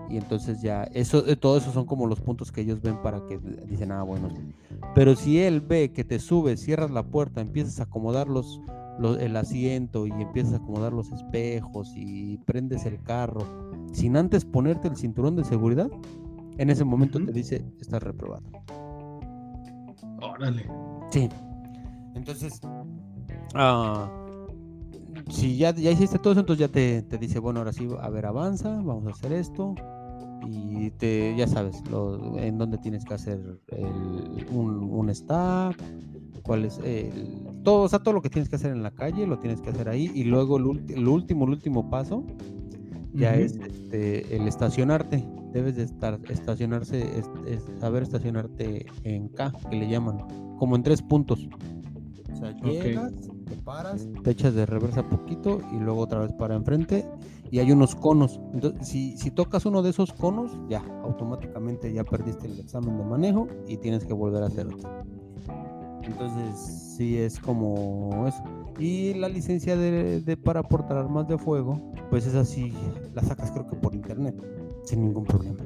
Y 0.09 0.17
entonces 0.19 0.63
ya, 0.63 0.85
eso, 0.85 1.27
eh, 1.27 1.35
todo 1.37 1.57
eso 1.57 1.73
son 1.73 1.87
como 1.87 2.07
los 2.07 2.21
puntos 2.21 2.53
que 2.53 2.61
ellos 2.61 2.81
ven 2.81 3.03
para 3.03 3.25
que 3.27 3.39
dicen, 3.67 3.91
ah, 3.91 4.03
bueno. 4.03 4.29
Pero 4.95 5.17
si 5.17 5.41
él 5.41 5.61
ve 5.61 5.93
que 5.93 6.05
te 6.05 6.19
subes, 6.19 6.61
cierras 6.61 6.91
la 6.91 7.03
puerta, 7.03 7.41
empiezas 7.41 7.81
a 7.81 7.85
acomodar 7.85 8.29
los, 8.29 8.61
el 9.19 9.37
asiento 9.37 10.07
y 10.07 10.11
empiezas 10.11 10.55
a 10.55 10.57
acomodar 10.57 10.93
los 10.93 11.11
espejos 11.11 11.93
y 11.97 12.39
prendes 12.39 12.87
el 12.87 13.03
carro 13.03 13.66
sin 13.93 14.17
antes 14.17 14.45
ponerte 14.45 14.89
el 14.89 14.97
cinturón 14.97 15.37
de 15.37 15.45
seguridad, 15.45 15.91
en 16.59 16.71
ese 16.71 16.85
momento 16.85 17.19
te 17.25 17.33
dice, 17.33 17.65
estás 17.81 18.03
reprobado. 18.03 18.45
Órale. 20.23 20.67
Sí. 21.11 21.29
Entonces, 22.15 22.61
ah, 23.55 24.11
si 25.29 25.57
ya, 25.57 25.75
ya 25.75 25.91
hiciste 25.91 26.19
todo 26.19 26.33
eso, 26.33 26.41
entonces 26.41 26.67
ya 26.67 26.73
te, 26.73 27.19
dice, 27.19 27.39
bueno, 27.39 27.61
ahora 27.61 27.73
sí, 27.73 27.89
a 28.01 28.09
ver, 28.09 28.27
avanza, 28.27 28.71
vamos 28.71 29.07
a 29.07 29.11
hacer 29.11 29.33
esto. 29.33 29.75
Y 30.49 30.91
te, 30.93 31.35
ya 31.37 31.49
sabes, 31.49 31.83
lo, 31.91 32.39
en 32.39 32.57
dónde 32.59 32.79
tienes 32.79 33.05
que 33.05 33.15
hacer 33.15 33.61
un, 34.51 34.85
un 34.91 35.11
stop, 35.11 35.75
cuál 36.43 36.65
es 36.65 36.79
el, 36.85 37.11
todo, 37.65 37.83
o 37.83 37.89
sea, 37.89 37.99
todo 37.99 38.15
lo 38.15 38.23
que 38.23 38.31
tienes 38.31 38.49
que 38.49 38.57
hacer 38.57 38.71
en 38.71 38.83
la 38.83 38.93
calle, 38.93 39.27
lo 39.27 39.39
tienes 39.39 39.61
que 39.61 39.71
hacer 39.71 39.89
ahí. 39.89 40.11
Y 40.15 40.25
luego 40.25 40.59
el, 40.59 40.85
el 40.91 41.09
último, 41.09 41.45
el 41.45 41.51
último 41.51 41.91
paso 41.91 42.25
ya 43.17 43.35
es 43.35 43.57
este, 43.57 44.37
el 44.37 44.47
estacionarte. 44.47 45.25
Debes 45.53 45.77
de 45.77 45.85
estar, 45.85 46.21
estacionarse, 46.29 47.19
es, 47.19 47.29
saber 47.81 48.03
estacionarte 48.03 48.87
en 49.05 49.29
K, 49.29 49.53
que 49.71 49.77
le 49.77 49.89
llaman, 49.89 50.19
como 50.59 50.77
en 50.77 50.83
tres 50.83 51.03
puntos. 51.03 51.49
O 52.33 52.37
sea, 52.37 52.55
llegas, 52.61 53.13
te 53.47 53.57
paras, 53.65 54.07
te 54.23 54.31
echas 54.31 54.55
de 54.55 54.67
reversa 54.67 55.09
poquito 55.09 55.61
y 55.73 55.79
luego 55.79 56.01
otra 56.01 56.21
vez 56.21 56.33
para 56.35 56.55
enfrente 56.55 57.09
y 57.51 57.61
hay 57.61 57.73
unos 57.73 57.95
conos. 57.95 58.41
Entonces, 58.53 58.87
si, 58.87 59.17
si 59.17 59.31
tocas 59.31 59.67
uno 59.67 59.83
de 59.83 59.91
esos 59.91 60.13
conos, 60.13 60.53
ya, 60.69 60.83
automáticamente 61.03 61.93
ya 61.93 62.05
perdiste 62.05 62.47
el 62.47 62.59
examen 62.61 62.99
de 62.99 63.05
manejo 63.05 63.49
y 63.67 63.77
tienes 63.79 64.05
que 64.05 64.13
volver 64.13 64.43
a 64.43 64.47
hacer 64.47 64.67
otro. 64.67 64.91
Entonces, 66.03 66.95
sí 66.97 67.19
es 67.19 67.39
como 67.39 68.27
eso. 68.27 68.43
Y 68.79 69.15
la 69.15 69.29
licencia 69.29 69.77
de, 69.77 70.37
para 70.37 70.63
portar 70.63 70.99
armas 70.99 71.27
de 71.29 71.39
fuego, 71.39 71.81
pues 72.11 72.27
es 72.27 72.35
así, 72.35 72.73
la 73.15 73.23
sacas 73.23 73.51
creo 73.51 73.67
que 73.67 73.77
por 73.77 73.95
internet, 73.95 74.35
sin 74.85 75.03
ningún 75.03 75.25
problema. 75.25 75.65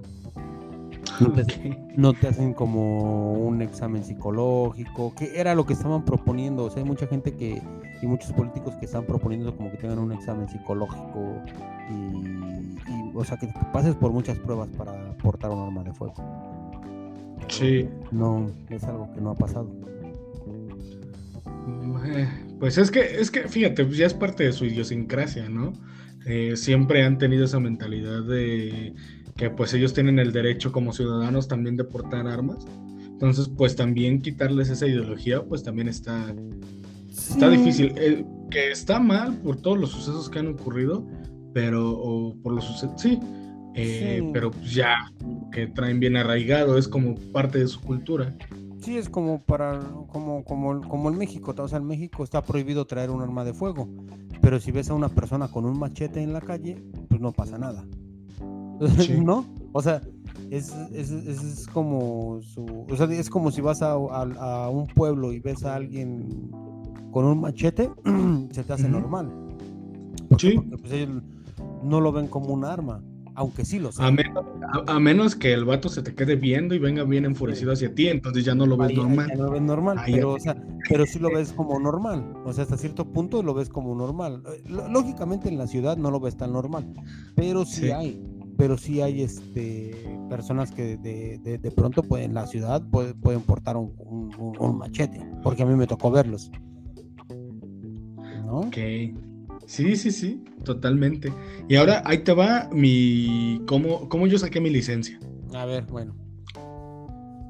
No 1.97 2.15
te, 2.15 2.29
hacen 2.29 2.55
como 2.55 3.33
un 3.35 3.61
examen 3.61 4.03
psicológico, 4.05 5.15
que 5.15 5.39
era 5.39 5.55
lo 5.55 5.67
que 5.67 5.75
estaban 5.75 6.05
proponiendo. 6.05 6.65
O 6.65 6.71
sea, 6.71 6.83
hay 6.83 6.89
mucha 6.89 7.07
gente 7.07 7.35
que, 7.35 7.61
y 8.01 8.07
muchos 8.07 8.33
políticos 8.33 8.75
que 8.77 8.87
están 8.87 9.05
proponiendo 9.05 9.55
como 9.55 9.71
que 9.71 9.77
tengan 9.77 9.99
un 9.99 10.13
examen 10.13 10.49
psicológico 10.49 11.43
y, 11.91 13.15
o 13.15 13.25
sea, 13.25 13.37
que 13.37 13.53
pases 13.73 13.95
por 13.97 14.13
muchas 14.13 14.39
pruebas 14.39 14.69
para 14.79 14.93
portar 15.19 15.51
un 15.51 15.59
arma 15.59 15.85
de 15.85 15.93
fuego. 15.93 16.15
Sí. 17.49 17.89
No, 18.11 18.47
es 18.71 18.85
algo 18.85 19.13
que 19.13 19.21
no 19.21 19.33
ha 19.33 19.35
pasado. 19.35 19.69
Eh, 22.07 22.29
pues 22.61 22.79
es 22.79 22.91
que, 22.91 23.01
es 23.01 23.31
que, 23.31 23.49
fíjate, 23.49 23.85
pues 23.85 23.97
ya 23.97 24.07
es 24.07 24.15
parte 24.15 24.45
de 24.45 24.53
su 24.53 24.67
idiosincrasia, 24.67 25.49
¿no? 25.49 25.73
Eh, 26.27 26.53
siempre 26.57 27.03
han 27.03 27.17
tenido 27.17 27.47
esa 27.47 27.59
mentalidad 27.59 28.23
de 28.23 28.95
que 29.37 29.49
pues 29.49 29.73
ellos 29.73 29.95
tienen 29.95 30.19
el 30.19 30.33
derecho 30.33 30.71
como 30.71 30.93
ciudadanos 30.93 31.49
también 31.49 31.77
de 31.77 31.85
portar 31.85 32.27
armas. 32.27 32.67
Entonces, 33.07 33.49
pues 33.49 33.75
también 33.75 34.21
quitarles 34.21 34.69
esa 34.69 34.87
ideología, 34.87 35.43
pues 35.43 35.63
también 35.63 35.89
está, 35.89 36.35
está 37.11 37.49
difícil. 37.49 37.95
que 38.51 38.71
está 38.71 39.01
mal 39.01 39.39
por 39.39 39.61
todos 39.61 39.79
los 39.79 39.91
sucesos 39.91 40.29
que 40.29 40.41
han 40.41 40.49
ocurrido, 40.49 41.07
pero 41.55 41.91
o 41.91 42.37
por 42.43 42.53
lo 42.53 42.61
sucedido, 42.61 42.99
sí, 42.99 43.19
eh, 43.75 44.23
pero 44.33 44.51
pues 44.51 44.75
ya 44.75 45.13
que 45.53 45.67
traen 45.69 46.01
bien 46.01 46.17
arraigado, 46.17 46.77
es 46.77 46.89
como 46.89 47.15
parte 47.33 47.59
de 47.59 47.69
su 47.69 47.81
cultura. 47.81 48.37
Sí, 48.81 48.97
es 48.97 49.11
como 49.11 49.43
para, 49.43 49.79
como, 50.09 50.43
como, 50.45 50.81
como 50.89 51.11
en 51.11 51.19
México, 51.19 51.55
o 51.57 51.69
sea, 51.69 51.79
en 51.79 51.87
México 51.87 52.25
está 52.25 52.43
prohibido 52.43 52.87
traer 52.87 53.11
un 53.11 53.21
arma 53.21 53.45
de 53.45 53.53
fuego, 53.53 53.89
pero 54.41 54.59
si 54.59 54.73
ves 54.73 54.89
a 54.91 54.95
una 54.95 55.09
persona 55.11 55.49
con 55.49 55.67
un 55.67 55.79
machete 55.79 56.23
en 56.23 56.33
la 56.33 56.41
calle, 56.41 56.83
pues 57.09 57.21
no 57.21 57.33
pasa 57.33 57.59
nada. 57.59 57.85
¿No? 59.23 59.45
O 59.73 59.83
sea, 59.83 60.01
es, 60.51 60.75
es, 60.93 61.11
es, 61.11 61.67
como 61.67 62.41
su, 62.41 62.65
o 62.91 62.97
sea, 62.97 63.07
es 63.07 63.29
como 63.29 63.51
si 63.51 63.61
vas 63.61 63.83
a, 63.83 63.93
a, 63.93 64.71
un 64.71 64.87
pueblo 64.87 65.33
y 65.33 65.41
ves 65.41 65.65
a 65.65 65.75
alguien 65.75 66.51
con 67.13 67.27
un 67.27 67.41
machete, 67.41 67.91
se 68.51 68.65
te 68.65 68.73
hace 68.73 68.89
normal. 68.89 69.31
sí. 70.39 70.55
Porque 70.55 70.77
pues, 70.79 70.93
ellos 70.93 71.23
no 71.83 72.01
lo 72.01 72.13
ven 72.13 72.29
como 72.29 72.55
un 72.55 72.65
arma 72.65 73.03
aunque 73.41 73.65
sí 73.65 73.79
lo 73.79 73.91
saben. 73.91 74.35
A, 74.87 75.01
menos 75.01 75.35
que 75.35 75.55
el 75.55 75.65
vato 75.65 75.89
se 75.89 76.03
te 76.03 76.15
quede 76.15 76.37
viendo 76.37 76.75
y 76.75 76.79
venga 76.79 77.05
bien 77.05 77.25
enfurecido 77.25 77.73
hacia 77.73 77.95
ti, 77.95 78.09
entonces 78.09 78.45
ya 78.45 78.55
no 78.55 78.67
lo 78.67 78.77
ves 78.77 78.95
normal. 78.95 79.33
no 79.35 79.45
lo 79.45 79.51
ves 79.53 79.63
normal, 79.63 79.99
pero, 80.05 80.35
o 80.35 80.39
sea, 80.39 80.55
pero 80.91 81.07
sí 81.07 81.19
lo 81.19 81.31
ves 81.31 81.55
como 81.55 81.81
normal. 81.81 82.35
O 82.45 82.53
sea, 82.53 82.65
hasta 82.65 82.77
cierto 82.77 83.11
punto 83.11 83.43
lo 83.43 83.55
ves 83.55 83.71
como 83.71 83.95
normal. 83.95 84.43
Eh, 84.47 84.63
lógicamente 84.91 85.49
en 85.49 85.57
la 85.57 85.67
ciudad 85.67 85.97
no 85.97 86.11
lo 86.11 86.21
ves 86.21 86.37
tan 86.37 86.53
normal, 86.53 86.93
pero 87.35 87.65
sí, 87.65 87.91
hay. 87.91 88.23
Pero 88.59 88.77
sí 88.77 89.01
hay 89.01 89.23
este 89.23 90.19
personas 90.29 90.71
que 90.71 90.99
de, 90.99 91.39
de, 91.39 91.71
pronto 91.71 92.03
pueden, 92.03 92.27
en 92.27 92.35
la 92.35 92.47
ciudad 92.47 92.83
pueden 92.91 93.41
portar 93.41 93.79
un, 93.79 93.95
un, 94.59 94.79
machete, 94.79 95.19
porque 95.43 95.63
a 95.63 95.67
mí 95.67 95.75
me 95.77 95.87
tocó 95.87 96.11
verlos. 96.11 96.51
¿No? 98.45 98.61
Ok. 98.61 98.77
Sí, 99.71 99.95
sí, 99.95 100.11
sí, 100.11 100.43
totalmente. 100.65 101.33
Y 101.69 101.77
ahora 101.77 102.03
ahí 102.05 102.19
te 102.25 102.33
va 102.33 102.69
mi. 102.73 103.63
¿Cómo, 103.69 104.09
cómo 104.09 104.27
yo 104.27 104.37
saqué 104.37 104.61
mi 104.61 104.69
licencia? 104.69 105.17
A 105.55 105.65
ver, 105.65 105.85
bueno. 105.85 106.17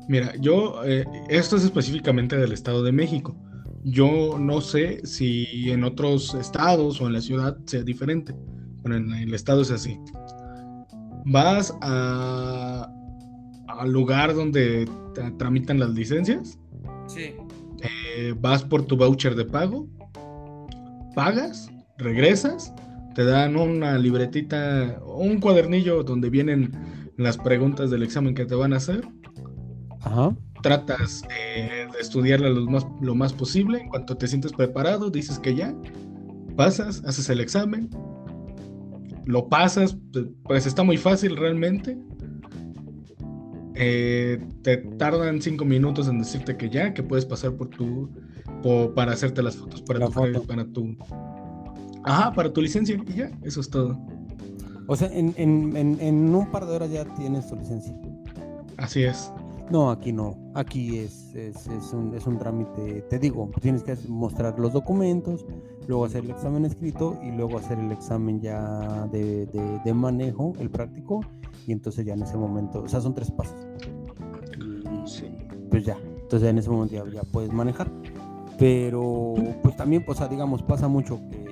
Mira, 0.07 0.35
yo. 0.39 0.85
Eh, 0.85 1.07
esto 1.31 1.57
es 1.57 1.65
específicamente 1.65 2.37
del 2.37 2.53
Estado 2.53 2.83
de 2.83 2.93
México. 2.93 3.35
Yo 3.85 4.39
no 4.39 4.61
sé 4.61 5.01
si 5.07 5.71
en 5.71 5.83
otros 5.83 6.35
estados 6.35 7.01
o 7.01 7.07
en 7.07 7.15
la 7.15 7.23
ciudad 7.23 7.57
sea 7.65 7.83
diferente. 7.85 8.35
Bueno, 8.83 8.97
en 8.99 9.15
el 9.15 9.33
estado 9.33 9.63
es 9.63 9.71
así. 9.71 9.99
Vas 11.25 11.75
a, 11.81 12.87
al 13.67 13.91
lugar 13.91 14.35
donde 14.35 14.87
tramitan 15.39 15.81
las 15.81 15.89
licencias. 15.95 16.59
Sí. 17.07 17.33
Eh, 17.81 18.35
vas 18.39 18.63
por 18.63 18.85
tu 18.85 18.99
voucher 18.99 19.35
de 19.35 19.47
pago. 19.47 19.89
Pagas 21.15 21.71
regresas, 22.01 22.73
te 23.15 23.25
dan 23.25 23.57
una 23.57 23.99
libretita, 23.99 25.01
un 25.05 25.41
cuadernillo 25.41 26.03
donde 26.03 26.31
vienen 26.31 26.73
las 27.17 27.37
preguntas 27.37 27.91
del 27.91 28.03
examen 28.03 28.35
que 28.35 28.45
te 28.45 28.55
van 28.55 28.73
a 28.73 28.77
hacer. 28.77 29.07
Ajá. 30.03 30.35
Tratas 30.63 31.23
de 31.23 31.89
estudiarla 32.01 32.51
lo 32.51 32.67
más, 32.67 32.87
lo 33.01 33.15
más 33.15 33.33
posible. 33.33 33.81
En 33.81 33.89
cuanto 33.89 34.17
te 34.17 34.27
sientes 34.27 34.53
preparado, 34.53 35.11
dices 35.11 35.39
que 35.39 35.55
ya. 35.55 35.75
Pasas, 36.57 37.03
haces 37.05 37.29
el 37.31 37.41
examen. 37.41 37.91
Lo 39.25 39.49
pasas, 39.49 39.97
pues 40.45 40.67
está 40.67 40.83
muy 40.83 40.97
fácil 40.97 41.37
realmente. 41.37 41.99
Eh, 43.75 44.39
te 44.63 44.77
tardan 44.77 45.41
cinco 45.41 45.65
minutos 45.65 46.09
en 46.09 46.19
decirte 46.19 46.57
que 46.57 46.69
ya, 46.69 46.93
que 46.93 47.03
puedes 47.03 47.25
pasar 47.25 47.53
por 47.53 47.69
tu, 47.69 48.11
para 48.95 49.13
hacerte 49.13 49.43
las 49.43 49.57
fotos 49.57 49.81
para, 49.83 50.07
tu, 50.07 50.47
para 50.47 50.65
tu 50.67 50.97
Ajá, 52.05 52.33
para 52.33 52.53
tu 52.53 52.61
licencia 52.63 52.97
y 53.07 53.13
ya, 53.13 53.31
eso 53.43 53.61
es 53.61 53.71
todo. 53.71 53.99
O 54.87 54.97
sea, 54.97 55.09
en, 55.13 55.35
en, 55.37 56.35
un 56.35 56.51
par 56.51 56.67
de 56.67 56.75
horas 56.75 56.91
ya 56.91 57.05
tienes 57.15 57.49
tu 57.49 57.57
licencia. 57.57 57.95
Así 58.77 59.05
es. 59.05 59.33
No, 59.71 59.91
aquí 59.91 60.13
no. 60.13 60.37
Aquí 60.55 60.99
es, 60.99 61.33
es, 61.35 61.69
es, 61.69 61.93
un, 61.93 62.13
es 62.15 62.27
un 62.27 62.39
trámite, 62.39 63.03
te 63.03 63.19
digo, 63.21 63.49
tienes 63.61 63.85
que 63.85 63.97
mostrar 64.09 64.59
los 64.59 64.73
documentos, 64.73 65.47
luego 65.87 66.07
hacer 66.07 66.25
el 66.25 66.31
examen 66.33 66.65
escrito 66.65 67.17
y 67.23 67.31
luego 67.31 67.59
hacer 67.59 67.79
el 67.79 67.93
examen 67.93 68.41
ya 68.41 69.07
de, 69.13 69.47
de, 69.85 69.95
manejo, 69.95 70.55
el 70.59 70.71
práctico, 70.71 71.21
y 71.69 71.73
entonces 71.73 72.05
ya 72.05 72.15
en 72.15 72.23
ese 72.25 72.37
momento, 72.37 72.83
o 72.83 72.89
sea, 72.89 73.01
son 73.01 73.15
tres 73.15 73.31
pasos. 73.31 73.55
sí. 75.05 75.27
Pues 75.71 75.85
ya, 75.85 75.97
entonces 76.23 76.49
en 76.49 76.59
ese 76.59 76.69
momento 76.69 76.97
ya, 76.97 77.09
ya 77.13 77.23
puedes 77.23 77.53
manejar. 77.53 77.89
Pero, 78.59 79.35
pues 79.63 79.77
también, 79.77 80.05
o 80.07 80.15
sea, 80.15 80.27
digamos, 80.27 80.65
pasa 80.65 80.89
mucho 80.89 81.21
que 81.31 81.50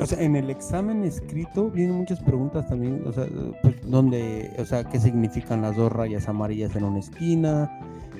o 0.00 0.06
sea, 0.06 0.20
en 0.22 0.34
el 0.34 0.48
examen 0.48 1.04
escrito 1.04 1.70
vienen 1.70 1.96
muchas 1.96 2.20
preguntas 2.20 2.66
también, 2.68 3.02
o 3.06 3.12
sea, 3.12 3.26
pues, 3.62 3.74
donde, 3.86 4.50
o 4.58 4.64
sea, 4.64 4.84
qué 4.84 4.98
significan 4.98 5.60
las 5.60 5.76
dos 5.76 5.92
rayas 5.92 6.28
amarillas 6.28 6.74
en 6.74 6.84
una 6.84 7.00
esquina, 7.00 7.70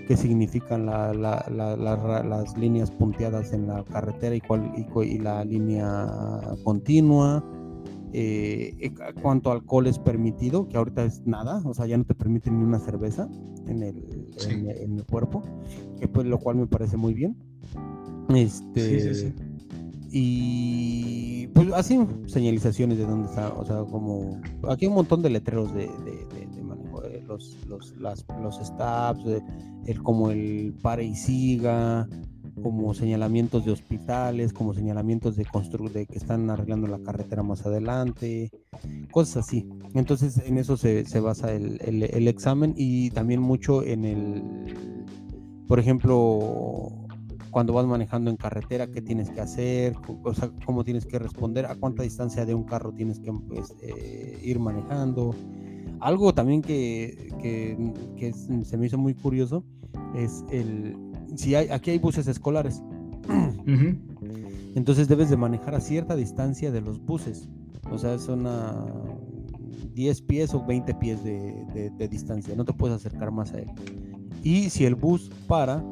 qué 0.07 0.17
significan 0.17 0.87
las 0.87 2.59
líneas 2.59 2.91
punteadas 2.91 3.53
en 3.53 3.69
la 3.69 3.83
carretera 3.85 4.35
y, 4.35 4.41
cuál, 4.41 4.73
y, 4.77 5.19
la 5.19 5.45
línea 5.45 6.07
continua, 6.65 7.43
eh, 8.13 8.75
eh, 8.79 8.93
cuánto 9.23 9.51
alcohol 9.51 9.87
es 9.87 9.99
permitido, 9.99 10.69
que 10.69 10.77
ahorita 10.77 11.05
es 11.05 11.25
nada, 11.27 11.63
o 11.65 11.73
sea, 11.73 11.87
ya 11.87 11.97
no 11.97 12.05
te 12.05 12.15
permiten 12.15 12.59
ni 12.59 12.65
una 12.65 12.79
cerveza 12.79 13.27
en 13.69 13.83
el, 13.83 14.29
en, 14.49 14.99
el 14.99 15.05
cuerpo, 15.07 15.43
que 15.99 16.09
pues 16.09 16.27
lo 16.27 16.39
cual 16.39 16.57
me 16.57 16.67
parece 16.67 16.99
muy 16.99 17.15
bien. 17.15 17.37
Este, 18.29 19.01
sí, 19.01 19.15
sí, 19.15 19.15
sí. 19.15 19.50
Y 20.13 21.47
pues 21.49 21.73
así 21.73 22.01
señalizaciones 22.27 22.99
de 22.99 23.07
dónde 23.07 23.29
está, 23.29 23.53
o 23.55 23.65
sea, 23.65 23.85
como 23.85 24.41
aquí 24.69 24.85
hay 24.85 24.89
un 24.89 24.97
montón 24.97 25.23
de 25.23 25.31
letreros 25.31 25.73
de, 25.73 25.87
de, 25.87 26.63
manejo, 26.63 27.05
eh, 27.05 27.23
los, 27.27 27.57
los, 27.67 27.97
las, 27.97 28.27
los 28.43 28.57
stops, 28.57 29.25
el, 29.87 30.03
como 30.03 30.33
el 30.33 30.75
pare 30.83 31.05
y 31.05 31.15
siga, 31.15 32.09
como 32.61 32.93
señalamientos 32.93 33.65
de 33.65 33.71
hospitales, 33.71 34.53
como 34.53 34.75
señalamientos 34.75 35.37
de, 35.37 35.47
de 35.95 36.07
que 36.07 36.19
están 36.19 36.51
arreglando 36.51 36.89
la 36.89 36.99
carretera 36.99 37.45
más 37.45 37.65
adelante, 37.65 38.51
cosas 39.13 39.47
así. 39.47 39.69
Entonces 39.95 40.39
en 40.45 40.59
eso 40.59 40.77
se, 40.77 41.05
se 41.05 41.21
basa 41.21 41.53
el, 41.53 41.79
el 41.81 42.27
examen 42.27 42.75
y 42.77 43.11
también 43.11 43.41
mucho 43.41 43.85
en 43.85 44.05
el, 44.05 44.43
por 45.69 45.79
ejemplo, 45.79 47.00
cuando 47.51 47.73
vas 47.73 47.87
manejando 47.87 48.31
en 48.31 48.37
carretera, 48.37 48.87
qué 48.87 49.03
tienes 49.03 49.31
que 49.31 49.41
hacer, 49.41 49.95
o 50.23 50.35
sea, 50.35 50.51
cómo 50.65 50.85
tienes 50.85 51.07
que 51.07 51.19
responder, 51.19 51.67
a 51.67 51.75
cuánta 51.75 52.03
distancia 52.03 52.47
de 52.47 52.55
un 52.55 52.65
carro 52.65 52.93
tienes 52.93 53.19
que 53.19 53.33
pues, 53.33 53.75
eh, 53.83 54.39
ir 54.43 54.59
manejando. 54.59 55.35
Algo 56.01 56.33
también 56.33 56.63
que, 56.63 57.29
que, 57.41 58.33
se 58.65 58.77
me 58.77 58.87
hizo 58.87 58.99
muy 58.99 59.15
curioso 59.15 59.65
es 60.15 60.45
el, 60.51 60.97
si 61.37 61.55
hay, 61.55 61.69
aquí 61.69 61.91
hay 61.91 61.99
buses 61.99 62.27
escolares, 62.27 62.83
entonces 64.75 65.09
debes 65.09 65.29
de 65.31 65.37
manejar 65.37 65.75
a 65.75 65.81
cierta 65.81 66.17
distancia 66.17 66.71
de 66.71 66.81
los 66.81 67.05
buses, 67.05 67.49
o 67.91 67.99
sea, 67.99 68.19
son 68.19 68.47
a 68.47 68.87
10 69.93 70.23
pies 70.23 70.55
o 70.55 70.65
20 70.65 70.95
pies 70.95 71.23
de, 71.25 71.91
de 71.97 72.09
distancia, 72.09 72.55
no 72.55 72.65
te 72.65 72.73
puedes 72.73 72.97
acercar 72.97 73.31
más 73.31 73.53
a 73.53 73.59
él. 73.59 73.71
Y 74.43 74.71
si 74.71 74.87
el 74.87 74.95
bus 74.95 75.31
para, 75.47 75.85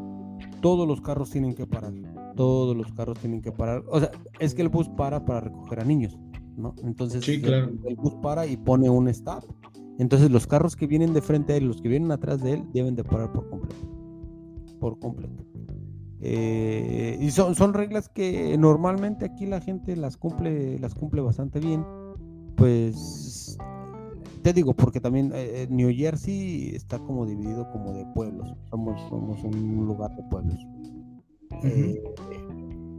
todos 0.60 0.86
los 0.86 1.00
carros 1.00 1.30
tienen 1.30 1.54
que 1.54 1.66
parar. 1.66 1.92
Todos 2.36 2.76
los 2.76 2.92
carros 2.92 3.18
tienen 3.18 3.40
que 3.40 3.52
parar. 3.52 3.82
O 3.88 4.00
sea, 4.00 4.10
es 4.38 4.54
que 4.54 4.62
el 4.62 4.68
bus 4.68 4.88
para 4.90 5.24
para 5.24 5.40
recoger 5.40 5.80
a 5.80 5.84
niños, 5.84 6.18
¿no? 6.56 6.74
Entonces 6.82 7.26
el, 7.28 7.96
bus 7.96 8.14
para 8.22 8.46
y 8.46 8.56
pone 8.56 8.88
un 8.90 9.08
stop. 9.08 9.44
Entonces 9.98 10.30
los 10.30 10.46
carros 10.46 10.76
que 10.76 10.86
vienen 10.86 11.12
de 11.12 11.22
frente 11.22 11.54
a 11.54 11.56
él, 11.56 11.66
los 11.66 11.80
que 11.80 11.88
vienen 11.88 12.12
atrás 12.12 12.42
de 12.42 12.54
él, 12.54 12.64
deben 12.72 12.94
de 12.94 13.04
parar 13.04 13.32
por 13.32 13.48
completo. 13.48 13.76
Por 14.78 14.98
completo. 14.98 15.44
Eh, 16.20 17.16
y 17.20 17.30
son, 17.30 17.54
son 17.54 17.74
reglas 17.74 18.08
que 18.08 18.56
normalmente 18.58 19.24
aquí 19.24 19.46
la 19.46 19.60
gente 19.60 19.96
las 19.96 20.16
cumple, 20.16 20.78
las 20.78 20.94
cumple 20.94 21.20
bastante 21.20 21.60
bien. 21.60 21.84
Pues 22.56 23.56
te 24.38 24.52
digo, 24.52 24.74
porque 24.74 25.00
también 25.00 25.32
eh, 25.34 25.62
eh, 25.62 25.66
New 25.70 25.90
Jersey 25.94 26.74
está 26.74 26.98
como 26.98 27.26
dividido 27.26 27.70
como 27.70 27.92
de 27.92 28.04
pueblos. 28.14 28.54
Somos, 28.70 29.00
somos 29.08 29.42
un 29.44 29.86
lugar 29.86 30.14
de 30.16 30.22
pueblos. 30.24 30.66
Eh, 31.62 32.02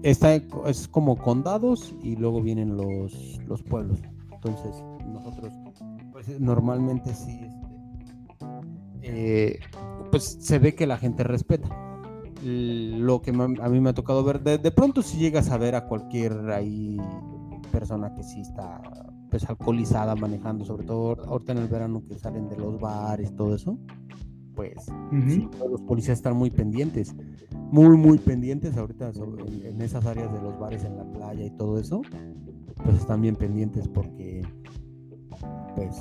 está, 0.03 0.35
es 0.35 0.87
como 0.87 1.17
condados 1.17 1.95
y 2.03 2.15
luego 2.15 2.41
vienen 2.41 2.77
los, 2.77 3.39
los 3.47 3.63
pueblos. 3.63 3.99
Entonces, 4.31 4.83
nosotros, 5.05 5.53
pues 6.11 6.39
normalmente 6.39 7.13
sí, 7.13 7.49
este, 9.01 9.59
pues 10.11 10.37
se 10.39 10.59
ve 10.59 10.75
que 10.75 10.87
la 10.87 10.97
gente 10.97 11.23
respeta. 11.23 11.69
Lo 12.43 13.21
que 13.21 13.31
a 13.31 13.69
mí 13.69 13.79
me 13.81 13.89
ha 13.89 13.93
tocado 13.93 14.23
ver, 14.23 14.41
de, 14.41 14.57
de 14.57 14.71
pronto 14.71 15.01
si 15.01 15.17
llegas 15.17 15.49
a 15.49 15.57
ver 15.57 15.75
a 15.75 15.87
cualquier 15.87 16.49
ahí 16.51 16.97
persona 17.71 18.13
que 18.15 18.23
sí 18.23 18.41
está 18.41 18.81
pues 19.29 19.47
alcoholizada 19.49 20.15
manejando, 20.15 20.65
sobre 20.65 20.85
todo 20.85 21.23
ahorita 21.25 21.51
en 21.51 21.57
el 21.59 21.67
verano 21.67 22.03
que 22.07 22.17
salen 22.17 22.49
de 22.49 22.57
los 22.57 22.79
bares, 22.79 23.35
todo 23.35 23.55
eso, 23.55 23.77
pues 24.55 24.87
los 25.69 25.81
policías 25.81 26.17
están 26.17 26.35
muy 26.35 26.49
pendientes, 26.49 27.15
muy, 27.71 27.95
muy 27.97 28.17
pendientes 28.17 28.75
ahorita 28.75 29.11
en, 29.63 29.81
esas 29.81 30.05
áreas 30.05 30.33
de 30.33 30.41
los 30.41 30.59
bares, 30.59 30.83
en 30.83 30.97
la 30.97 31.05
playa 31.05 31.45
y 31.45 31.51
todo 31.51 31.79
eso. 31.79 32.01
pues 32.83 32.97
están 32.97 33.21
bien 33.21 33.35
pendientes 33.35 33.87
porque 33.87 34.41
pues 35.75 35.95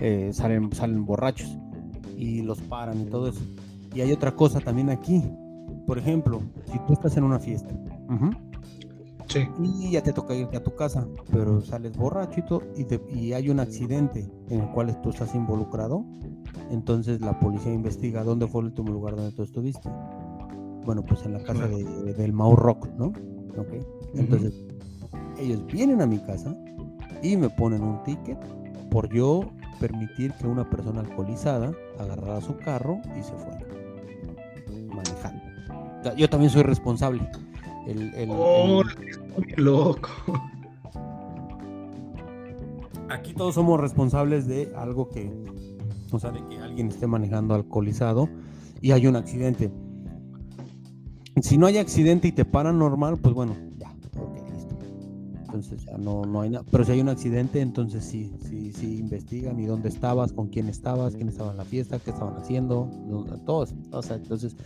eh, 0.00 0.30
salen, 0.32 0.72
salen 0.72 1.04
borrachos 1.04 1.58
y 2.16 2.42
los 2.42 2.60
paran 2.62 3.00
y 3.00 3.04
todo 3.04 3.28
eso. 3.28 3.42
Y 3.94 4.00
hay 4.00 4.12
otra 4.12 4.34
cosa 4.34 4.60
también 4.60 4.88
aquí. 4.88 5.22
Por 5.86 5.98
ejemplo, 5.98 6.40
si 6.70 6.78
tú 6.86 6.92
estás 6.94 7.16
en 7.16 7.24
una 7.24 7.38
fiesta 7.38 7.74
y 9.58 9.90
ya 9.90 10.02
te 10.02 10.12
toca 10.12 10.34
irte 10.34 10.56
a 10.56 10.62
tu 10.62 10.74
casa, 10.74 11.06
pero 11.30 11.60
sales 11.60 11.96
borracho 11.96 12.62
y, 12.76 12.86
y 13.14 13.32
hay 13.32 13.50
un 13.50 13.60
accidente 13.60 14.30
en 14.48 14.60
el 14.60 14.70
cual 14.70 15.00
tú 15.02 15.10
estás 15.10 15.34
involucrado, 15.34 16.04
entonces 16.70 17.20
la 17.20 17.38
policía 17.38 17.72
investiga 17.72 18.24
dónde 18.24 18.46
fue 18.46 18.62
el 18.62 18.68
último 18.68 18.90
lugar 18.92 19.16
donde 19.16 19.32
tú 19.32 19.42
estuviste. 19.42 19.88
Bueno, 20.84 21.04
pues 21.04 21.24
en 21.24 21.34
la 21.34 21.42
casa 21.44 21.68
del 21.68 22.32
Mau 22.32 22.56
Rock, 22.56 22.88
¿no? 22.98 23.12
Entonces, 24.14 24.64
ellos 25.38 25.64
vienen 25.66 26.00
a 26.00 26.06
mi 26.06 26.18
casa 26.18 26.54
y 27.22 27.36
me 27.36 27.48
ponen 27.50 27.82
un 27.82 28.02
ticket 28.02 28.38
por 28.90 29.12
yo 29.12 29.44
permitir 29.80 30.32
que 30.34 30.46
una 30.46 30.68
persona 30.68 31.00
alcoholizada 31.00 31.72
agarrara 31.98 32.40
su 32.40 32.56
carro 32.56 33.00
y 33.18 33.22
se 33.22 33.32
fuera 33.32 33.58
manejando. 34.88 35.42
Yo 36.16 36.28
también 36.28 36.50
soy 36.50 36.62
responsable. 36.62 37.28
El, 37.86 38.14
el, 38.14 38.28
oh, 38.32 38.82
loco. 39.56 40.10
Aquí 43.08 43.34
todos 43.34 43.54
somos 43.54 43.78
responsables 43.80 44.46
de 44.46 44.72
algo 44.76 45.08
que, 45.08 45.30
o 46.10 46.18
sea, 46.18 46.30
de 46.30 46.46
que 46.48 46.58
alguien 46.58 46.88
esté 46.88 47.06
manejando 47.06 47.54
alcoholizado 47.54 48.28
y 48.80 48.92
hay 48.92 49.06
un 49.06 49.16
accidente. 49.16 49.70
Si 51.40 51.58
no 51.58 51.66
hay 51.66 51.78
accidente 51.78 52.28
y 52.28 52.32
te 52.32 52.44
paran 52.44 52.78
normal, 52.78 53.18
pues 53.18 53.34
bueno, 53.34 53.54
entonces 55.52 55.84
ya 55.84 55.98
no, 55.98 56.24
no 56.24 56.40
hay 56.40 56.50
nada. 56.50 56.64
Pero 56.70 56.84
si 56.84 56.92
hay 56.92 57.00
un 57.00 57.10
accidente, 57.10 57.60
entonces 57.60 58.04
sí, 58.04 58.32
sí, 58.48 58.72
sí 58.72 58.98
investigan 58.98 59.60
y 59.60 59.66
dónde 59.66 59.90
estabas, 59.90 60.32
con 60.32 60.48
quién 60.48 60.68
estabas, 60.68 61.14
quién 61.14 61.28
estaba 61.28 61.50
en 61.50 61.58
la 61.58 61.64
fiesta, 61.64 61.98
qué 61.98 62.10
estaban 62.10 62.36
haciendo, 62.36 62.88
todos. 63.44 63.74
O 63.90 64.02
sea, 64.02 64.16
entonces, 64.16 64.56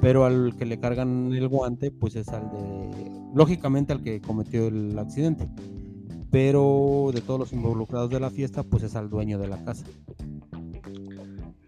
pero 0.00 0.24
al 0.24 0.54
que 0.56 0.64
le 0.64 0.78
cargan 0.78 1.32
el 1.34 1.48
guante, 1.48 1.90
pues 1.90 2.14
es 2.14 2.28
al 2.28 2.48
de, 2.50 3.10
lógicamente 3.34 3.92
al 3.92 4.02
que 4.02 4.20
cometió 4.20 4.68
el 4.68 4.96
accidente. 4.98 5.48
Pero 6.30 7.10
de 7.12 7.20
todos 7.20 7.40
los 7.40 7.52
involucrados 7.52 8.10
de 8.10 8.20
la 8.20 8.30
fiesta, 8.30 8.62
pues 8.62 8.82
es 8.82 8.94
al 8.94 9.10
dueño 9.10 9.38
de 9.38 9.48
la 9.48 9.64
casa. 9.64 9.84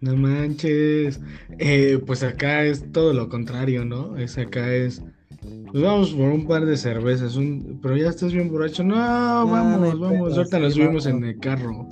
No 0.01 0.15
manches. 0.15 1.19
Eh, 1.57 2.01
pues 2.05 2.23
acá 2.23 2.63
es 2.63 2.89
todo 2.91 3.13
lo 3.13 3.27
contrario, 3.27 3.83
¿no? 3.83 4.17
Es 4.17 4.37
acá 4.37 4.73
es 4.73 5.03
pues 5.41 5.83
vamos 5.83 6.11
por 6.11 6.29
un 6.29 6.45
par 6.45 6.65
de 6.65 6.77
cervezas, 6.77 7.35
un... 7.35 7.79
pero 7.81 7.97
ya 7.97 8.09
estás 8.09 8.33
bien 8.33 8.49
borracho. 8.49 8.83
No, 8.83 8.95
vamos, 8.95 9.99
vamos, 9.99 10.37
ahorita 10.37 10.59
nos 10.59 10.73
subimos 10.73 11.05
en 11.05 11.23
el 11.23 11.39
carro. 11.39 11.87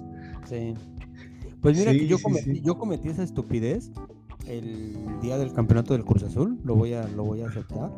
Sí. 0.46 0.74
Pues 1.62 1.78
mira 1.78 1.92
que 1.92 2.08
yo 2.08 2.20
cometí, 2.20 2.62
yo 2.62 2.78
cometí 2.78 3.10
esa 3.10 3.24
estupidez 3.24 3.92
el 4.48 4.96
día 5.22 5.38
del 5.38 5.52
campeonato 5.54 5.94
del 5.94 6.06
Cruz 6.06 6.24
Azul, 6.24 6.60
lo 6.64 6.76
voy 6.76 6.94
a, 6.94 7.08
lo 7.10 7.24
voy 7.24 7.42
a 7.42 7.48
aceptar. 7.48 7.92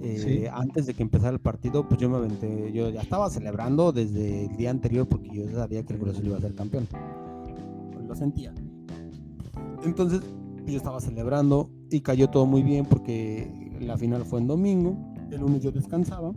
Eh, 0.00 0.48
antes 0.52 0.86
de 0.86 0.94
que 0.94 1.02
empezara 1.02 1.32
el 1.32 1.40
partido, 1.40 1.88
pues 1.88 2.00
yo 2.00 2.08
me 2.08 2.16
aventé, 2.16 2.72
yo 2.72 2.88
ya 2.90 3.00
estaba 3.00 3.28
celebrando 3.30 3.92
desde 3.92 4.46
el 4.46 4.56
día 4.56 4.70
anterior 4.70 5.08
porque 5.08 5.28
yo 5.32 5.48
sabía 5.50 5.82
que 5.84 5.94
el 5.94 5.98
Cruz 5.98 6.14
Azul 6.14 6.26
iba 6.26 6.38
a 6.38 6.40
ser 6.40 6.54
campeón. 6.54 6.86
Lo 8.06 8.14
sentía. 8.14 8.54
Entonces, 9.84 10.20
yo 10.66 10.76
estaba 10.76 11.00
celebrando 11.00 11.70
y 11.90 12.00
cayó 12.00 12.28
todo 12.28 12.46
muy 12.46 12.62
bien 12.62 12.86
porque 12.86 13.67
la 13.80 13.96
final 13.96 14.24
fue 14.24 14.40
en 14.40 14.46
domingo, 14.46 14.96
el 15.30 15.40
lunes 15.40 15.62
yo 15.62 15.70
descansaba. 15.70 16.32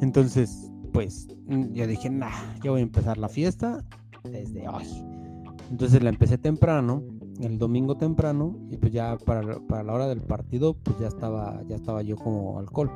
Entonces, 0.00 0.70
pues 0.92 1.28
mm, 1.46 1.72
yo 1.72 1.86
dije, 1.86 2.10
nah, 2.10 2.30
yo 2.62 2.72
voy 2.72 2.80
a 2.80 2.84
empezar 2.84 3.18
la 3.18 3.28
fiesta 3.28 3.84
desde 4.22 4.68
hoy. 4.68 4.84
Entonces 5.70 6.02
la 6.02 6.10
empecé 6.10 6.38
temprano, 6.38 7.02
el 7.40 7.58
domingo 7.58 7.96
temprano, 7.96 8.56
y 8.70 8.76
pues 8.76 8.92
ya 8.92 9.16
para, 9.24 9.58
para 9.66 9.82
la 9.82 9.92
hora 9.92 10.06
del 10.06 10.20
partido, 10.20 10.74
pues 10.74 10.98
ya 10.98 11.08
estaba, 11.08 11.62
ya 11.68 11.76
estaba 11.76 12.02
yo 12.02 12.16
como 12.16 12.58
alcohol. 12.58 12.90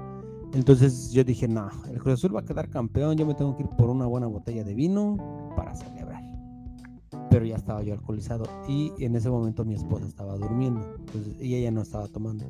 Entonces 0.55 1.11
yo 1.13 1.25
dije, 1.25 1.49
no, 1.49 1.69
el 1.91 1.99
Cruz 1.99 2.15
Azul 2.15 2.35
va 2.35 2.41
a 2.41 2.45
quedar 2.45 2.71
campeón, 2.71 3.17
yo 3.17 3.27
me 3.27 3.35
tengo 3.35 3.57
que 3.57 3.65
ir 3.65 3.69
por 3.71 3.91
una 3.91 4.07
buena 4.07 4.27
botella 4.27 4.65
de 4.65 4.75
vino 4.75 5.17
para 5.57 5.75
celebrar. 5.75 6.23
Pero 7.31 7.45
ya 7.45 7.57
estaba 7.57 7.83
yo 7.83 7.93
alcoholizado 7.93 8.45
y 8.67 8.93
en 8.99 9.17
ese 9.17 9.29
momento 9.29 9.65
mi 9.65 9.75
esposa 9.75 10.07
estaba 10.07 10.37
durmiendo, 10.37 10.97
y 11.41 11.55
ella 11.55 11.71
no 11.71 11.83
estaba 11.83 12.07
tomando 12.09 12.47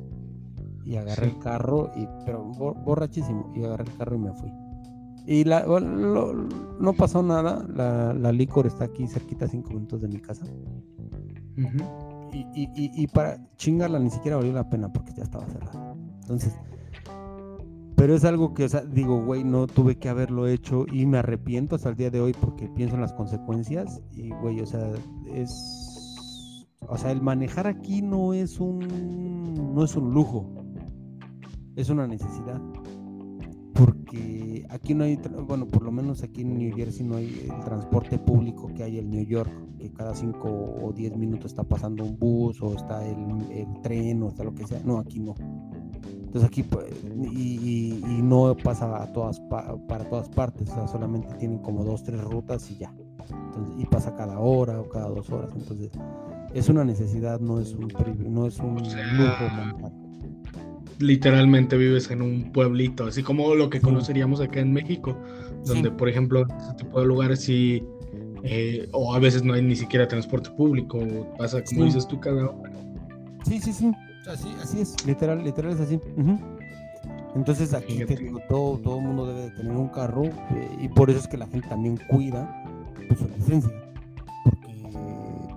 y 0.89 0.97
agarré 0.97 1.27
el 1.27 1.37
carro, 1.37 1.91
y, 1.95 2.07
pero 2.25 2.43
borrachísimo, 2.43 3.53
y 3.55 3.63
agarré 3.63 3.83
el 3.83 3.95
carro 3.95 4.15
y 4.15 4.19
me 4.19 4.33
fui. 4.33 4.51
Y 5.27 5.43
la, 5.43 5.63
no 5.63 6.93
pasó 6.93 7.21
nada, 7.21 7.63
la, 7.69 8.11
la, 8.15 8.31
licor 8.31 8.65
está 8.65 8.85
aquí 8.85 9.07
cerquita, 9.07 9.47
cinco 9.47 9.69
minutos 9.69 10.01
de 10.01 10.07
mi 10.07 10.19
casa. 10.19 10.47
y, 12.33 12.39
y, 12.55 12.69
y, 12.75 13.07
para 13.07 13.37
chingarla 13.57 13.99
ni 13.99 14.09
siquiera 14.09 14.37
valió 14.37 14.51
la 14.51 14.67
pena 14.67 14.91
porque 14.91 15.13
ya 15.13 15.21
estaba 15.21 15.45
cerrada. 15.45 15.93
Entonces, 16.21 16.57
pero 17.95 18.15
es 18.15 18.25
algo 18.25 18.55
que, 18.55 18.63
o 18.63 18.69
sea, 18.69 18.81
digo, 18.81 19.23
güey, 19.23 19.43
no 19.43 19.67
tuve 19.67 19.99
que 19.99 20.09
haberlo 20.09 20.47
hecho 20.47 20.87
y 20.91 21.05
me 21.05 21.19
arrepiento 21.19 21.75
hasta 21.75 21.89
el 21.89 21.97
día 21.97 22.09
de 22.09 22.19
hoy 22.19 22.33
porque 22.33 22.67
pienso 22.67 22.95
en 22.95 23.01
las 23.01 23.13
consecuencias 23.13 24.01
y, 24.11 24.31
güey, 24.41 24.59
o 24.59 24.65
sea, 24.65 24.89
es, 25.31 26.65
o 26.87 26.97
sea, 26.97 27.11
el 27.11 27.21
manejar 27.21 27.67
aquí 27.67 28.01
no 28.01 28.33
es 28.33 28.59
un, 28.59 29.75
no 29.75 29.83
es 29.83 29.95
un 29.95 30.15
lujo 30.15 30.59
es 31.81 31.89
una 31.89 32.07
necesidad. 32.07 32.61
Porque 33.73 34.65
aquí 34.69 34.93
no 34.93 35.05
hay, 35.05 35.17
bueno, 35.47 35.65
por 35.65 35.83
lo 35.83 35.91
menos 35.91 36.23
aquí 36.23 36.41
en 36.41 36.57
New 36.57 36.75
Jersey 36.75 37.05
no 37.05 37.15
hay 37.15 37.47
el 37.49 37.63
transporte 37.63 38.17
público 38.17 38.67
que 38.75 38.83
hay 38.83 38.99
en 38.99 39.09
New 39.09 39.25
York, 39.25 39.49
que 39.77 39.89
cada 39.93 40.13
5 40.13 40.49
o 40.83 40.91
10 40.91 41.15
minutos 41.15 41.51
está 41.51 41.63
pasando 41.63 42.03
un 42.03 42.19
bus 42.19 42.61
o 42.61 42.73
está 42.73 43.05
el, 43.05 43.17
tren 43.81 44.21
o 44.23 44.29
está 44.29 44.43
lo 44.43 44.53
que 44.53 44.67
sea. 44.67 44.81
No, 44.83 44.99
aquí 44.99 45.19
no. 45.19 45.35
Entonces 46.03 46.43
aquí, 46.43 46.63
pues, 46.63 46.87
y, 47.31 48.01
no 48.21 48.55
pasa 48.61 49.01
a 49.01 49.13
todas, 49.13 49.39
para 49.39 50.09
todas 50.09 50.27
partes, 50.29 50.69
o 50.69 50.73
sea, 50.73 50.87
solamente 50.87 51.33
tienen 51.35 51.59
como 51.59 51.85
dos, 51.85 52.03
tres 52.03 52.21
rutas 52.21 52.69
y 52.71 52.77
ya. 52.77 52.93
y 53.77 53.85
pasa 53.85 54.13
cada 54.15 54.39
hora 54.39 54.81
o 54.81 54.89
cada 54.89 55.07
dos 55.07 55.29
horas. 55.29 55.51
Entonces, 55.55 55.91
es 56.53 56.67
una 56.67 56.83
necesidad, 56.83 57.39
no 57.39 57.61
es 57.61 57.73
un, 57.73 57.87
no 58.27 58.45
es 58.47 58.59
un 58.59 58.75
lujo 58.75 60.08
literalmente 60.99 61.77
vives 61.77 62.11
en 62.11 62.21
un 62.21 62.51
pueblito, 62.51 63.05
así 63.05 63.23
como 63.23 63.55
lo 63.55 63.69
que 63.69 63.79
conoceríamos 63.81 64.41
acá 64.41 64.59
en 64.59 64.73
México, 64.73 65.17
donde 65.65 65.91
por 65.91 66.09
ejemplo 66.09 66.45
ese 66.61 66.73
tipo 66.75 66.99
de 66.99 67.05
lugares 67.07 67.41
sí, 67.41 67.83
eh, 68.43 68.87
o 68.91 69.13
a 69.13 69.19
veces 69.19 69.43
no 69.43 69.53
hay 69.53 69.61
ni 69.61 69.75
siquiera 69.75 70.07
transporte 70.07 70.49
público, 70.51 70.99
pasa 71.37 71.63
como 71.63 71.85
dices 71.85 72.07
tú 72.07 72.19
cada 72.19 72.49
hora. 72.49 72.71
Sí, 73.45 73.59
sí, 73.59 73.71
sí, 73.71 73.91
así, 74.27 74.53
así 74.61 74.81
es, 74.81 75.05
literal, 75.05 75.43
literal 75.43 75.73
es 75.73 75.79
así. 75.79 75.99
Entonces 77.33 77.73
aquí 77.73 78.03
te 78.05 78.15
digo, 78.15 78.39
todo, 78.49 78.77
todo 78.79 78.97
el 78.97 79.03
mundo 79.03 79.27
debe 79.27 79.41
de 79.43 79.51
tener 79.51 79.75
un 79.75 79.87
carro 79.87 80.25
eh, 80.25 80.77
y 80.81 80.89
por 80.89 81.09
eso 81.09 81.19
es 81.19 81.27
que 81.27 81.37
la 81.37 81.47
gente 81.47 81.67
también 81.69 81.97
cuida 82.09 82.63
pues, 83.07 83.19
su 83.19 83.29
licencia, 83.29 83.71
porque 84.43 84.67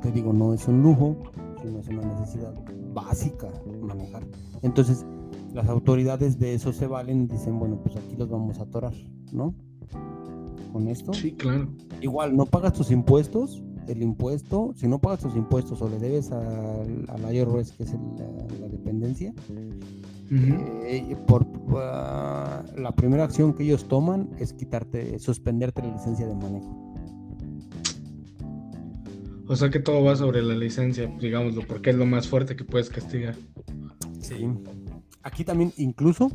te 0.03 0.13
digo, 0.13 0.33
no 0.33 0.55
es 0.55 0.69
un 0.69 0.83
lujo, 0.83 1.17
sino 1.61 1.81
es 1.81 1.89
una 1.89 2.03
necesidad 2.03 2.55
básica 2.95 3.49
manejar. 3.81 4.23
Entonces, 4.63 5.05
las 5.55 5.69
autoridades 5.69 6.39
de 6.39 6.55
eso 6.55 6.73
se 6.73 6.87
valen 6.87 7.23
y 7.23 7.27
dicen, 7.27 7.59
bueno, 7.59 7.81
pues 7.83 7.97
aquí 7.97 8.17
los 8.17 8.29
vamos 8.29 8.59
a 8.59 8.63
atorar, 8.63 8.95
¿no? 9.33 9.55
Con 10.73 10.89
esto. 10.89 11.13
Sí, 11.13 11.33
claro. 11.33 11.69
Igual, 12.01 12.37
no 12.37 12.47
pagas 12.47 12.73
tus 12.73 12.91
impuestos, 12.91 13.63
el 13.87 14.03
impuesto, 14.03 14.73
si 14.77 14.89
no 14.89 14.99
pagas 14.99 15.21
tus 15.21 15.37
impuestos 15.37 15.83
o 15.83 15.89
le 15.89 15.99
debes 15.99 16.33
al, 16.33 17.07
al 17.09 17.35
IRS, 17.35 17.73
que 17.73 17.83
es 17.83 17.93
la, 18.61 18.69
dependencia, 18.69 19.35
eh, 20.31 21.17
por 21.27 21.47
ah, 21.77 22.63
la 22.77 22.93
primera 22.93 23.25
acción 23.25 23.53
que 23.53 23.65
ellos 23.65 23.87
toman 23.87 24.31
es 24.39 24.55
quitarte, 24.55 25.19
suspenderte 25.19 25.83
la 25.83 25.93
licencia 25.93 26.27
de 26.27 26.35
manejo. 26.35 26.79
O 29.49 29.57
sea 29.57 29.69
que 29.69 29.81
todo 29.81 30.03
va 30.03 30.17
sobre 30.17 30.41
la 30.43 30.55
licencia, 30.55 31.13
digámoslo, 31.21 31.67
porque 31.67 31.91
es 31.91 31.97
lo 31.97 32.07
más 32.07 32.27
fuerte 32.29 32.57
que 32.57 32.65
puedes 32.65 32.89
castigar. 32.89 33.35
Sí 34.21 34.49
aquí 35.23 35.45
también, 35.45 35.73
incluso, 35.77 36.31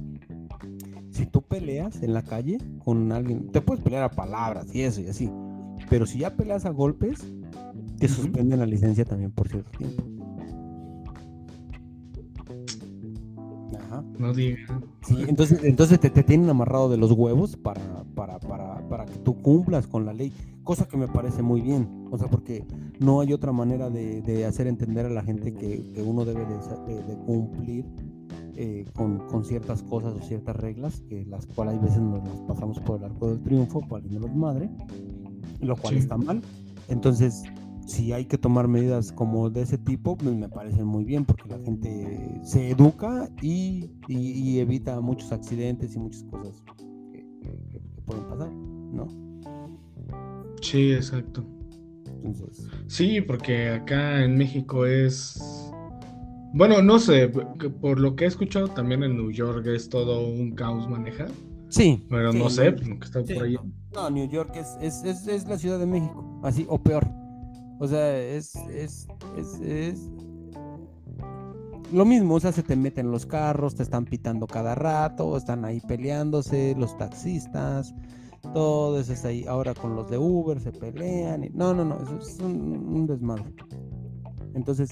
si 1.11 1.25
tú 1.25 1.41
peleas 1.41 2.01
en 2.01 2.13
la 2.13 2.23
calle 2.23 2.57
con 2.83 3.11
alguien, 3.11 3.51
te 3.51 3.61
puedes 3.61 3.83
pelear 3.83 4.03
a 4.03 4.09
palabras 4.09 4.73
y 4.73 4.81
eso 4.81 5.01
y 5.01 5.07
así, 5.07 5.29
pero 5.89 6.05
si 6.05 6.19
ya 6.19 6.35
peleas 6.35 6.65
a 6.65 6.69
golpes, 6.69 7.25
te 7.99 8.07
suspenden 8.07 8.59
la 8.59 8.65
licencia 8.65 9.05
también 9.05 9.31
por 9.31 9.47
cierto 9.49 9.71
tiempo. 9.77 10.03
Ajá. 13.79 14.03
No 14.17 14.33
digas. 14.33 14.69
Sí, 15.01 15.15
entonces, 15.27 15.63
entonces 15.63 15.99
te, 15.99 16.09
tienen 16.09 16.49
amarrado 16.49 16.89
de 16.89 16.97
los 16.97 17.11
huevos 17.11 17.55
para, 17.55 17.81
para, 18.15 18.39
para, 18.39 18.87
para, 18.89 19.05
que 19.05 19.17
tú 19.19 19.41
cumplas 19.41 19.87
con 19.87 20.05
la 20.05 20.13
ley, 20.13 20.33
cosa 20.63 20.87
que 20.87 20.97
me 20.97 21.07
parece 21.07 21.41
muy 21.41 21.61
bien, 21.61 22.07
o 22.11 22.17
sea, 22.17 22.27
porque 22.27 22.65
no 22.99 23.21
hay 23.21 23.31
otra 23.31 23.53
manera 23.53 23.89
de, 23.89 24.21
de 24.21 24.45
hacer 24.45 24.67
entender 24.67 25.05
a 25.05 25.09
la 25.09 25.23
gente 25.23 25.53
que, 25.53 25.91
que 25.93 26.01
uno 26.01 26.25
debe 26.25 26.45
de, 26.45 26.93
de, 26.93 27.03
de 27.03 27.15
cumplir 27.25 27.85
eh, 28.59 28.85
con, 28.95 29.19
con, 29.27 29.45
ciertas 29.45 29.83
cosas 29.83 30.15
o 30.15 30.21
ciertas 30.21 30.55
reglas, 30.55 31.01
que 31.07 31.25
las 31.25 31.45
cuales 31.45 31.75
hay 31.75 31.79
veces 31.79 32.01
nos 32.01 32.27
las 32.27 32.39
pasamos 32.41 32.79
por 32.79 32.97
el 32.97 33.05
arco 33.05 33.29
del 33.29 33.43
triunfo, 33.43 33.81
los 34.09 34.35
madre, 34.35 34.69
lo 35.61 35.75
cual 35.75 35.95
está 35.95 36.17
mal. 36.17 36.41
Entonces, 36.87 37.43
si 37.85 38.13
hay 38.13 38.25
que 38.25 38.37
tomar 38.37 38.67
medidas 38.67 39.11
como 39.11 39.51
de 39.51 39.61
ese 39.61 39.77
tipo, 39.77 40.17
pues 40.17 40.35
me 40.35 40.49
parecen 40.49 40.85
muy 40.85 41.05
bien, 41.05 41.23
porque 41.23 41.47
la 41.49 41.59
gente 41.59 42.39
se 42.43 42.71
educa 42.71 43.29
y, 43.43 43.91
y, 44.07 44.59
evita 44.59 44.99
muchos 45.01 45.31
accidentes 45.31 45.95
y 45.95 45.99
muchas 45.99 46.23
cosas 46.23 46.63
que, 47.13 47.25
que, 47.69 47.79
pueden 48.05 48.27
pasar, 48.27 48.51
¿no? 48.51 49.07
Sí, 50.61 50.93
exacto. 50.93 51.45
Sí, 52.87 53.21
porque 53.21 53.69
acá 53.69 54.23
en 54.23 54.35
México 54.35 54.85
es... 54.85 55.66
Bueno, 56.57 56.81
no 56.81 56.97
sé, 56.97 57.29
por 57.29 57.99
lo 57.99 58.15
que 58.15 58.25
he 58.25 58.27
escuchado 58.27 58.67
también 58.69 59.03
en 59.03 59.15
New 59.15 59.31
York 59.31 59.65
es 59.67 59.89
todo 59.89 60.27
un 60.27 60.55
caos 60.55 60.89
manejar. 60.89 61.29
Sí. 61.69 62.03
Pero 62.09 62.33
no 62.33 62.49
sé, 62.49 62.71
pues, 62.71 62.87
está 63.03 63.21
por 63.23 63.43
ahí. 63.43 63.57
No, 63.93 64.09
New 64.09 64.27
York 64.27 64.55
es, 64.55 64.75
es, 64.81 65.03
es, 65.03 65.27
es, 65.27 65.47
la 65.47 65.57
Ciudad 65.57 65.77
de 65.77 65.85
México, 65.85 66.39
así, 66.43 66.65
o 66.67 66.81
peor. 66.81 67.07
O 67.79 67.87
sea, 67.87 68.17
es, 68.17 68.55
es, 68.55 69.07
es, 69.37 69.59
es 69.61 70.11
lo 71.93 72.05
mismo, 72.05 72.35
o 72.35 72.39
sea, 72.39 72.51
se 72.51 72.63
te 72.63 72.75
meten 72.75 73.11
los 73.11 73.27
carros, 73.27 73.75
te 73.75 73.83
están 73.83 74.05
pitando 74.05 74.47
cada 74.47 74.73
rato, 74.73 75.37
están 75.37 75.63
ahí 75.63 75.79
peleándose, 75.79 76.75
los 76.75 76.97
taxistas, 76.97 77.93
todo 78.53 78.99
eso 78.99 79.13
es 79.13 79.25
ahí. 79.25 79.45
Ahora 79.47 79.73
con 79.73 79.95
los 79.95 80.09
de 80.09 80.17
Uber 80.17 80.59
se 80.59 80.71
pelean. 80.71 81.43
Y... 81.43 81.49
No, 81.49 81.73
no, 81.73 81.85
no, 81.85 82.01
eso 82.01 82.17
es 82.19 82.39
un, 82.39 83.05
desmadre. 83.05 83.53
Entonces, 84.57 84.89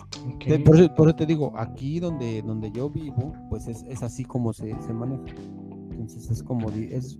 por, 0.63 0.75
eso, 1.09 1.15
te 1.15 1.25
digo, 1.25 1.51
aquí 1.57 1.99
donde, 1.99 2.43
donde 2.43 2.71
yo 2.71 2.87
vivo, 2.87 3.33
pues 3.49 3.67
es, 3.67 3.83
es 3.89 4.03
así 4.03 4.23
como 4.23 4.53
se, 4.53 4.79
se, 4.79 4.93
maneja. 4.93 5.23
Entonces 5.89 6.29
es 6.29 6.43
como, 6.43 6.69
es, 6.69 7.17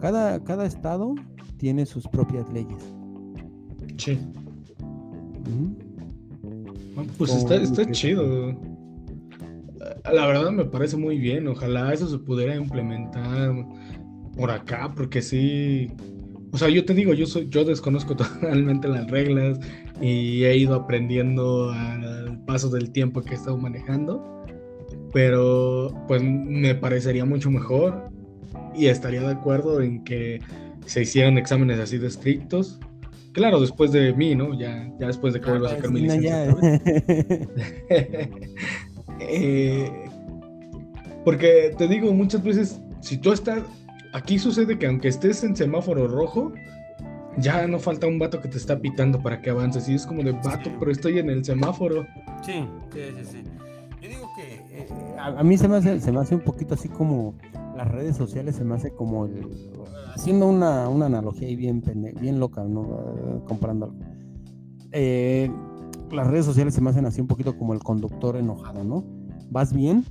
cada, 0.00 0.42
cada 0.44 0.64
estado 0.64 1.16
tiene 1.56 1.84
sus 1.84 2.06
propias 2.06 2.48
leyes. 2.52 2.94
Sí. 3.96 4.16
pues 7.18 7.34
está, 7.34 7.56
está 7.56 7.90
chido. 7.90 8.56
La 10.12 10.26
verdad 10.28 10.52
me 10.52 10.64
parece 10.64 10.96
muy 10.96 11.18
bien. 11.18 11.48
Ojalá 11.48 11.92
eso 11.92 12.08
se 12.08 12.18
pudiera 12.18 12.54
implementar 12.54 13.56
por 14.36 14.52
acá, 14.52 14.92
porque 14.94 15.20
sí. 15.20 15.90
O 16.52 16.58
sea, 16.58 16.68
yo 16.68 16.84
te 16.84 16.94
digo, 16.94 17.12
yo 17.12 17.26
soy, 17.26 17.48
yo 17.48 17.64
desconozco 17.64 18.14
totalmente 18.16 18.86
las 18.86 19.10
reglas 19.10 19.58
y 20.02 20.44
he 20.44 20.56
ido 20.56 20.74
aprendiendo 20.74 21.70
al 21.70 22.38
paso 22.44 22.68
del 22.68 22.90
tiempo 22.90 23.22
que 23.22 23.30
he 23.30 23.36
estado 23.36 23.56
manejando. 23.56 24.44
Pero 25.12 25.94
pues 26.08 26.22
me 26.22 26.74
parecería 26.74 27.24
mucho 27.24 27.50
mejor 27.50 28.10
y 28.74 28.86
estaría 28.86 29.20
de 29.20 29.32
acuerdo 29.32 29.80
en 29.80 30.02
que 30.02 30.40
se 30.86 31.02
hicieran 31.02 31.38
exámenes 31.38 31.78
así 31.78 31.98
de 31.98 32.08
estrictos. 32.08 32.80
Claro, 33.32 33.60
después 33.60 33.92
de 33.92 34.12
mí, 34.12 34.34
¿no? 34.34 34.58
Ya, 34.58 34.90
ya 34.98 35.06
después 35.06 35.32
de 35.32 35.40
que 35.40 35.50
vuelva 35.50 35.68
a 35.68 35.76
sacar 35.76 35.90
mi 35.90 36.00
licencia. 36.00 36.54
Eh, 39.20 39.88
porque 41.24 41.72
te 41.78 41.86
digo, 41.86 42.12
muchas 42.12 42.42
veces, 42.42 42.80
si 43.00 43.18
tú 43.18 43.32
estás, 43.32 43.62
aquí 44.12 44.36
sucede 44.36 44.78
que 44.78 44.86
aunque 44.86 45.08
estés 45.08 45.44
en 45.44 45.54
semáforo 45.54 46.08
rojo, 46.08 46.52
ya 47.38 47.66
no 47.66 47.78
falta 47.78 48.06
un 48.06 48.18
vato 48.18 48.40
que 48.40 48.48
te 48.48 48.58
está 48.58 48.78
pitando 48.78 49.22
para 49.22 49.40
que 49.40 49.50
avances. 49.50 49.88
Y 49.88 49.94
es 49.94 50.06
como 50.06 50.22
de 50.22 50.32
vato, 50.32 50.70
pero 50.78 50.90
estoy 50.90 51.18
en 51.18 51.30
el 51.30 51.44
semáforo. 51.44 52.06
Sí, 52.42 52.64
sí, 52.92 53.00
sí, 53.16 53.24
sí. 53.24 53.42
Yo 54.00 54.08
digo 54.08 54.28
que 54.34 54.54
eh, 54.76 54.88
a, 55.18 55.42
mí 55.42 55.56
se 55.56 55.68
me, 55.68 55.76
hace, 55.76 56.00
se 56.00 56.10
me 56.10 56.20
hace 56.20 56.34
un 56.34 56.40
poquito 56.40 56.74
así 56.74 56.88
como 56.88 57.34
las 57.76 57.88
redes 57.88 58.16
sociales, 58.16 58.56
se 58.56 58.64
me 58.64 58.74
hace 58.74 58.92
como 58.92 59.26
el. 59.26 59.48
Haciendo 60.14 60.46
una, 60.46 60.88
una 60.88 61.06
analogía 61.06 61.48
ahí 61.48 61.56
bien, 61.56 61.82
bien 62.20 62.38
loca, 62.38 62.62
¿no? 62.64 63.42
Comparando 63.46 63.94
eh, 64.92 65.50
las 66.10 66.26
redes 66.26 66.44
sociales 66.44 66.74
se 66.74 66.82
me 66.82 66.90
hacen 66.90 67.06
así 67.06 67.20
un 67.20 67.26
poquito 67.26 67.56
como 67.56 67.72
el 67.72 67.80
conductor 67.80 68.36
enojado, 68.36 68.84
¿no? 68.84 69.04
Vas 69.50 69.72
bien, 69.72 70.04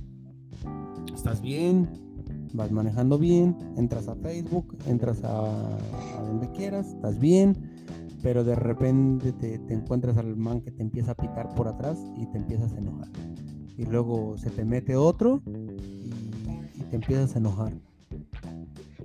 estás 1.14 1.40
bien, 1.40 1.88
vas 2.52 2.70
manejando 2.70 3.18
bien, 3.18 3.56
entras 3.76 4.08
a 4.08 4.14
Facebook, 4.16 4.76
entras 4.86 5.22
a, 5.24 5.78
donde 6.26 6.50
quieras, 6.52 6.88
estás 6.88 7.18
bien, 7.18 7.56
pero 8.22 8.44
de 8.44 8.54
repente 8.54 9.32
te, 9.32 9.54
encuentras 9.72 10.16
al 10.16 10.36
man 10.36 10.60
que 10.60 10.70
te 10.70 10.82
empieza 10.82 11.12
a 11.12 11.14
pitar 11.14 11.54
por 11.54 11.68
atrás 11.68 11.98
y 12.16 12.26
te 12.26 12.38
empiezas 12.38 12.72
a 12.72 12.78
enojar. 12.78 13.08
Y 13.76 13.84
luego 13.86 14.36
se 14.38 14.50
te 14.50 14.64
mete 14.64 14.96
otro 14.96 15.42
y, 15.46 16.10
te 16.90 16.96
empiezas 16.96 17.34
a 17.34 17.38
enojar. 17.38 17.72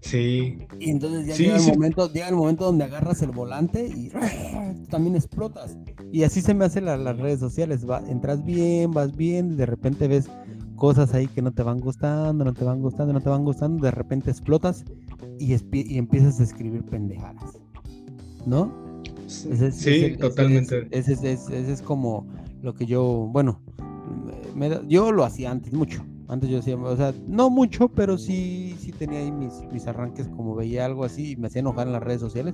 Sí. 0.02 0.58
Y 0.80 0.90
entonces 0.90 1.26
ya 1.26 1.36
llega, 1.36 1.58
el 1.58 1.74
momento, 1.74 2.12
llega 2.12 2.28
el 2.28 2.36
momento 2.36 2.66
donde 2.66 2.84
agarras 2.84 3.22
el 3.22 3.32
volante 3.32 3.88
y 3.88 4.12
también 4.90 5.16
explotas. 5.16 5.78
Y 6.12 6.24
así 6.24 6.42
se 6.42 6.54
me 6.54 6.66
hacen 6.66 6.86
las 6.86 7.18
redes 7.18 7.40
sociales. 7.40 7.90
Va, 7.90 8.04
entras 8.08 8.44
bien, 8.44 8.92
vas 8.92 9.16
bien, 9.16 9.54
y 9.54 9.56
de 9.56 9.66
repente 9.66 10.08
ves 10.08 10.30
cosas 10.78 11.14
ahí 11.14 11.28
que 11.28 11.42
no 11.42 11.52
te 11.52 11.64
van 11.64 11.80
gustando, 11.80 12.46
no 12.46 12.54
te 12.54 12.64
van 12.64 12.82
gustando, 12.82 13.12
no 13.12 13.20
te 13.20 13.30
van 13.30 13.44
gustando, 13.44 13.84
de 13.84 13.92
repente 13.92 14.32
explotas 14.32 14.86
y, 15.40 15.54
y 15.74 15.98
empiezas 15.98 16.40
a 16.40 16.44
escribir 16.44 16.84
pendejadas. 16.86 17.60
¿No? 18.46 18.72
Sí, 19.28 20.16
totalmente. 20.18 20.88
Ese, 20.92 21.34
es 21.34 21.82
como 21.82 22.26
lo 22.62 22.74
que 22.74 22.86
yo, 22.86 23.04
bueno, 23.30 23.60
yo 24.88 25.12
lo 25.12 25.26
hacía 25.26 25.52
antes 25.52 25.74
mucho. 25.74 26.06
Antes 26.30 26.50
yo 26.50 26.60
hacía, 26.60 26.78
o 26.78 26.96
sea, 26.96 27.14
no 27.26 27.50
mucho, 27.50 27.90
pero 27.90 28.18
sí, 28.18 28.76
sí 28.80 28.92
tenía 28.92 29.20
ahí 29.20 29.32
mis, 29.32 29.54
mis 29.72 29.88
arranques, 29.88 30.28
como 30.30 30.56
veía 30.56 30.86
algo 30.86 31.06
así, 31.06 31.32
y 31.32 31.36
me 31.38 31.48
hacía 31.48 31.62
enojar 31.62 31.88
en 31.88 31.94
las 31.94 32.04
redes 32.04 32.20
sociales 32.20 32.54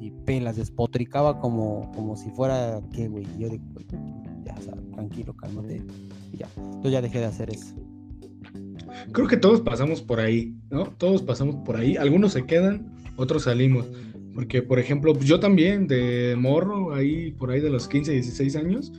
y 0.00 0.10
pelas, 0.10 0.56
despotricaba 0.56 1.38
como, 1.38 1.90
como 1.94 2.16
si 2.16 2.30
fuera, 2.30 2.80
¿qué, 2.92 3.06
güey? 3.06 3.24
Yo 3.38 3.48
digo, 3.48 3.64
ya, 4.44 4.56
tranquilo, 4.92 5.34
cálmate 5.34 5.84
Entonces 6.32 6.92
ya 6.92 7.02
dejé 7.02 7.18
de 7.18 7.26
hacer 7.26 7.50
eso. 7.50 7.74
Creo 9.12 9.26
que 9.26 9.36
todos 9.36 9.60
pasamos 9.60 10.02
por 10.02 10.20
ahí, 10.20 10.54
¿no? 10.70 10.86
Todos 10.98 11.22
pasamos 11.22 11.56
por 11.64 11.76
ahí. 11.76 11.96
Algunos 11.96 12.32
se 12.32 12.44
quedan, 12.46 12.94
otros 13.16 13.44
salimos. 13.44 13.86
Porque, 14.34 14.62
por 14.62 14.78
ejemplo, 14.78 15.18
yo 15.18 15.40
también 15.40 15.86
de 15.86 16.36
morro, 16.38 16.94
ahí 16.94 17.32
por 17.32 17.50
ahí 17.50 17.60
de 17.60 17.70
los 17.70 17.88
15, 17.88 18.12
16 18.12 18.56
años, 18.56 18.92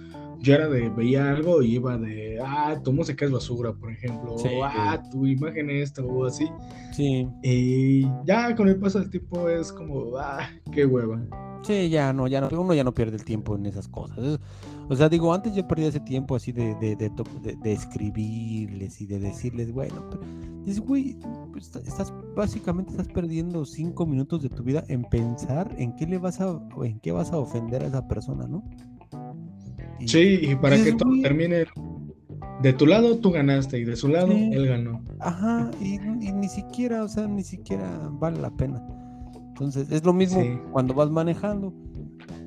yo 0.44 0.56
era 0.56 0.68
de, 0.68 0.90
veía 0.90 1.32
algo 1.32 1.62
y 1.62 1.76
iba 1.76 1.98
de, 1.98 2.38
ah, 2.46 2.78
tu 2.84 2.92
música 2.92 3.24
es 3.24 3.32
basura, 3.32 3.72
por 3.72 3.90
ejemplo, 3.90 4.36
o 4.36 4.64
ah, 4.66 5.02
tu 5.10 5.26
imagen 5.26 5.70
esta, 5.70 6.04
o 6.04 6.26
así. 6.26 6.50
Sí. 6.92 7.28
Y 7.42 8.02
ya 8.26 8.54
con 8.54 8.68
el 8.68 8.76
paso 8.76 9.00
del 9.00 9.10
tiempo 9.10 9.48
es 9.48 9.72
como, 9.72 10.18
ah, 10.18 10.50
qué 10.74 10.86
hueva. 10.86 11.26
Sí, 11.64 11.90
ya 11.90 12.12
no, 12.12 12.28
ya 12.28 12.42
no, 12.42 12.50
uno 12.60 12.74
ya 12.74 12.84
no 12.84 12.94
pierde 12.94 13.16
el 13.16 13.24
tiempo 13.24 13.56
en 13.56 13.66
esas 13.68 13.88
cosas. 13.88 14.38
O 14.90 14.96
sea, 14.98 15.08
digo, 15.08 15.34
antes 15.34 15.56
yo 15.56 15.66
perdía 15.66 15.88
ese 15.88 16.02
tiempo 16.02 16.36
así 16.36 16.52
de, 16.52 16.76
de, 16.76 16.98
de, 16.98 17.72
escribirles 17.72 19.00
y 19.00 19.06
de 19.06 19.20
decirles, 19.20 19.72
bueno, 19.72 20.04
pero 20.10 20.24
güey, 20.86 21.18
pues, 21.54 21.74
estás, 21.86 22.14
básicamente 22.36 22.92
estás 22.92 23.08
perdiendo 23.08 23.64
cinco 23.64 24.06
minutos 24.06 24.42
de 24.42 24.50
tu 24.50 24.62
vida 24.62 24.84
en 24.90 25.06
pensar 25.06 25.74
en 25.78 25.96
qué 25.96 26.06
le 26.06 26.18
vas 26.18 26.42
a, 26.42 26.60
en 26.84 27.00
qué 27.00 27.14
vas 27.14 27.32
a 27.32 27.38
ofender 27.38 27.82
a 27.82 27.88
esa 27.88 28.08
persona, 28.10 28.46
¿no? 28.46 28.62
Sí, 30.08 30.40
y 30.42 30.56
para 30.56 30.82
que 30.82 30.94
todo 30.94 31.12
termine 31.22 31.66
de 32.64 32.74
tu 32.74 32.86
lado 32.86 33.18
tú 33.18 33.32
ganaste 33.32 33.78
y 33.78 33.84
de 33.84 33.96
su 33.96 34.08
lado 34.08 34.32
él 34.32 34.68
ganó. 34.68 35.02
Ajá, 35.20 35.70
y, 35.82 36.00
ni 36.00 36.48
siquiera, 36.48 37.04
o 37.04 37.10
sea, 37.10 37.28
ni 37.28 37.44
siquiera 37.44 38.10
vale 38.14 38.40
la 38.40 38.52
pena. 38.52 38.82
Entonces, 39.50 39.92
es 39.92 40.04
lo 40.04 40.14
mismo 40.14 40.42
cuando 40.72 40.94
vas 40.94 41.10
manejando. 41.10 41.74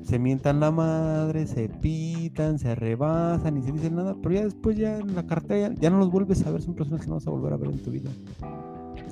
Se 0.01 0.17
mientan 0.17 0.59
la 0.61 0.71
madre, 0.71 1.45
se 1.45 1.69
pitan, 1.69 2.57
se 2.57 2.73
rebasan 2.73 3.57
y 3.57 3.61
se 3.61 3.71
dicen 3.73 3.95
nada, 3.95 4.15
pero 4.21 4.35
ya 4.35 4.45
después 4.45 4.77
ya 4.77 4.97
en 4.97 5.13
la 5.13 5.25
cartera 5.27 5.73
ya, 5.79 5.89
no 5.89 5.99
los 5.99 6.09
vuelves 6.09 6.45
a 6.47 6.51
ver, 6.51 6.61
son 6.61 6.75
personas 6.75 7.01
que 7.01 7.07
no 7.07 7.15
vas 7.15 7.27
a 7.27 7.29
volver 7.29 7.53
a 7.53 7.57
ver 7.57 7.71
en 7.71 7.83
tu 7.83 7.91
vida. 7.91 8.09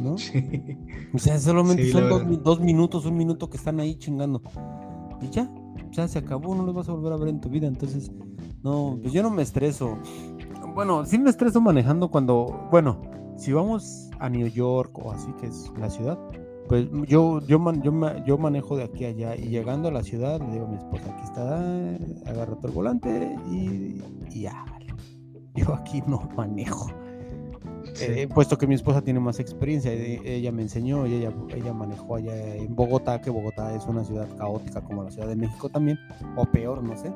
¿No? 0.02 0.16
O 1.14 1.20
sea, 1.20 1.38
solamente 1.38 1.92
son 1.92 2.10
dos, 2.10 2.44
dos, 2.44 2.60
minutos, 2.62 3.06
un 3.06 3.18
minuto 3.18 3.50
que 3.50 3.58
están 3.58 3.80
ahí 3.80 3.96
chingando. 3.96 4.42
Y 5.22 5.30
ya, 5.30 5.50
ya 5.96 6.08
se 6.08 6.20
acabó, 6.20 6.56
no 6.56 6.64
los 6.64 6.76
vas 6.76 6.90
a 6.90 6.94
volver 6.94 7.14
a 7.14 7.18
ver 7.18 7.30
en 7.30 7.42
tu 7.42 7.50
vida. 7.50 7.68
Entonces, 7.68 8.12
no, 8.64 8.98
pues 9.02 9.14
yo 9.14 9.24
no 9.24 9.30
me 9.30 9.42
estreso. 9.42 9.98
Bueno, 10.74 11.06
sí 11.06 11.18
me 11.18 11.30
estreso 11.30 11.62
manejando 11.62 12.10
cuando, 12.10 12.68
bueno, 12.72 13.02
si 13.38 13.54
vamos 13.54 14.10
a 14.20 14.30
New 14.30 14.48
York 14.48 14.98
o 14.98 15.12
así 15.12 15.32
que 15.40 15.48
es 15.48 15.72
la 15.80 15.90
ciudad, 15.90 16.20
pues 16.68 16.90
yo, 17.08 17.40
yo, 17.42 17.60
yo, 17.82 17.94
yo 18.26 18.38
manejo 18.38 18.76
de 18.76 18.84
aquí 18.84 19.06
allá 19.06 19.36
y 19.36 19.50
llegando 19.50 19.90
a 19.90 19.92
la 19.92 20.04
ciudad 20.04 20.40
le 20.40 20.52
digo 20.52 20.66
a 20.66 20.70
mi 20.70 20.78
esposa, 20.78 21.04
aquí 21.14 21.24
está, 21.24 21.60
agarro 22.30 22.56
todo 22.58 22.68
el 22.70 22.74
volante 22.74 23.38
y, 23.52 24.02
ya, 24.42 24.66
yo 25.54 25.74
aquí 25.74 26.02
no 26.08 26.28
manejo. 26.36 26.88
Eh, 28.02 28.28
puesto 28.34 28.58
que 28.58 28.68
mi 28.68 28.76
esposa 28.76 29.02
tiene 29.02 29.20
más 29.20 29.40
experiencia, 29.40 29.92
e, 29.94 30.20
ella 30.26 30.52
me 30.52 30.64
enseñó 30.64 31.08
y 31.08 31.14
ella, 31.14 31.32
ella 31.56 31.74
manejó 31.74 32.16
allá 32.16 32.56
en 32.56 32.76
Bogotá, 32.76 33.22
que 33.22 33.30
Bogotá 33.30 33.76
es 33.76 33.86
una 33.86 34.04
ciudad 34.04 34.28
caótica 34.38 34.82
como 34.82 35.04
la 35.04 35.12
Ciudad 35.12 35.28
de 35.28 35.36
México 35.36 35.70
también, 35.70 35.98
o 36.36 36.46
peor, 36.46 36.84
no 36.84 36.98
sé. 36.98 37.12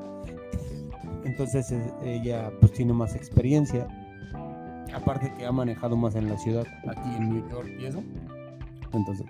Entonces 1.26 1.74
ella 2.04 2.52
pues 2.60 2.72
tiene 2.74 2.94
más 2.94 3.16
experiencia 3.16 3.88
Aparte 4.94 5.32
que 5.38 5.46
ha 5.46 5.52
manejado 5.52 5.96
más 5.96 6.16
en 6.16 6.30
la 6.30 6.38
ciudad, 6.38 6.66
aquí 6.88 7.16
en 7.16 7.30
New 7.30 7.50
York 7.50 7.70
y 7.80 7.86
eso. 7.86 8.04
Entonces, 8.92 9.26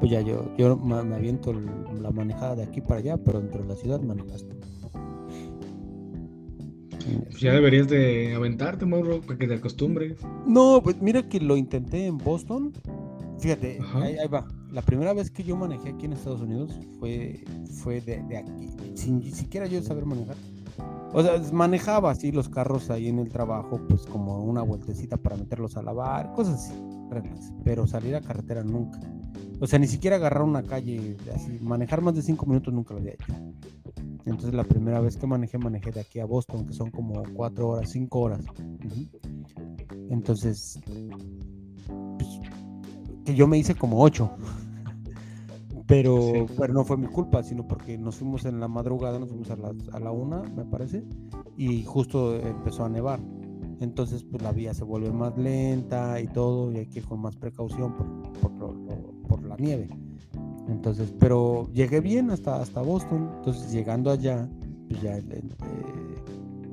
pues 0.00 0.10
ya 0.10 0.22
yo, 0.22 0.56
yo 0.56 0.74
me, 0.76 1.14
aviento 1.14 1.52
la 1.52 2.10
manejada 2.10 2.56
de 2.56 2.62
aquí 2.62 2.80
para 2.80 3.00
allá, 3.00 3.16
pero 3.18 3.40
dentro 3.40 3.62
de 3.62 3.68
la 3.68 3.76
ciudad 3.76 4.00
manejas 4.00 4.46
pues 7.24 7.40
ya 7.40 7.52
deberías 7.52 7.88
de 7.88 8.34
aventarte, 8.34 8.86
Mauro, 8.86 9.20
para 9.20 9.38
que 9.38 9.46
te 9.46 9.54
acostumbres. 9.54 10.16
No, 10.46 10.80
pues 10.82 11.00
mira 11.00 11.28
que 11.28 11.40
lo 11.40 11.56
intenté 11.56 12.06
en 12.06 12.18
Boston. 12.18 12.72
Fíjate, 13.38 13.78
ahí, 13.94 14.16
va. 14.32 14.46
La 14.72 14.82
primera 14.82 15.12
vez 15.12 15.30
que 15.30 15.44
yo 15.44 15.56
manejé 15.56 15.90
aquí 15.90 16.06
en 16.06 16.14
Estados 16.14 16.40
Unidos 16.40 16.78
fue, 16.98 17.44
fue 17.82 18.00
de, 18.00 18.36
aquí, 18.36 18.70
sin 18.94 19.22
siquiera 19.32 19.66
yo 19.66 19.82
saber 19.82 20.06
manejar. 20.06 20.36
O 21.12 21.22
sea, 21.22 21.40
manejaba 21.52 22.10
así 22.10 22.32
los 22.32 22.48
carros 22.48 22.90
ahí 22.90 23.08
en 23.08 23.18
el 23.18 23.28
trabajo, 23.28 23.80
pues 23.88 24.02
como 24.02 24.44
una 24.44 24.62
vueltecita 24.62 25.16
para 25.16 25.36
meterlos 25.36 25.76
a 25.76 25.82
lavar, 25.82 26.32
cosas 26.32 26.54
así, 26.54 26.74
Pero 27.64 27.86
salir 27.86 28.16
a 28.16 28.20
carretera 28.20 28.62
nunca. 28.64 29.00
O 29.60 29.66
sea, 29.66 29.78
ni 29.78 29.86
siquiera 29.86 30.16
agarrar 30.16 30.42
una 30.42 30.62
calle, 30.62 31.16
así, 31.34 31.58
manejar 31.62 32.02
más 32.02 32.14
de 32.14 32.22
cinco 32.22 32.46
minutos 32.46 32.72
nunca 32.74 32.94
lo 32.94 33.00
había 33.00 33.14
hecho. 33.14 33.32
Entonces 34.24 34.54
la 34.54 34.64
primera 34.64 35.00
vez 35.00 35.16
que 35.16 35.26
manejé, 35.26 35.56
manejé 35.56 35.92
de 35.92 36.00
aquí 36.00 36.18
a 36.18 36.26
Boston, 36.26 36.66
que 36.66 36.72
son 36.72 36.90
como 36.90 37.22
cuatro 37.34 37.68
horas, 37.68 37.90
cinco 37.90 38.20
horas. 38.20 38.44
Entonces, 40.10 40.80
pues, 41.86 42.40
que 43.24 43.34
yo 43.34 43.46
me 43.46 43.58
hice 43.58 43.74
como 43.74 44.02
ocho. 44.02 44.30
Pero, 45.88 46.46
pero 46.58 46.74
no 46.74 46.84
fue 46.84 46.96
mi 46.96 47.06
culpa, 47.06 47.44
sino 47.44 47.68
porque 47.68 47.96
nos 47.96 48.16
fuimos 48.16 48.44
en 48.44 48.58
la 48.58 48.66
madrugada, 48.66 49.20
nos 49.20 49.28
fuimos 49.28 49.48
a, 49.50 49.56
a 49.92 50.00
la 50.00 50.10
una, 50.10 50.42
me 50.42 50.64
parece, 50.64 51.04
y 51.56 51.84
justo 51.84 52.34
empezó 52.34 52.84
a 52.84 52.88
nevar. 52.88 53.20
Entonces, 53.80 54.24
pues 54.24 54.42
la 54.42 54.52
vía 54.52 54.72
se 54.74 54.84
vuelve 54.84 55.12
más 55.12 55.36
lenta 55.36 56.20
y 56.20 56.26
todo, 56.28 56.72
y 56.72 56.78
hay 56.78 56.86
que 56.86 57.00
ir 57.00 57.06
con 57.06 57.20
más 57.20 57.36
precaución 57.36 57.94
por, 57.94 58.32
por, 58.58 58.74
nieve. 59.58 59.88
Entonces, 60.68 61.12
pero 61.18 61.70
llegué 61.72 62.00
bien 62.00 62.30
hasta, 62.30 62.60
hasta 62.60 62.80
Boston. 62.82 63.30
Entonces, 63.36 63.70
llegando 63.72 64.10
allá, 64.10 64.48
pues 64.88 65.02
ya 65.02 65.16
eh, 65.18 65.42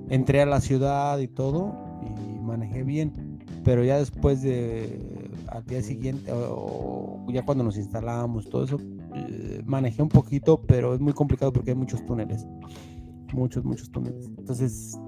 entré 0.09 0.41
a 0.41 0.45
la 0.45 0.61
ciudad 0.61 1.19
y 1.19 1.27
todo, 1.27 1.75
y 2.01 2.39
manejé 2.39 2.83
bien. 2.83 3.39
Pero 3.63 3.83
ya 3.83 3.97
después 3.97 4.41
de, 4.41 5.31
al 5.47 5.63
día 5.65 5.81
siguiente, 5.81 6.31
o 6.33 7.25
ya 7.31 7.45
cuando 7.45 7.63
nos 7.63 7.77
instalamos, 7.77 8.49
todo 8.49 8.65
eso, 8.65 8.77
eh, 9.15 9.61
manejé 9.65 10.01
un 10.01 10.09
poquito, 10.09 10.61
pero 10.61 10.93
es 10.95 10.99
muy 10.99 11.13
complicado 11.13 11.53
porque 11.53 11.71
hay 11.71 11.77
muchos 11.77 12.05
túneles. 12.05 12.45
Muchos, 13.33 13.63
muchos 13.63 13.89
túneles. 13.89 14.27
Entonces 14.37 14.99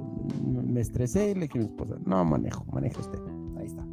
me 0.43 0.82
estresé 0.82 1.32
y 1.32 1.34
le 1.36 1.41
dije 1.41 1.59
a 1.59 1.61
mi 1.61 1.67
esposa, 1.67 1.95
no, 2.05 2.23
manejo, 2.26 2.65
manejo 2.71 3.01
usted. 3.01 3.19
Ahí 3.57 3.67
está. 3.67 3.86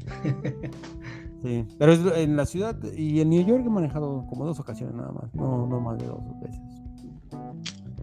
sí, 1.42 1.66
pero 1.78 2.14
en 2.14 2.36
la 2.36 2.46
ciudad 2.46 2.76
y 2.96 3.20
en 3.20 3.30
New 3.30 3.44
York 3.44 3.64
he 3.66 3.70
manejado 3.70 4.26
como 4.28 4.44
dos 4.44 4.60
ocasiones 4.60 4.94
nada 4.94 5.12
más, 5.12 5.34
no, 5.34 5.66
no 5.66 5.80
más 5.80 5.98
de 5.98 6.06
dos 6.06 6.20
veces. 6.40 6.60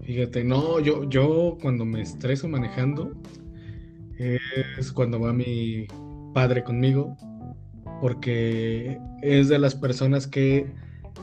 Fíjate, 0.03 0.43
no, 0.43 0.79
yo, 0.79 1.03
yo 1.09 1.57
cuando 1.61 1.83
me 1.83 2.01
estreso 2.01 2.47
manejando 2.47 3.11
es 4.17 4.91
cuando 4.91 5.19
va 5.19 5.33
mi 5.33 5.85
padre 6.33 6.63
conmigo, 6.63 7.15
porque 8.01 8.99
es 9.21 9.49
de 9.49 9.59
las 9.59 9.75
personas 9.75 10.27
que 10.27 10.71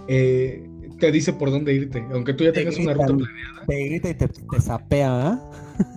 eh, 0.08 0.68
te 0.98 1.10
dice 1.10 1.32
por 1.32 1.50
dónde 1.50 1.74
irte, 1.74 2.04
aunque 2.12 2.34
tú 2.34 2.44
ya 2.44 2.52
tengas 2.52 2.78
una 2.78 2.94
ruta 2.94 3.06
planeada. 3.06 3.66
Te 3.66 3.84
grita 3.84 4.10
y 4.10 4.14
te, 4.14 4.28
sapea, 4.60 5.32
¿ah? 5.32 5.40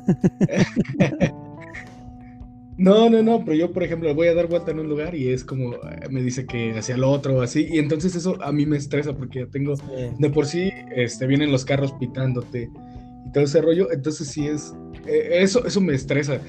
No, 2.77 3.09
no, 3.09 3.23
no, 3.23 3.43
pero 3.43 3.57
yo, 3.57 3.71
por 3.73 3.83
ejemplo, 3.83 4.13
voy 4.13 4.27
a 4.27 4.35
dar 4.35 4.47
vuelta 4.47 4.71
en 4.71 4.79
un 4.79 4.87
lugar 4.87 5.15
y 5.15 5.29
es 5.29 5.43
como, 5.43 5.73
eh, 5.73 6.07
me 6.11 6.21
dice 6.21 6.45
que 6.45 6.77
hacia 6.77 6.95
el 6.95 7.03
otro, 7.03 7.41
así, 7.41 7.67
y 7.69 7.79
entonces 7.79 8.15
eso 8.15 8.41
a 8.43 8.51
mí 8.51 8.65
me 8.67 8.77
estresa 8.77 9.15
porque 9.15 9.39
ya 9.39 9.47
tengo, 9.47 9.73
de 10.19 10.29
por 10.29 10.45
sí, 10.45 10.71
este, 10.95 11.25
vienen 11.25 11.51
los 11.51 11.65
carros 11.65 11.93
pitándote 11.93 12.69
y 13.25 13.31
todo 13.31 13.43
ese 13.43 13.61
rollo, 13.61 13.91
entonces 13.91 14.27
sí 14.27 14.45
es, 14.45 14.75
eh, 15.07 15.39
eso, 15.41 15.65
eso 15.65 15.81
me 15.81 15.95
estresa 15.95 16.39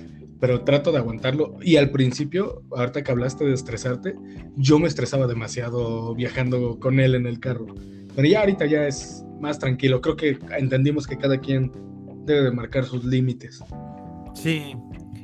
pero 0.40 0.62
trato 0.62 0.92
de 0.92 0.98
aguantarlo. 0.98 1.56
Y 1.62 1.76
al 1.76 1.90
principio, 1.90 2.62
ahorita 2.70 3.02
que 3.02 3.10
hablaste 3.10 3.44
de 3.44 3.54
estresarte, 3.54 4.14
yo 4.56 4.78
me 4.78 4.88
estresaba 4.88 5.26
demasiado 5.26 6.14
viajando 6.14 6.78
con 6.78 7.00
él 7.00 7.14
en 7.14 7.26
el 7.26 7.40
carro. 7.40 7.66
Pero 8.14 8.28
ya 8.28 8.40
ahorita 8.40 8.66
ya 8.66 8.86
es 8.86 9.24
más 9.40 9.58
tranquilo. 9.58 10.00
Creo 10.00 10.16
que 10.16 10.38
entendimos 10.56 11.06
que 11.06 11.16
cada 11.16 11.38
quien 11.38 11.72
debe 12.24 12.42
de 12.42 12.50
marcar 12.52 12.84
sus 12.84 13.04
límites. 13.04 13.62
Sí. 14.34 14.74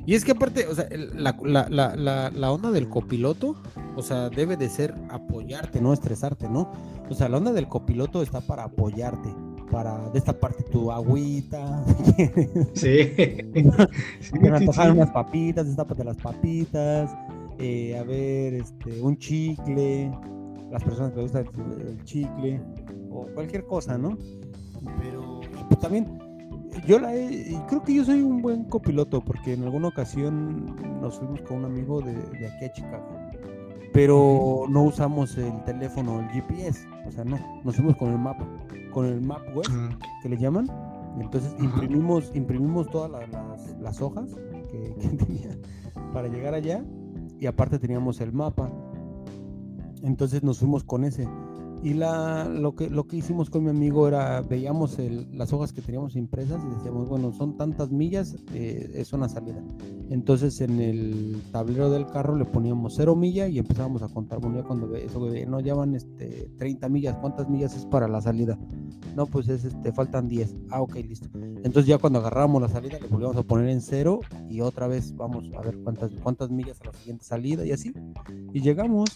Y 0.05 0.13
es 0.13 0.23
que 0.23 0.33
aparte, 0.33 0.67
o 0.67 0.75
sea, 0.75 0.87
la, 1.15 1.35
la, 1.43 1.67
la, 1.95 2.29
la, 2.29 2.51
onda 2.51 2.71
del 2.71 2.89
copiloto, 2.89 3.55
o 3.95 4.01
sea, 4.01 4.29
debe 4.29 4.55
de 4.55 4.69
ser 4.69 4.93
apoyarte, 5.09 5.81
no 5.81 5.93
estresarte, 5.93 6.47
¿no? 6.47 6.71
O 7.09 7.15
sea, 7.15 7.27
la 7.27 7.37
onda 7.37 7.51
del 7.53 7.67
copiloto 7.67 8.21
está 8.21 8.41
para 8.41 8.65
apoyarte 8.65 9.33
para 9.71 10.09
destaparte 10.11 10.63
tu 10.63 10.91
agüita. 10.91 11.83
Sí. 12.73 13.13
sí, 14.19 14.31
unas 14.39 15.11
papitas, 15.11 15.65
destápate 15.65 16.03
las 16.03 16.17
papitas. 16.17 17.11
Eh, 17.59 17.97
a 17.97 18.03
ver, 18.03 18.53
este, 18.55 19.01
un 19.01 19.17
chicle. 19.17 20.11
Las 20.71 20.83
personas 20.83 21.11
que 21.11 21.21
les 21.21 21.31
gusta 21.31 21.39
el, 21.39 22.03
chicle. 22.03 22.61
O 23.11 23.27
cualquier 23.33 23.65
cosa, 23.65 23.97
¿no? 23.97 24.17
Pero 25.01 25.41
pues, 25.69 25.79
también 25.79 26.19
yo 26.87 26.99
la 26.99 27.15
he, 27.15 27.59
creo 27.67 27.83
que 27.83 27.93
yo 27.93 28.05
soy 28.05 28.21
un 28.21 28.41
buen 28.41 28.65
copiloto 28.65 29.21
porque 29.21 29.53
en 29.53 29.63
alguna 29.63 29.87
ocasión 29.87 30.75
nos 31.01 31.17
fuimos 31.17 31.41
con 31.41 31.57
un 31.57 31.65
amigo 31.65 32.01
de, 32.01 32.13
de 32.13 32.47
aquí 32.47 32.65
a 32.65 32.71
Chicago 32.73 33.25
pero 33.95 34.65
no 34.67 34.83
usamos 34.83 35.37
el 35.37 35.63
teléfono, 35.63 36.19
el 36.19 36.27
GPS, 36.27 36.85
o 37.07 37.11
sea, 37.13 37.23
no, 37.23 37.39
nos 37.63 37.77
fuimos 37.77 37.95
con 37.95 38.11
el 38.11 38.19
mapa, 38.19 38.45
con 38.91 39.05
el 39.05 39.21
map 39.21 39.41
web, 39.55 39.65
que 40.21 40.27
le 40.27 40.37
llaman, 40.37 40.67
entonces 41.17 41.55
imprimimos, 41.59 42.29
imprimimos 42.35 42.89
todas 42.89 43.09
las, 43.79 44.01
hojas 44.01 44.35
que, 44.69 44.93
que 44.99 45.07
tenía 45.15 45.57
para 46.11 46.27
llegar 46.27 46.53
allá 46.53 46.83
y 47.39 47.45
aparte 47.45 47.79
teníamos 47.79 48.19
el 48.19 48.33
mapa, 48.33 48.69
entonces 50.03 50.43
nos 50.43 50.59
fuimos 50.59 50.83
con 50.83 51.05
ese. 51.05 51.25
Y 51.83 51.93
la, 51.93 52.45
lo, 52.45 52.75
que, 52.75 52.89
lo 52.89 53.05
que 53.05 53.17
hicimos 53.17 53.49
con 53.49 53.63
mi 53.63 53.69
amigo 53.69 54.07
era, 54.07 54.41
veíamos 54.41 54.97
las 55.33 55.53
hojas 55.53 55.71
que 55.71 55.81
teníamos 55.81 56.15
impresas 56.15 56.61
y 56.63 56.75
decíamos, 56.75 57.07
bueno, 57.07 57.31
son 57.31 57.57
tantas 57.57 57.91
millas, 57.91 58.35
eh, 58.53 58.91
es 58.95 59.13
una 59.13 59.29
salida. 59.29 59.63
Entonces 60.09 60.61
en 60.61 60.79
el 60.79 61.41
tablero 61.51 61.89
del 61.89 62.07
carro 62.07 62.35
le 62.35 62.45
poníamos 62.45 62.95
cero 62.95 63.15
milla 63.15 63.47
y 63.47 63.59
empezábamos 63.59 64.01
a 64.01 64.07
contar, 64.07 64.39
bueno, 64.39 64.57
ya 64.57 64.63
cuando 64.63 64.95
eso, 64.95 65.19
no, 65.47 65.59
ya 65.59 65.75
van 65.75 65.95
este, 65.95 66.49
30 66.57 66.89
millas, 66.89 67.17
¿cuántas 67.17 67.49
millas 67.49 67.75
es 67.75 67.85
para 67.85 68.07
la 68.07 68.21
salida? 68.21 68.57
No, 69.15 69.25
pues 69.27 69.47
es, 69.47 69.65
este, 69.65 69.91
faltan 69.93 70.27
10. 70.27 70.55
Ah, 70.71 70.81
ok, 70.81 70.95
listo. 70.95 71.29
Entonces 71.35 71.85
ya 71.85 71.97
cuando 71.97 72.19
agarramos 72.19 72.61
la 72.61 72.67
salida 72.67 72.99
le 72.99 73.07
volvíamos 73.07 73.37
a 73.37 73.43
poner 73.43 73.69
en 73.69 73.81
cero 73.81 74.19
y 74.49 74.61
otra 74.61 74.87
vez 74.87 75.15
vamos 75.15 75.49
a 75.57 75.61
ver 75.61 75.77
cuántas, 75.83 76.11
cuántas 76.21 76.49
millas 76.49 76.81
a 76.81 76.85
la 76.85 76.93
siguiente 76.93 77.23
salida 77.23 77.65
y 77.65 77.71
así. 77.71 77.93
Y 78.53 78.61
llegamos. 78.61 79.09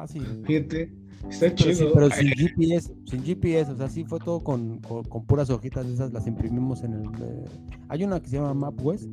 Fácil. 0.00 0.44
Fíjate, 0.46 0.92
está 1.28 1.52
chido. 1.54 1.92
pero 1.92 2.08
sin 2.10 2.28
GPS, 2.28 2.94
sin 3.04 3.24
GPS, 3.24 3.72
o 3.72 3.76
sea, 3.76 3.88
sí 3.88 4.04
fue 4.04 4.20
todo 4.20 4.40
con, 4.44 4.78
con, 4.78 5.26
puras 5.26 5.50
hojitas 5.50 5.86
esas, 5.86 6.12
las 6.12 6.26
imprimimos 6.26 6.84
en 6.84 6.92
el... 6.94 7.04
Eh, 7.20 7.44
hay 7.88 8.04
una 8.04 8.20
que 8.20 8.28
se 8.28 8.36
llama 8.36 8.54
MapWest 8.54 9.12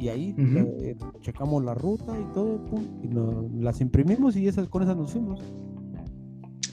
y 0.00 0.08
ahí 0.08 0.34
eh, 0.38 0.96
checamos 1.20 1.62
la 1.62 1.74
ruta 1.74 2.18
y 2.18 2.32
todo, 2.32 2.64
y 3.02 3.62
las 3.62 3.80
imprimimos 3.80 4.36
y 4.36 4.48
esas 4.48 4.68
con 4.68 4.82
esas 4.82 4.96
nos 4.96 5.12
fuimos. 5.12 5.40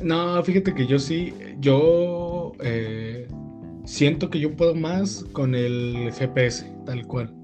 No, 0.01 0.41
fíjate 0.41 0.73
que 0.73 0.87
yo 0.87 0.97
sí, 0.97 1.33
yo 1.59 2.53
eh, 2.61 3.27
siento 3.83 4.29
que 4.29 4.39
yo 4.39 4.55
puedo 4.55 4.73
más 4.73 5.25
con 5.33 5.53
el 5.53 6.11
GPS, 6.13 6.65
tal 6.85 7.05
cual. 7.05 7.35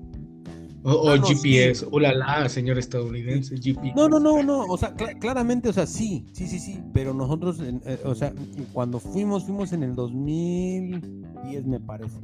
O, 0.87 1.09
ah, 1.09 1.17
GPS, 1.17 1.83
hola 1.89 2.47
señor 2.47 2.77
estadounidense, 2.77 3.57
GPS. 3.57 3.95
No, 3.95 4.07
no, 4.07 4.19
no, 4.19 4.43
no, 4.43 4.65
o 4.65 4.77
sea, 4.77 4.93
claramente, 4.93 5.67
o 5.67 5.73
sea, 5.73 5.87
sí, 5.87 6.27
sí, 6.31 6.45
sí, 6.45 6.59
sí, 6.59 6.79
pero 6.93 7.11
nosotros, 7.11 7.59
eh, 7.59 7.99
o 8.05 8.13
sea, 8.13 8.31
cuando 8.71 8.99
fuimos, 8.99 9.45
fuimos 9.45 9.73
en 9.73 9.81
el 9.81 9.95
2010, 9.95 11.65
me 11.65 11.79
parece. 11.79 12.19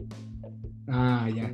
Ah, 0.88 1.28
ya. 1.36 1.52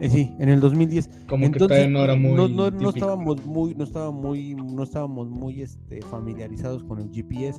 Eh, 0.00 0.10
sí, 0.10 0.34
en 0.38 0.50
el 0.50 0.60
2010. 0.60 1.08
Como 1.30 1.46
Entonces, 1.46 1.78
que 1.78 1.88
no 1.88 2.04
era 2.04 2.14
muy. 2.14 2.32
No, 2.32 2.46
no, 2.46 2.70
no 2.70 2.90
estábamos 2.90 3.42
muy, 3.46 3.74
no 3.74 3.84
estábamos 3.84 4.22
muy, 4.22 4.54
no 4.54 4.82
estábamos 4.82 5.30
muy 5.30 5.62
este, 5.62 6.02
familiarizados 6.02 6.84
con 6.84 6.98
el 6.98 7.10
GPS. 7.10 7.58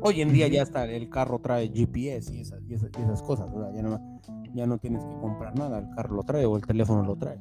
Hoy 0.00 0.22
en 0.22 0.32
día 0.32 0.48
ya 0.48 0.62
está, 0.62 0.86
el 0.86 1.10
carro 1.10 1.40
trae 1.40 1.68
GPS 1.68 2.34
y 2.34 2.40
esas, 2.40 2.62
y 2.66 2.72
esas, 2.72 2.90
y 2.98 3.02
esas 3.02 3.22
cosas, 3.22 3.50
o 3.54 3.60
sea, 3.60 3.70
ya 3.74 3.82
no, 3.82 4.20
ya 4.54 4.66
no 4.66 4.78
tienes 4.78 5.04
que 5.04 5.14
comprar 5.20 5.58
nada, 5.58 5.78
el 5.78 5.90
carro 5.94 6.16
lo 6.16 6.22
trae 6.22 6.46
o 6.46 6.56
el 6.56 6.62
teléfono 6.66 7.02
lo 7.02 7.16
trae 7.16 7.38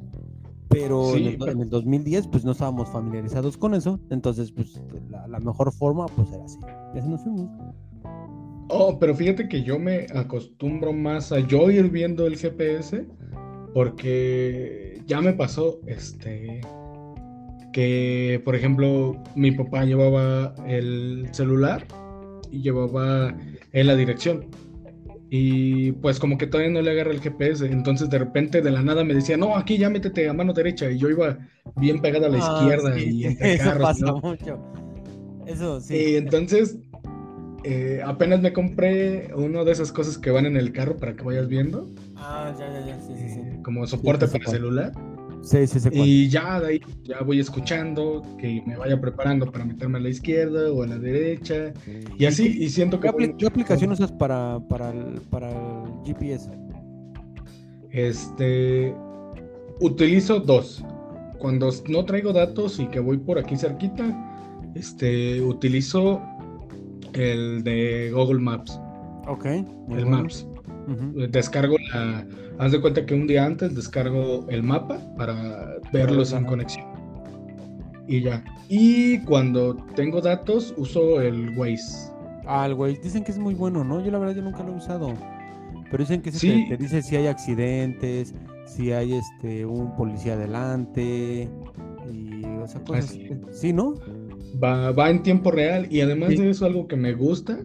pero, 0.74 1.16
en, 1.16 1.62
el, 1.62 1.70
2010 1.70 2.28
pues 2.28 2.44
no 2.44 2.52
estábamos 2.52 2.90
familiarizados 2.90 3.58
con 3.58 3.74
eso, 3.74 4.00
entonces 4.10 4.52
pues 4.52 4.82
la, 5.10 5.40
mejor 5.40 5.72
forma 5.72 6.08
pues 6.08 6.32
era 6.32 6.44
así, 6.44 6.60
y 6.96 7.00
así 7.00 7.10
nos 7.10 7.22
fuimos. 7.22 7.50
Oh, 8.70 8.98
pero 9.00 9.14
fíjate 9.14 9.48
que 9.48 9.64
yo 9.64 9.78
me 9.78 10.08
acostumbro 10.16 10.94
más 10.94 11.32
a 11.32 11.40
yo 11.40 11.70
ir 11.70 11.90
viendo 11.90 12.26
el 12.26 12.38
GPS 12.38 13.06
porque 13.74 15.02
ya 15.08 15.20
me 15.22 15.34
pasó, 15.34 15.80
este, 15.88 16.62
que, 17.74 18.42
por 18.46 18.56
ejemplo, 18.56 19.22
mi 19.36 19.52
papá 19.52 19.84
llevaba 19.84 20.54
el 20.68 21.28
celular 21.32 21.86
y 22.52 22.62
llevaba 22.62 23.36
en 23.72 23.88
la 23.88 23.96
dirección. 23.96 24.46
Y 25.36 25.94
pues 25.94 26.20
como 26.20 26.38
que 26.38 26.46
todavía 26.46 26.72
no 26.72 26.84
le 26.84 26.92
agarra 26.92 27.10
el 27.10 27.20
GPS, 27.20 27.66
entonces 27.66 28.08
de 28.08 28.20
repente 28.20 28.62
de 28.62 28.70
la 28.70 28.84
nada 28.84 29.04
me 29.04 29.16
decía, 29.16 29.36
no, 29.36 29.58
aquí 29.58 29.80
ya 29.80 29.90
métete 29.90 30.30
a 30.30 30.34
mano 30.34 30.54
derecha, 30.54 30.92
y 30.92 31.00
yo 31.00 31.10
iba 31.10 31.40
bien 31.76 32.04
pegada 32.04 32.28
a 32.28 32.30
la 32.30 32.38
ah, 32.38 32.62
izquierda 32.62 33.00
y 33.00 33.26
entre 33.26 33.54
Eso 33.56 33.80
pasa 33.80 34.14
mucho. 34.14 34.64
Eso 35.48 35.82
sí. 35.82 35.96
Y 35.96 36.16
entonces 36.18 36.78
eh, 37.64 38.00
apenas 38.06 38.42
me 38.42 38.54
compré 38.54 39.32
uno 39.36 39.66
de 39.66 39.72
esas 39.72 39.92
cosas 39.92 40.20
que 40.20 40.30
van 40.30 40.46
en 40.46 40.56
el 40.56 40.72
carro 40.72 40.98
para 40.98 41.16
que 41.16 41.24
vayas 41.24 41.48
viendo. 41.48 41.90
Ah, 42.16 42.54
ya, 42.60 42.72
ya, 42.72 42.86
ya, 42.86 43.02
sí, 43.02 43.14
sí, 43.18 43.30
sí. 43.30 43.40
Eh, 43.40 43.60
como 43.64 43.88
soporte 43.88 44.28
para 44.28 44.46
celular. 44.46 44.92
Sí, 45.44 45.68
sí, 45.68 45.80
sí. 45.80 45.90
Y 45.92 46.30
ya 46.30 46.60
de 46.62 46.68
ahí 46.68 46.82
ya 47.04 47.22
voy 47.22 47.40
escuchando 47.42 48.24
que 48.40 48.64
me 48.66 48.78
vaya 48.78 49.00
preparando 49.00 49.52
para 49.52 49.66
meterme 49.66 49.98
a 49.98 50.02
la 50.02 50.10
izquierda 50.10 50.72
o 50.72 50.84
a 50.84 50.88
la 50.88 50.98
derecha. 50.98 51.74
Y 52.18 52.26
así, 52.26 52.64
y 52.64 52.70
siento 52.70 53.00
que. 53.00 53.12
¿Qué, 53.38 53.46
aplicación 53.46 53.92
usas 53.92 54.12
para, 54.14 54.60
para, 54.70 54.92
el, 54.92 55.22
para 55.30 55.50
el 55.50 56.06
GPS? 56.06 56.50
Este. 57.92 58.96
Utilizo 59.82 60.40
dos. 60.40 60.84
Cuando 61.40 61.70
no 61.90 62.06
traigo 62.06 62.32
datos 62.32 62.80
y 62.80 62.88
que 62.88 63.02
voy 63.02 63.18
por 63.18 63.38
aquí 63.38 63.58
cerquita, 63.58 64.62
este, 64.76 65.42
utilizo 65.42 66.22
el 67.12 67.64
de 67.64 68.12
Google 68.14 68.40
Maps. 68.40 68.80
Ok. 69.28 69.46
El 69.46 70.06
Maps. 70.06 70.48
Descargo 71.30 71.76
la. 71.92 72.26
Haz 72.60 72.72
de 72.72 72.82
cuenta 72.82 73.06
que 73.06 73.14
un 73.14 73.28
día 73.28 73.46
antes 73.46 73.76
descargo 73.76 74.46
el 74.50 74.64
mapa 74.64 75.00
para 75.18 75.76
verlos 75.92 76.34
en 76.34 76.46
conexión. 76.46 76.86
Y 78.08 78.22
ya. 78.22 78.44
Y 78.70 79.20
cuando 79.20 79.76
tengo 79.96 80.22
datos, 80.22 80.74
uso 80.78 81.22
el 81.22 81.58
Waze. 81.58 82.12
Ah, 82.46 82.66
el 82.66 82.74
Waze. 82.74 83.00
Dicen 83.02 83.24
que 83.24 83.32
es 83.32 83.38
muy 83.38 83.54
bueno, 83.54 83.84
¿no? 83.84 84.04
Yo 84.04 84.12
la 84.12 84.20
verdad 84.20 84.36
yo 84.36 84.42
nunca 84.42 84.64
lo 84.64 84.74
he 84.74 84.76
usado. 84.76 85.14
Pero 85.90 86.04
dicen 86.04 86.22
que 86.22 86.32
sí. 86.32 86.66
te, 86.70 86.78
dice 86.78 87.02
si 87.02 87.16
hay 87.16 87.28
accidentes, 87.28 88.34
si 88.66 88.92
hay 88.92 89.14
este 89.14 89.66
un 89.66 89.96
policía 89.96 90.36
delante 90.36 91.50
y 92.12 92.46
o 92.46 92.68
sea, 92.68 92.82
cosas 92.84 93.18
Sí, 93.52 93.74
¿no? 93.74 93.96
Va, 94.62 94.92
va 94.92 95.10
en 95.10 95.24
tiempo 95.24 95.52
real 95.52 95.88
y 95.90 96.02
además 96.02 96.30
de 96.30 96.50
eso 96.50 96.66
algo 96.66 96.88
que 96.88 96.96
me 96.96 97.14
gusta 97.14 97.60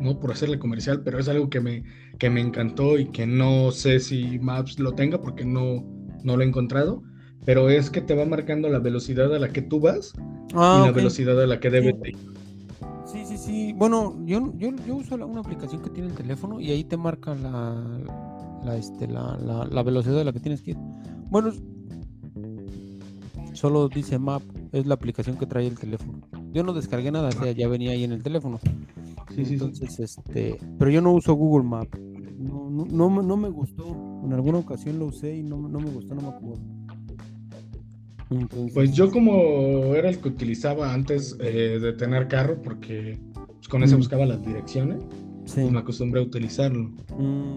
no 0.00 0.20
por 0.20 0.32
hacerle 0.32 0.58
comercial, 0.58 1.02
pero 1.04 1.18
es 1.18 1.28
algo 1.28 1.48
que 1.48 1.60
me, 1.60 1.82
que 2.18 2.30
me 2.30 2.40
encantó 2.40 2.98
y 2.98 3.06
que 3.06 3.26
no 3.26 3.70
sé 3.70 4.00
si 4.00 4.38
Maps 4.38 4.78
lo 4.78 4.92
tenga 4.92 5.20
porque 5.20 5.44
no, 5.44 5.84
no 6.22 6.36
lo 6.36 6.42
he 6.42 6.46
encontrado, 6.46 7.02
pero 7.44 7.68
es 7.68 7.90
que 7.90 8.00
te 8.00 8.14
va 8.14 8.24
marcando 8.24 8.68
la 8.68 8.78
velocidad 8.78 9.34
a 9.34 9.38
la 9.38 9.50
que 9.50 9.62
tú 9.62 9.80
vas 9.80 10.12
ah, 10.54 10.80
y 10.82 10.86
la 10.86 10.92
velocidad 10.92 11.40
a 11.40 11.46
la 11.46 11.60
que 11.60 11.70
debes 11.70 11.94
ir. 12.04 12.16
Sí, 13.04 13.24
sí, 13.26 13.36
sí. 13.38 13.72
Bueno, 13.74 14.16
yo, 14.24 14.52
yo, 14.56 14.70
yo 14.86 14.96
uso 14.96 15.14
una 15.14 15.40
aplicación 15.40 15.82
que 15.82 15.90
tiene 15.90 16.08
el 16.08 16.14
teléfono 16.14 16.60
y 16.60 16.70
ahí 16.70 16.84
te 16.84 16.96
marca 16.96 17.34
la, 17.34 18.00
la, 18.64 18.76
este, 18.76 19.06
la, 19.06 19.36
la, 19.70 19.82
velocidad 19.82 20.20
a 20.20 20.24
la 20.24 20.32
que 20.32 20.40
tienes 20.40 20.62
que 20.62 20.72
ir. 20.72 20.76
Bueno, 21.30 21.52
solo 23.52 23.88
dice 23.88 24.18
Map, 24.18 24.42
es 24.72 24.86
la 24.86 24.94
aplicación 24.94 25.36
que 25.36 25.46
trae 25.46 25.66
el 25.66 25.78
teléfono. 25.78 26.20
Yo 26.52 26.62
no 26.62 26.72
descargué 26.72 27.12
nada, 27.12 27.28
o 27.28 27.32
sea, 27.32 27.52
ya 27.52 27.68
venía 27.68 27.92
ahí 27.92 28.04
en 28.04 28.12
el 28.12 28.22
teléfono. 28.22 28.58
Sí, 29.34 29.44
sí, 29.44 29.54
Entonces, 29.54 29.98
este, 29.98 30.58
pero 30.78 30.90
yo 30.90 31.00
no 31.00 31.12
uso 31.12 31.34
Google 31.34 31.68
Maps. 31.68 31.98
No, 32.38 32.70
no, 32.70 33.22
no, 33.22 33.36
me 33.36 33.48
gustó. 33.48 33.86
En 34.24 34.32
alguna 34.32 34.58
ocasión 34.58 34.98
lo 34.98 35.06
usé 35.06 35.36
y 35.36 35.42
no, 35.42 35.68
no 35.68 35.80
me 35.80 35.90
gustó, 35.90 36.14
no 36.14 36.22
me 36.22 36.28
acuerdo. 36.28 36.60
pues 38.74 38.92
yo 38.92 39.10
como 39.10 39.94
era 39.94 40.08
el 40.08 40.18
que 40.18 40.28
utilizaba 40.28 40.92
antes 40.92 41.36
eh, 41.40 41.78
de 41.80 41.92
tener 41.94 42.28
carro, 42.28 42.60
porque 42.62 43.18
pues, 43.34 43.68
con 43.68 43.82
ese 43.82 43.94
mm. 43.94 43.98
buscaba 43.98 44.26
las 44.26 44.44
direcciones, 44.44 45.02
pues 45.44 45.70
me 45.70 45.78
acostumbré 45.78 46.20
a 46.20 46.24
utilizarlo. 46.24 46.90
Mm. 47.18 47.56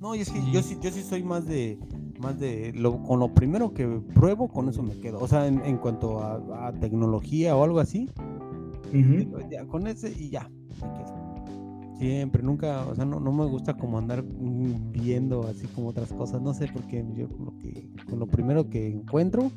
No, 0.00 0.14
y 0.14 0.20
es 0.20 0.30
que 0.30 0.40
yo 0.52 0.62
sí, 0.62 0.78
yo 0.80 0.90
sí 0.90 1.02
soy 1.02 1.22
más 1.22 1.46
de, 1.46 1.78
más 2.18 2.38
de 2.38 2.72
lo, 2.74 3.02
con 3.02 3.20
lo 3.20 3.34
primero 3.34 3.72
que 3.72 3.86
pruebo, 4.14 4.48
con 4.48 4.68
eso 4.68 4.82
me 4.82 4.98
quedo. 4.98 5.18
O 5.20 5.28
sea, 5.28 5.46
en, 5.46 5.76
cuanto 5.78 6.22
a, 6.22 6.72
tecnología 6.80 7.56
o 7.56 7.64
algo 7.64 7.80
así, 7.80 8.08
ya, 9.50 9.66
con 9.66 9.86
ese 9.86 10.10
y 10.10 10.30
ya, 10.30 10.50
Siempre, 11.98 12.44
nunca, 12.44 12.86
o 12.86 12.94
sea, 12.94 13.04
no, 13.04 13.18
no 13.18 13.32
me 13.32 13.44
gusta 13.46 13.76
como 13.76 13.98
andar 13.98 14.22
viendo 14.24 15.42
así 15.48 15.66
como 15.66 15.88
otras 15.88 16.12
cosas, 16.12 16.40
no 16.40 16.54
sé, 16.54 16.68
porque 16.72 17.04
yo 17.16 17.28
con 17.28 17.46
lo, 17.46 17.58
que, 17.58 17.90
con 18.08 18.20
lo 18.20 18.28
primero 18.28 18.70
que 18.70 18.86
encuentro, 18.88 19.50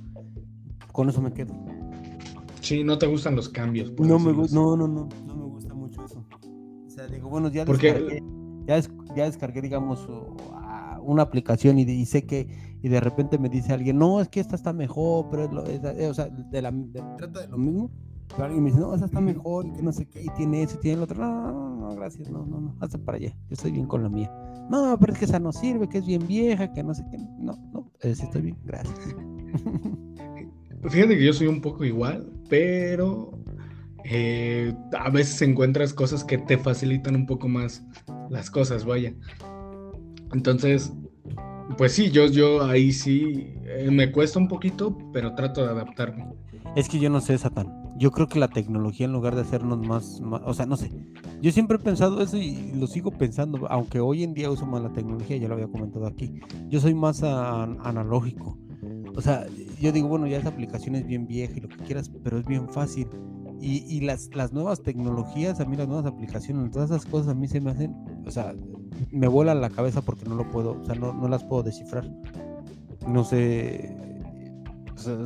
con 0.91 1.07
eso 1.07 1.21
me 1.21 1.31
quedo. 1.31 1.53
Sí, 2.61 2.83
no 2.83 2.97
te 2.97 3.05
gustan 3.05 3.35
los 3.35 3.47
cambios. 3.47 3.93
No 3.99 4.17
me 4.17 4.31
gusta, 4.31 4.55
no, 4.55 4.75
no, 4.75 4.87
no, 4.87 5.07
no 5.27 5.35
me 5.35 5.45
gusta 5.45 5.75
mucho 5.75 6.03
eso. 6.03 6.25
O 6.87 6.89
sea, 6.89 7.05
digo, 7.05 7.29
bueno, 7.29 7.49
ya 7.49 7.63
descargué, 7.63 8.23
ya, 8.65 8.79
ya 9.15 9.25
descargué, 9.25 9.61
digamos, 9.61 10.09
una 11.03 11.21
aplicación 11.21 11.77
y, 11.77 12.05
sé 12.07 12.25
que, 12.25 12.47
y 12.81 12.89
de 12.89 12.99
repente 12.99 13.37
me 13.37 13.49
dice 13.49 13.71
alguien, 13.71 13.99
no, 13.99 14.19
es 14.19 14.29
que 14.29 14.39
esta 14.39 14.55
está 14.55 14.73
mejor, 14.73 15.27
pero 15.29 15.43
es 15.43 15.51
lo, 15.51 15.67
eh, 15.67 16.07
o 16.07 16.13
sea, 16.15 16.27
de 16.27 16.61
la, 16.63 16.73
trata 17.17 17.41
de 17.41 17.49
lo 17.49 17.59
mismo 17.59 17.91
pero 18.31 18.45
alguien 18.45 18.63
me 18.63 18.69
dice, 18.69 18.81
no, 18.81 18.93
esa 18.95 19.05
está 19.05 19.21
mejor 19.21 19.65
y 19.67 19.73
que 19.73 19.81
no 19.81 19.91
sé 19.91 20.07
qué, 20.07 20.23
y 20.23 20.29
tiene 20.29 20.63
eso 20.63 20.77
y 20.77 20.81
tiene 20.81 20.97
el 20.97 21.03
otro. 21.03 21.19
No, 21.19 21.51
no, 21.51 21.75
no, 21.75 21.95
gracias, 21.95 22.29
no, 22.29 22.45
no, 22.45 22.61
no, 22.61 22.75
hasta 22.79 22.97
para 22.97 23.17
allá. 23.17 23.29
Yo 23.29 23.53
estoy 23.53 23.71
bien 23.71 23.87
con 23.87 24.03
la 24.03 24.09
mía. 24.09 24.31
No, 24.69 24.97
pero 24.99 25.13
es 25.13 25.19
que 25.19 25.25
esa 25.25 25.39
no 25.39 25.51
sirve, 25.51 25.89
que 25.89 25.97
es 25.97 26.05
bien 26.05 26.25
vieja, 26.27 26.71
que 26.73 26.83
no 26.83 26.93
sé 26.93 27.03
qué. 27.11 27.17
No, 27.39 27.53
no, 27.73 27.91
sí 28.01 28.09
estoy 28.09 28.41
bien, 28.41 28.57
gracias. 28.63 28.97
Fíjate 30.89 31.17
que 31.17 31.25
yo 31.25 31.33
soy 31.33 31.47
un 31.47 31.61
poco 31.61 31.83
igual, 31.83 32.31
pero 32.49 33.37
eh, 34.03 34.73
a 34.97 35.09
veces 35.09 35.41
encuentras 35.41 35.93
cosas 35.93 36.23
que 36.23 36.37
te 36.37 36.57
facilitan 36.57 37.15
un 37.15 37.25
poco 37.25 37.47
más 37.47 37.85
las 38.29 38.49
cosas, 38.49 38.85
vaya. 38.85 39.13
Entonces, 40.33 40.91
pues 41.77 41.91
sí, 41.91 42.09
yo, 42.09 42.27
yo 42.27 42.63
ahí 42.63 42.91
sí 42.91 43.53
eh, 43.63 43.89
me 43.91 44.11
cuesta 44.11 44.39
un 44.39 44.47
poquito, 44.47 44.97
pero 45.13 45.35
trato 45.35 45.63
de 45.63 45.71
adaptarme. 45.71 46.27
Es 46.75 46.87
que 46.89 46.99
yo 46.99 47.09
no 47.09 47.21
sé, 47.21 47.37
Satán. 47.37 47.80
Yo 48.01 48.09
creo 48.09 48.27
que 48.27 48.39
la 48.39 48.47
tecnología 48.47 49.05
en 49.05 49.13
lugar 49.13 49.35
de 49.35 49.41
hacernos 49.41 49.77
más, 49.77 50.19
o 50.43 50.55
sea, 50.55 50.65
no 50.65 50.75
sé. 50.75 50.91
Yo 51.39 51.51
siempre 51.51 51.77
he 51.77 51.79
pensado 51.79 52.19
eso 52.19 52.35
y 52.35 52.71
lo 52.73 52.87
sigo 52.87 53.11
pensando, 53.11 53.67
aunque 53.69 53.99
hoy 53.99 54.23
en 54.23 54.33
día 54.33 54.49
uso 54.49 54.65
más 54.65 54.81
la 54.81 54.91
tecnología, 54.91 55.37
ya 55.37 55.47
lo 55.47 55.53
había 55.53 55.67
comentado 55.67 56.07
aquí. 56.07 56.41
Yo 56.67 56.79
soy 56.79 56.95
más 56.95 57.21
analógico. 57.21 58.57
O 59.15 59.21
sea, 59.21 59.45
yo 59.79 59.91
digo, 59.91 60.07
bueno, 60.07 60.25
ya 60.25 60.39
esa 60.39 60.49
aplicación 60.49 60.95
es 60.95 61.05
bien 61.05 61.27
vieja 61.27 61.53
y 61.55 61.59
lo 61.59 61.69
que 61.69 61.77
quieras, 61.77 62.09
pero 62.23 62.39
es 62.39 62.45
bien 62.47 62.67
fácil. 62.69 63.07
Y, 63.59 63.85
y 63.87 64.01
las, 64.01 64.33
las 64.33 64.51
nuevas 64.51 64.81
tecnologías, 64.81 65.59
a 65.59 65.65
mí 65.65 65.77
las 65.77 65.87
nuevas 65.87 66.07
aplicaciones, 66.07 66.71
todas 66.71 66.89
esas 66.89 67.05
cosas 67.05 67.27
a 67.27 67.35
mí 67.35 67.47
se 67.47 67.61
me 67.61 67.69
hacen, 67.69 67.95
o 68.25 68.31
sea, 68.31 68.55
me 69.11 69.27
vuelan 69.27 69.61
la 69.61 69.69
cabeza 69.69 70.01
porque 70.01 70.25
no 70.25 70.33
lo 70.33 70.49
puedo, 70.49 70.81
o 70.81 70.85
sea, 70.85 70.95
no, 70.95 71.13
no 71.13 71.27
las 71.27 71.43
puedo 71.43 71.61
descifrar. 71.61 72.11
No 73.07 73.23
sé. 73.23 73.95
O 74.95 74.97
sea, 74.97 75.17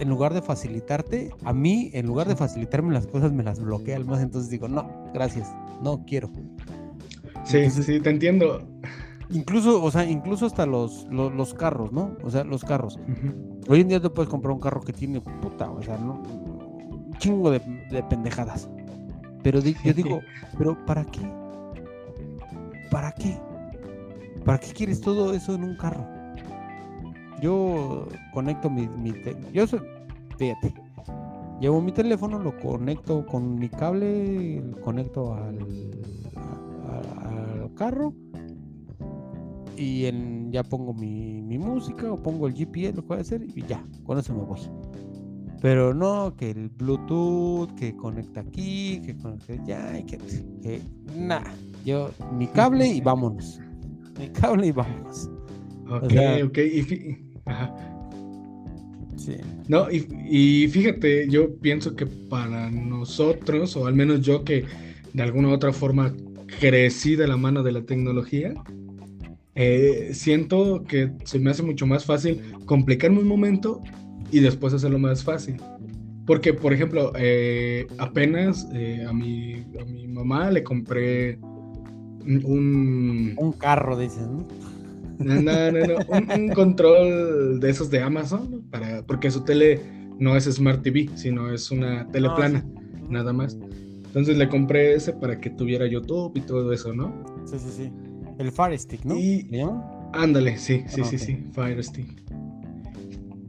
en 0.00 0.08
lugar 0.08 0.32
de 0.32 0.40
facilitarte, 0.40 1.30
a 1.44 1.52
mí, 1.52 1.90
en 1.92 2.06
lugar 2.06 2.26
de 2.26 2.34
facilitarme 2.34 2.92
las 2.92 3.06
cosas, 3.06 3.32
me 3.32 3.42
las 3.42 3.60
bloquea 3.60 3.96
al 3.96 4.06
más. 4.06 4.22
Entonces 4.22 4.50
digo, 4.50 4.66
no, 4.66 5.10
gracias, 5.12 5.54
no 5.82 6.04
quiero. 6.06 6.30
Sí, 7.44 7.70
sí, 7.70 7.82
sí, 7.82 8.00
te 8.00 8.10
entiendo. 8.10 8.66
Incluso, 9.30 9.82
o 9.82 9.90
sea, 9.90 10.04
incluso 10.04 10.46
hasta 10.46 10.66
los, 10.66 11.06
los, 11.10 11.54
carros, 11.54 11.92
¿no? 11.92 12.16
O 12.24 12.30
sea, 12.30 12.44
los 12.44 12.64
carros. 12.64 12.98
Hoy 13.68 13.82
en 13.82 13.88
día 13.88 14.00
te 14.00 14.10
puedes 14.10 14.28
comprar 14.28 14.52
un 14.52 14.60
carro 14.60 14.80
que 14.80 14.92
tiene 14.92 15.20
puta, 15.20 15.70
o 15.70 15.82
sea, 15.82 15.98
¿no? 15.98 16.22
un 16.90 17.14
chingo 17.18 17.50
de, 17.50 17.60
pendejadas. 18.08 18.68
Pero 19.42 19.60
yo 19.60 19.92
digo, 19.92 20.20
¿pero 20.58 20.84
para 20.86 21.04
qué? 21.04 21.20
¿Para 22.90 23.12
qué? 23.12 23.38
¿Para 24.44 24.58
qué 24.58 24.72
quieres 24.72 25.00
todo 25.00 25.34
eso 25.34 25.54
en 25.54 25.64
un 25.64 25.76
carro? 25.76 26.19
Yo 27.40 28.06
conecto 28.32 28.70
mi, 28.70 28.88
mi 28.88 29.12
yo 29.52 29.66
soy, 29.66 29.80
fíjate, 30.36 30.74
llevo 31.60 31.80
mi 31.80 31.92
teléfono, 31.92 32.38
lo 32.38 32.58
conecto 32.58 33.24
con 33.26 33.58
mi 33.58 33.68
cable, 33.68 34.62
conecto 34.82 35.34
al, 35.34 35.58
al, 36.36 37.74
carro 37.74 38.12
y 39.76 40.06
en, 40.06 40.52
ya 40.52 40.62
pongo 40.62 40.92
mi, 40.92 41.40
mi, 41.42 41.58
música 41.58 42.12
o 42.12 42.22
pongo 42.22 42.46
el 42.46 42.54
GPS, 42.54 42.96
lo 42.96 43.02
que 43.02 43.08
voy 43.08 43.18
a 43.18 43.20
hacer 43.20 43.46
y 43.54 43.62
ya, 43.66 43.82
con 44.04 44.18
eso 44.18 44.34
me 44.34 44.42
voy. 44.42 44.60
Pero 45.60 45.92
no, 45.92 46.34
que 46.36 46.50
el 46.50 46.70
Bluetooth, 46.70 47.74
que 47.74 47.94
conecta 47.94 48.40
aquí, 48.40 49.00
que 49.04 49.14
conecta 49.16 49.52
allá, 49.52 50.06
que, 50.06 50.18
que 50.62 50.80
nada. 51.14 51.52
Yo, 51.84 52.10
mi 52.32 52.46
cable 52.46 52.88
y 52.88 53.00
vámonos. 53.02 53.60
Mi 54.18 54.28
cable 54.30 54.68
y 54.68 54.72
vámonos. 54.72 55.30
Ok, 55.90 56.12
ok. 56.44 56.58
Y, 56.58 57.29
Sí. 59.16 59.36
No, 59.68 59.86
y, 59.90 60.66
fíjate, 60.68 61.28
yo 61.28 61.54
pienso 61.56 61.94
que 61.94 62.06
para 62.06 62.70
nosotros, 62.70 63.76
o 63.76 63.86
al 63.86 63.94
menos 63.94 64.22
yo 64.22 64.44
que 64.44 64.64
de 65.12 65.22
alguna 65.22 65.48
u 65.48 65.52
otra 65.52 65.72
forma 65.72 66.14
crecí 66.58 67.16
de 67.16 67.28
la 67.28 67.36
mano 67.36 67.62
de 67.62 67.72
la 67.72 67.82
tecnología, 67.82 68.54
eh, 69.54 70.10
siento 70.14 70.84
que 70.88 71.12
se 71.24 71.38
me 71.38 71.50
hace 71.50 71.62
mucho 71.62 71.86
más 71.86 72.04
fácil 72.04 72.40
complicarme 72.64 73.18
un 73.18 73.28
momento 73.28 73.82
y 74.32 74.40
después 74.40 74.72
hacerlo 74.72 74.98
más 74.98 75.22
fácil. 75.22 75.56
Porque, 76.26 76.54
por 76.54 76.72
ejemplo, 76.72 77.12
eh, 77.16 77.86
apenas 77.98 78.68
eh, 78.72 79.04
a, 79.06 79.12
mi, 79.12 79.54
a 79.80 79.84
mi 79.84 80.06
mamá 80.06 80.50
le 80.50 80.62
compré 80.62 81.38
un... 82.24 83.34
Un 83.36 83.52
carro, 83.52 83.98
dices, 83.98 84.26
¿no? 84.28 84.46
No, 85.20 85.40
no, 85.40 85.70
no, 85.70 86.34
Un, 86.34 86.48
control 86.48 87.60
de 87.60 87.70
esos 87.70 87.90
de 87.90 88.00
Amazon, 88.00 88.64
para, 88.70 89.02
porque 89.06 89.30
su 89.30 89.44
tele 89.44 89.80
no 90.18 90.36
es 90.36 90.44
Smart 90.44 90.82
TV, 90.82 91.10
sino 91.14 91.52
es 91.52 91.70
una 91.70 92.08
tele 92.08 92.28
ah, 92.30 92.34
plana, 92.34 92.66
nada 93.08 93.32
más. 93.32 93.58
Entonces 94.06 94.36
le 94.38 94.48
compré 94.48 94.94
ese 94.94 95.12
para 95.12 95.38
que 95.38 95.50
tuviera 95.50 95.86
YouTube 95.86 96.32
y 96.36 96.40
todo 96.40 96.72
eso, 96.72 96.92
¿no? 96.92 97.24
Sí, 97.44 97.58
sí, 97.58 97.68
sí. 97.70 97.92
El 98.38 98.50
Fire 98.50 98.78
Stick, 98.78 99.04
¿no? 99.04 99.16
Y... 99.16 99.48
Ándale, 100.12 100.56
sí, 100.58 100.82
sí, 100.88 101.02
ah, 101.02 101.04
sí, 101.04 101.18
sí, 101.18 101.44
Fire 101.52 101.84
Stick. 101.84 102.08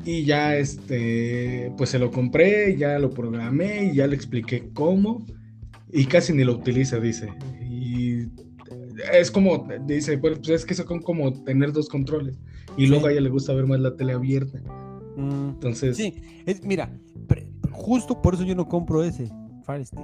Y 0.03 0.25
ya 0.25 0.55
este, 0.57 1.71
pues 1.77 1.89
se 1.89 1.99
lo 1.99 2.11
compré, 2.11 2.75
ya 2.77 2.99
lo 2.99 3.11
programé 3.11 3.85
y 3.85 3.95
ya 3.95 4.07
le 4.07 4.15
expliqué 4.15 4.69
cómo. 4.73 5.25
Y 5.91 6.05
casi 6.05 6.33
ni 6.33 6.43
lo 6.43 6.53
utiliza, 6.53 6.99
dice. 6.99 7.29
Es 9.13 9.31
como, 9.31 9.67
dice, 9.85 10.17
pues 10.17 10.47
es 10.49 10.65
que 10.65 10.73
son 10.73 11.01
como 11.01 11.33
tener 11.43 11.71
dos 11.71 11.89
controles. 11.89 12.37
Y 12.77 12.87
luego 12.87 13.07
a 13.07 13.11
ella 13.11 13.21
le 13.21 13.29
gusta 13.29 13.53
ver 13.53 13.67
más 13.67 13.79
la 13.79 13.95
tele 13.95 14.13
abierta. 14.13 14.59
Mm, 15.17 15.49
Entonces. 15.49 15.97
Sí, 15.97 16.21
es, 16.45 16.63
mira, 16.63 16.91
justo 17.71 18.21
por 18.21 18.35
eso 18.35 18.43
yo 18.43 18.55
no 18.55 18.67
compro 18.67 19.03
ese 19.03 19.29
Fire 19.65 19.85
Stick 19.85 19.99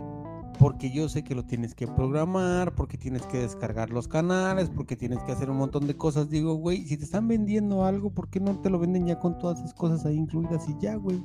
porque 0.59 0.91
yo 0.91 1.07
sé 1.09 1.23
que 1.23 1.35
lo 1.35 1.43
tienes 1.43 1.75
que 1.75 1.87
programar, 1.87 2.73
porque 2.75 2.97
tienes 2.97 3.21
que 3.23 3.37
descargar 3.37 3.89
los 3.89 4.07
canales, 4.07 4.69
porque 4.69 4.95
tienes 4.95 5.19
que 5.23 5.31
hacer 5.31 5.49
un 5.49 5.57
montón 5.57 5.87
de 5.87 5.95
cosas. 5.95 6.29
Digo, 6.29 6.55
güey, 6.55 6.85
si 6.85 6.97
te 6.97 7.03
están 7.03 7.27
vendiendo 7.27 7.85
algo, 7.85 8.09
¿por 8.09 8.29
qué 8.29 8.39
no 8.39 8.59
te 8.59 8.69
lo 8.69 8.79
venden 8.79 9.05
ya 9.05 9.19
con 9.19 9.37
todas 9.37 9.59
esas 9.59 9.73
cosas 9.73 10.05
ahí 10.05 10.15
incluidas 10.15 10.67
y 10.67 10.75
ya, 10.81 10.95
güey? 10.95 11.21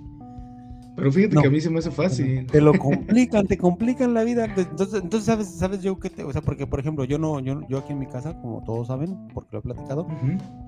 Pero 0.95 1.11
fíjate 1.11 1.37
que 1.41 1.47
a 1.47 1.51
mí 1.51 1.61
se 1.61 1.71
me 1.71 1.79
hace 1.79 1.91
fácil. 1.91 2.47
Te 2.47 2.61
lo 2.61 2.79
complican, 2.79 3.47
te 3.47 3.57
complican 3.57 4.13
la 4.13 4.25
vida. 4.25 4.45
Entonces, 4.45 5.03
entonces 5.03 5.25
sabes, 5.25 5.49
sabes 5.49 5.83
yo 5.83 5.99
que 5.99 6.11
te, 6.11 6.23
o 6.23 6.33
sea, 6.33 6.43
porque 6.43 6.67
por 6.67 6.81
ejemplo, 6.81 7.05
yo 7.05 7.19
no, 7.19 7.41
yo, 7.41 7.61
yo 7.69 7.79
aquí 7.79 7.93
en 7.93 7.99
mi 7.99 8.07
casa, 8.07 8.39
como 8.41 8.63
todos 8.65 8.89
saben, 8.89 9.17
porque 9.33 9.51
lo 9.53 9.59
he 9.61 9.63
platicado, 9.63 10.07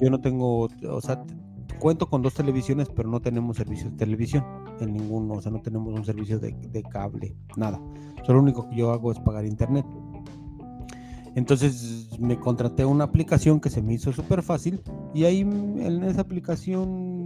yo 0.00 0.10
no 0.10 0.20
tengo, 0.20 0.70
o 0.88 1.00
sea, 1.02 1.22
cuento 1.78 2.08
con 2.08 2.22
dos 2.22 2.34
televisiones, 2.34 2.88
pero 2.88 3.10
no 3.10 3.20
tenemos 3.20 3.56
servicio 3.56 3.90
de 3.90 3.96
televisión 3.96 4.44
en 4.80 4.94
ninguno, 4.94 5.34
o 5.34 5.42
sea, 5.42 5.52
no 5.52 5.60
tenemos 5.60 5.92
un 5.92 6.04
servicio 6.04 6.38
de, 6.38 6.52
de 6.52 6.82
cable, 6.82 7.36
nada. 7.56 7.80
Solo 8.24 8.38
lo 8.38 8.44
único 8.44 8.68
que 8.68 8.76
yo 8.76 8.92
hago 8.92 9.12
es 9.12 9.18
pagar 9.20 9.44
internet. 9.44 9.84
Entonces 11.36 12.08
me 12.20 12.38
contraté 12.38 12.84
una 12.84 13.04
aplicación 13.04 13.60
que 13.60 13.68
se 13.68 13.82
me 13.82 13.94
hizo 13.94 14.12
súper 14.12 14.42
fácil 14.42 14.80
y 15.14 15.24
ahí 15.24 15.40
en 15.40 16.04
esa 16.04 16.20
aplicación 16.20 17.23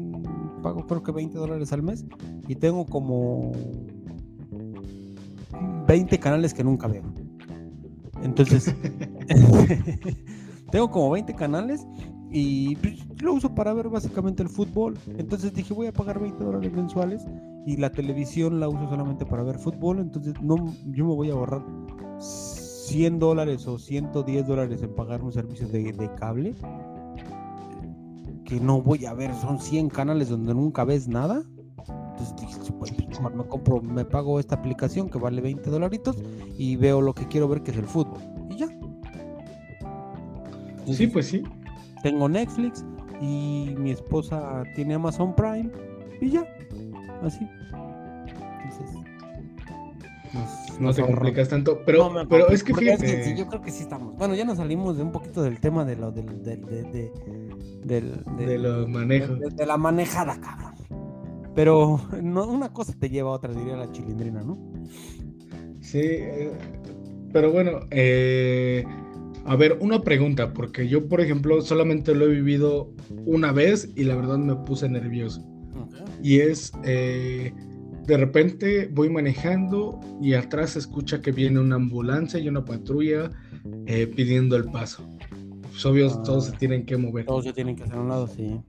pago 0.59 0.87
creo 0.87 1.03
que 1.03 1.13
20 1.13 1.39
dólares 1.39 1.73
al 1.73 1.83
mes 1.83 2.05
y 2.47 2.55
tengo 2.55 2.87
como 2.87 3.53
20 5.87 6.19
canales 6.19 6.55
que 6.55 6.65
nunca 6.65 6.87
veo. 6.87 7.03
Entonces, 8.23 8.75
tengo 10.71 10.91
como 10.91 11.11
20 11.11 11.35
canales 11.35 11.87
y 12.31 12.77
pues, 12.77 12.99
lo 13.21 13.35
uso 13.35 13.55
para 13.55 13.73
ver 13.73 13.89
básicamente 13.89 14.43
el 14.43 14.49
fútbol. 14.49 14.99
Entonces 15.17 15.53
dije, 15.55 15.73
voy 15.73 15.87
a 15.87 15.93
pagar 15.93 16.21
20 16.21 16.43
dólares 16.43 16.73
mensuales 16.73 17.25
y 17.67 17.77
la 17.77 17.91
televisión 17.91 18.61
la 18.61 18.69
uso 18.69 18.89
solamente 18.89 19.25
para 19.25 19.43
ver 19.43 19.59
fútbol. 19.59 20.01
Entonces 20.01 20.35
no, 20.43 20.57
yo 20.87 21.07
me 21.07 21.15
voy 21.15 21.31
a 21.31 21.35
ahorrar 21.35 21.65
100 22.19 23.19
dólares 23.19 23.67
o 23.67 23.79
110 23.79 24.47
dólares 24.47 24.83
en 24.83 24.95
pagar 24.95 25.23
un 25.23 25.33
servicio 25.33 25.69
de, 25.69 25.93
de 25.93 26.15
cable. 26.15 26.55
Que 28.49 28.59
no 28.59 28.81
voy 28.81 29.05
a 29.05 29.13
ver, 29.13 29.35
son 29.35 29.61
100 29.61 29.91
canales 29.91 30.31
donde 30.31 30.55
nunca 30.55 30.85
ves 30.85 31.07
nada. 31.07 31.45
Entonces 31.87 32.35
dije, 32.41 32.73
pues, 32.79 32.93
me 32.93 33.47
compro, 33.47 33.83
me 33.83 34.05
pago 34.05 34.41
esta 34.41 34.57
aplicación 34.57 35.11
que 35.11 35.19
vale 35.19 35.41
20 35.43 35.69
dolaritos 35.69 36.17
y 36.57 36.77
veo 36.77 37.01
lo 37.03 37.15
que 37.15 37.29
quiero 37.29 37.47
ver 37.47 37.63
que 37.63 37.73
es 37.73 37.77
el 37.77 37.87
fútbol. 37.87 38.21
Y 38.51 38.57
ya. 38.57 38.69
sí, 40.87 41.07
pues 41.07 41.27
sí 41.27 41.45
tengo 42.03 42.29
Netflix 42.29 42.85
y 43.21 43.75
mi 43.77 43.91
esposa 43.91 44.63
tiene 44.75 44.95
Amazon 44.95 45.35
Prime 45.35 45.71
y 46.21 46.31
ya, 46.31 46.47
así. 47.23 47.47
Entonces, 50.25 50.81
no 50.81 50.93
te 50.93 51.03
complicas 51.03 51.49
tanto, 51.49 51.81
pero, 51.85 52.13
pero 52.29 52.49
es 52.49 52.63
que 52.63 52.75
fíjate. 52.75 53.35
yo 53.37 53.47
creo 53.49 53.63
que 53.63 53.71
sí 53.71 53.83
estamos. 53.83 54.15
Bueno, 54.17 54.35
ya 54.35 54.45
nos 54.45 54.59
salimos 54.59 54.97
de 54.97 55.03
un 55.03 55.11
poquito 55.11 55.43
del 55.43 55.59
tema 55.59 55.85
de 55.85 55.97
lo 55.97 56.13
del, 56.13 56.43
del, 56.43 56.65
de, 56.67 57.13
del, 57.89 58.25
de 58.37 58.59
lo 58.59 58.87
manejo. 58.87 59.35
De, 59.35 59.67
la 59.67 59.77
manejada, 59.77 60.41
cabrón. 60.41 60.75
Pero 61.55 62.01
no, 62.23 62.47
una 62.47 62.73
cosa 62.73 62.95
te 62.99 63.09
lleva 63.09 63.31
a 63.31 63.33
otra, 63.33 63.53
diría 63.53 63.77
la 63.77 63.91
chilindrina, 63.91 64.43
¿no? 64.43 64.57
Sí, 65.81 65.99
eh, 66.01 66.53
pero 67.33 67.51
bueno, 67.51 67.81
eh, 67.91 68.85
a 69.45 69.57
ver, 69.57 69.79
una 69.81 70.03
pregunta, 70.03 70.53
porque 70.53 70.89
yo, 70.89 71.09
por 71.09 71.21
ejemplo, 71.21 71.61
solamente 71.63 72.15
lo 72.15 72.27
he 72.27 72.29
vivido 72.29 72.93
una 73.27 73.51
vez 73.51 73.91
y 73.97 74.05
la 74.05 74.15
verdad 74.15 74.39
me 74.39 74.55
puse 74.57 74.89
nervioso. 74.89 75.45
Y 76.23 76.41
es, 76.41 76.73
eh, 76.85 77.53
de 78.07 78.17
repente 78.17 78.89
voy 78.93 79.09
manejando 79.11 80.01
y 80.21 80.35
atrás 80.35 80.71
se 80.71 80.81
escucha 80.81 81.21
que 81.21 81.33
viene 81.33 81.61
una 81.61 81.77
ambulancia 81.77 82.39
y 82.41 82.49
una 82.49 82.65
patrulla 82.65 83.31
eh, 83.87 84.07
pidiendo 84.07 84.57
el 84.57 84.65
paso. 84.65 85.09
Pues 85.79 85.87
obvio, 85.87 86.11
ah. 86.11 86.23
todos 86.25 86.47
se 86.47 86.53
tienen 86.57 86.85
que 86.85 86.97
mover. 86.97 87.25
Todos 87.25 87.45
se 87.45 87.53
tienen 87.53 87.77
que 87.77 87.85
hacer 87.85 87.95
a 87.95 88.01
un 88.01 88.09
lado, 88.09 88.27
sí. 88.27 88.61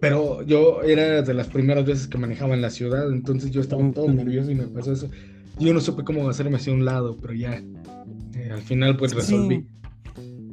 Pero 0.00 0.42
yo 0.42 0.82
era 0.82 1.22
de 1.22 1.34
las 1.34 1.48
primeras 1.48 1.84
veces 1.84 2.06
que 2.06 2.16
manejaba 2.18 2.54
en 2.54 2.62
la 2.62 2.70
ciudad, 2.70 3.12
entonces 3.12 3.50
yo 3.50 3.60
estaba 3.60 3.82
todo 3.90 4.08
nervioso 4.08 4.48
y 4.52 4.54
me 4.54 4.68
pasó 4.68 4.92
eso. 4.92 5.10
Yo 5.58 5.74
no 5.74 5.80
supe 5.80 6.04
cómo 6.04 6.28
hacerme 6.28 6.56
hacia 6.56 6.72
un 6.72 6.84
lado, 6.84 7.16
pero 7.20 7.34
ya 7.34 7.56
eh, 7.56 8.50
al 8.52 8.62
final 8.62 8.96
pues 8.96 9.12
resolví. 9.12 9.66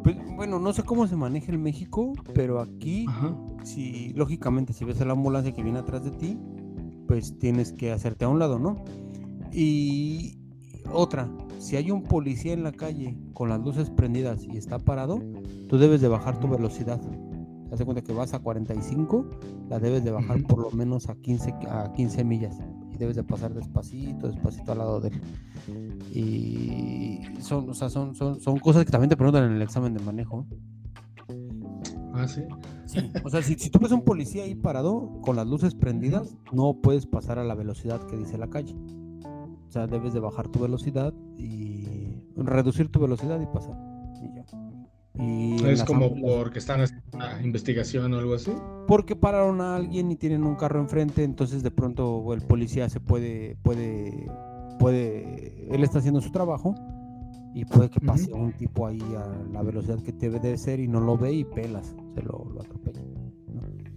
Pues, 0.04 0.18
bueno, 0.36 0.58
no 0.58 0.74
sé 0.74 0.82
cómo 0.82 1.06
se 1.06 1.16
maneja 1.16 1.52
en 1.52 1.62
México, 1.62 2.14
pero 2.34 2.60
aquí, 2.60 3.06
si 3.64 4.14
lógicamente 4.14 4.74
si 4.74 4.84
ves 4.84 5.00
a 5.02 5.06
la 5.06 5.14
ambulancia 5.14 5.54
que 5.54 5.62
viene 5.62 5.78
atrás 5.78 6.04
de 6.04 6.10
ti, 6.10 6.40
pues 7.08 7.38
tienes 7.38 7.72
que 7.72 7.92
hacerte 7.92 8.26
a 8.26 8.30
un 8.30 8.40
lado, 8.40 8.58
¿no? 8.58 8.84
Y 9.54 10.41
otra, 10.92 11.30
si 11.60 11.76
hay 11.76 11.92
un 11.92 12.04
policía 12.04 12.54
en 12.54 12.64
la 12.64 12.72
calle 12.72 13.18
con 13.34 13.50
las 13.50 13.60
luces 13.60 13.90
prendidas 13.90 14.44
y 14.44 14.58
está 14.58 14.80
parado, 14.80 15.22
tú 15.70 15.78
debes 15.78 16.02
de 16.02 16.08
bajar 16.08 16.40
tu 16.40 16.48
velocidad. 16.48 17.00
Te 17.00 17.70
das 17.70 17.84
cuenta 17.84 18.02
que 18.02 18.14
vas 18.14 18.34
a 18.34 18.40
45, 18.40 19.30
la 19.70 19.80
debes 19.80 20.04
de 20.04 20.12
bajar 20.12 20.44
por 20.44 20.60
lo 20.60 20.72
menos 20.72 21.10
a 21.10 21.16
15, 21.16 21.54
a 21.70 21.92
15 21.94 22.24
millas 22.24 22.58
debes 23.02 23.16
de 23.16 23.24
pasar 23.24 23.54
despacito, 23.54 24.28
despacito 24.28 24.72
al 24.72 24.78
lado 24.78 25.02
de 25.02 25.10
él. 25.10 25.22
Y 26.14 27.42
son, 27.42 27.68
o 27.70 27.74
sea, 27.74 27.90
son, 27.90 28.16
son, 28.16 28.40
son 28.40 28.60
cosas 28.60 28.86
que 28.86 28.92
también 28.92 29.10
te 29.10 29.18
preguntan 29.18 29.46
en 29.46 29.54
el 29.54 29.62
examen 29.62 29.94
de 29.96 30.04
manejo. 30.04 30.46
Ah, 32.14 32.28
sí. 32.28 32.42
O 33.24 33.30
sea, 33.30 33.42
si, 33.42 33.56
si 33.56 33.72
tú 33.72 33.80
ves 33.80 33.92
a 33.92 33.96
un 33.96 34.04
policía 34.04 34.44
ahí 34.44 34.54
parado 34.54 35.20
con 35.22 35.36
las 35.36 35.48
luces 35.48 35.74
prendidas, 35.74 36.36
no 36.52 36.76
puedes 36.82 37.08
pasar 37.08 37.40
a 37.40 37.44
la 37.44 37.56
velocidad 37.56 38.06
que 38.06 38.18
dice 38.18 38.38
la 38.38 38.50
calle. 38.50 38.76
O 39.72 39.74
sea, 39.74 39.88
debes 39.88 40.12
de 40.12 40.20
bajar 40.20 40.50
tu 40.50 40.60
velocidad 40.60 41.14
y 41.38 41.88
reducir 42.36 42.92
tu 42.92 43.00
velocidad 43.00 43.40
y 43.40 43.46
pasar. 43.46 43.78
Y 45.16 45.56
ya. 45.56 45.70
¿Es 45.72 45.82
como 45.86 46.14
porque 46.20 46.60
están 46.60 46.82
haciendo 46.82 47.06
una 47.14 47.42
investigación 47.42 48.14
o 48.14 48.18
algo 48.18 48.34
así? 48.34 48.52
Porque 48.86 49.16
pararon 49.16 49.62
a 49.62 49.78
alguien 49.78 50.12
y 50.12 50.18
tienen 50.18 50.44
un 50.44 50.56
carro 50.56 50.82
enfrente, 50.82 51.24
entonces 51.24 51.64
de 51.64 51.72
pronto 51.72 52.34
el 52.34 52.42
policía 52.42 52.90
se 52.90 53.00
puede, 53.00 53.56
puede, 53.64 54.30
puede, 54.78 55.74
él 55.74 55.86
está 55.86 56.00
haciendo 56.00 56.20
su 56.20 56.34
trabajo 56.34 56.76
y 57.56 57.64
puede 57.64 57.90
que 57.90 58.02
pase 58.02 58.34
un 58.34 58.52
tipo 58.52 58.86
ahí 58.86 59.02
a 59.18 59.26
la 59.54 59.62
velocidad 59.62 60.02
que 60.02 60.12
debe 60.12 60.42
de 60.42 60.58
ser 60.58 60.82
y 60.82 60.90
no 60.90 61.00
lo 61.00 61.18
ve 61.18 61.32
y 61.32 61.46
pelas, 61.46 61.96
se 62.14 62.24
lo, 62.24 62.58
atropella. 62.60 63.00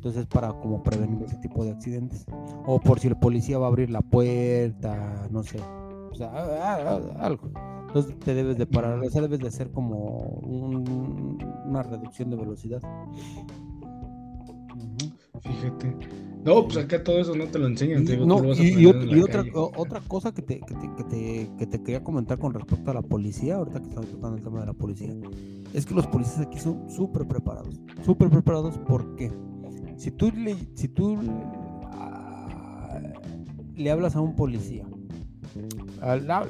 Entonces 0.05 0.27
para 0.27 0.53
como 0.53 0.83
prevenir 0.83 1.23
ese 1.23 1.37
tipo 1.37 1.65
de 1.65 1.71
accidentes. 1.71 2.27
O 2.67 2.79
por 2.79 3.01
si 3.01 3.09
el 3.09 3.17
policía 3.17 3.57
va 3.57 3.65
a 3.65 3.69
abrir 3.69 3.89
la 3.89 4.03
puerta, 4.03 5.27
no 5.31 5.43
sé. 5.43 5.59
O 6.13 6.15
sea, 6.15 6.29
algo. 7.21 7.51
Entonces 7.87 8.19
te 8.19 8.35
debes 8.35 8.59
de 8.59 8.67
parar, 8.67 8.99
o 8.99 9.09
sea, 9.09 9.23
debes 9.23 9.39
de 9.41 9.49
hacer 9.49 9.71
como 9.71 10.19
una 10.43 11.83
reducción 11.83 12.29
de 12.29 12.37
velocidad. 12.37 12.83
Fíjate. 15.41 15.97
No, 16.45 16.65
pues 16.65 16.77
acá 16.77 17.03
todo 17.03 17.19
eso 17.19 17.35
no 17.35 17.47
te 17.47 17.59
lo 17.59 17.67
enseñan. 17.67 18.05
y, 18.07 18.85
otra, 19.23 19.43
otra 19.55 20.03
cosa 20.07 20.35
que 20.35 20.43
te, 20.43 20.61
que, 20.61 20.75
te, 20.75 21.51
que, 21.57 21.67
te, 21.67 21.83
quería 21.83 22.05
comentar 22.05 22.39
con 22.39 22.53
respecto 22.53 22.91
a 22.91 22.95
la 22.95 23.01
policía, 23.01 23.57
ahorita 23.57 23.81
que 23.81 23.89
estamos 23.89 24.11
tocando 24.11 24.37
el 24.37 24.43
tema 24.43 24.61
de 24.61 24.67
la 24.67 24.75
policía, 24.75 25.15
es 25.73 25.87
que 25.87 25.95
los 25.95 26.07
policías 26.09 26.41
aquí 26.41 26.59
son 26.59 26.91
súper 26.91 27.27
preparados. 27.27 27.81
Súper 28.05 28.29
preparados 28.29 28.79
porque 28.87 29.33
si 29.97 30.11
tú 30.11 30.31
le, 30.31 30.57
si 30.75 30.89
tú 30.89 31.19
ah, 31.93 33.01
le 33.77 33.91
hablas 33.91 34.17
a 34.17 34.21
un 34.21 34.35
policía, 34.35 34.85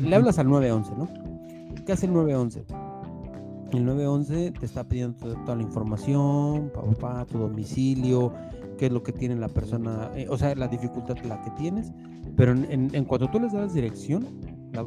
le 0.01 0.15
hablas 0.15 0.39
al 0.39 0.49
911, 0.49 0.93
¿no? 0.97 1.09
¿Qué 1.85 1.93
hace 1.93 2.07
el 2.07 2.15
911? 2.15 2.65
El 3.73 3.85
911 3.85 4.53
te 4.53 4.67
está 4.67 4.89
pidiendo 4.89 5.17
toda, 5.19 5.57
la 5.57 5.63
información, 5.63 6.71
papá, 6.73 7.27
tu 7.27 7.39
domicilio, 7.39 8.33
qué 8.79 8.87
es 8.87 8.93
lo 8.93 9.03
que 9.03 9.13
tiene 9.13 9.37
la 9.37 9.49
persona, 9.49 10.11
eh, 10.15 10.27
o 10.31 10.39
sea, 10.39 10.55
la 10.55 10.69
dificultad 10.69 11.17
la 11.25 11.43
que 11.43 11.51
tienes, 11.53 11.93
pero 12.37 12.53
en, 12.53 13.05
cuanto 13.05 13.29
tú 13.31 13.41
les 13.41 13.53
das 13.53 13.75
dirección, 13.75 14.27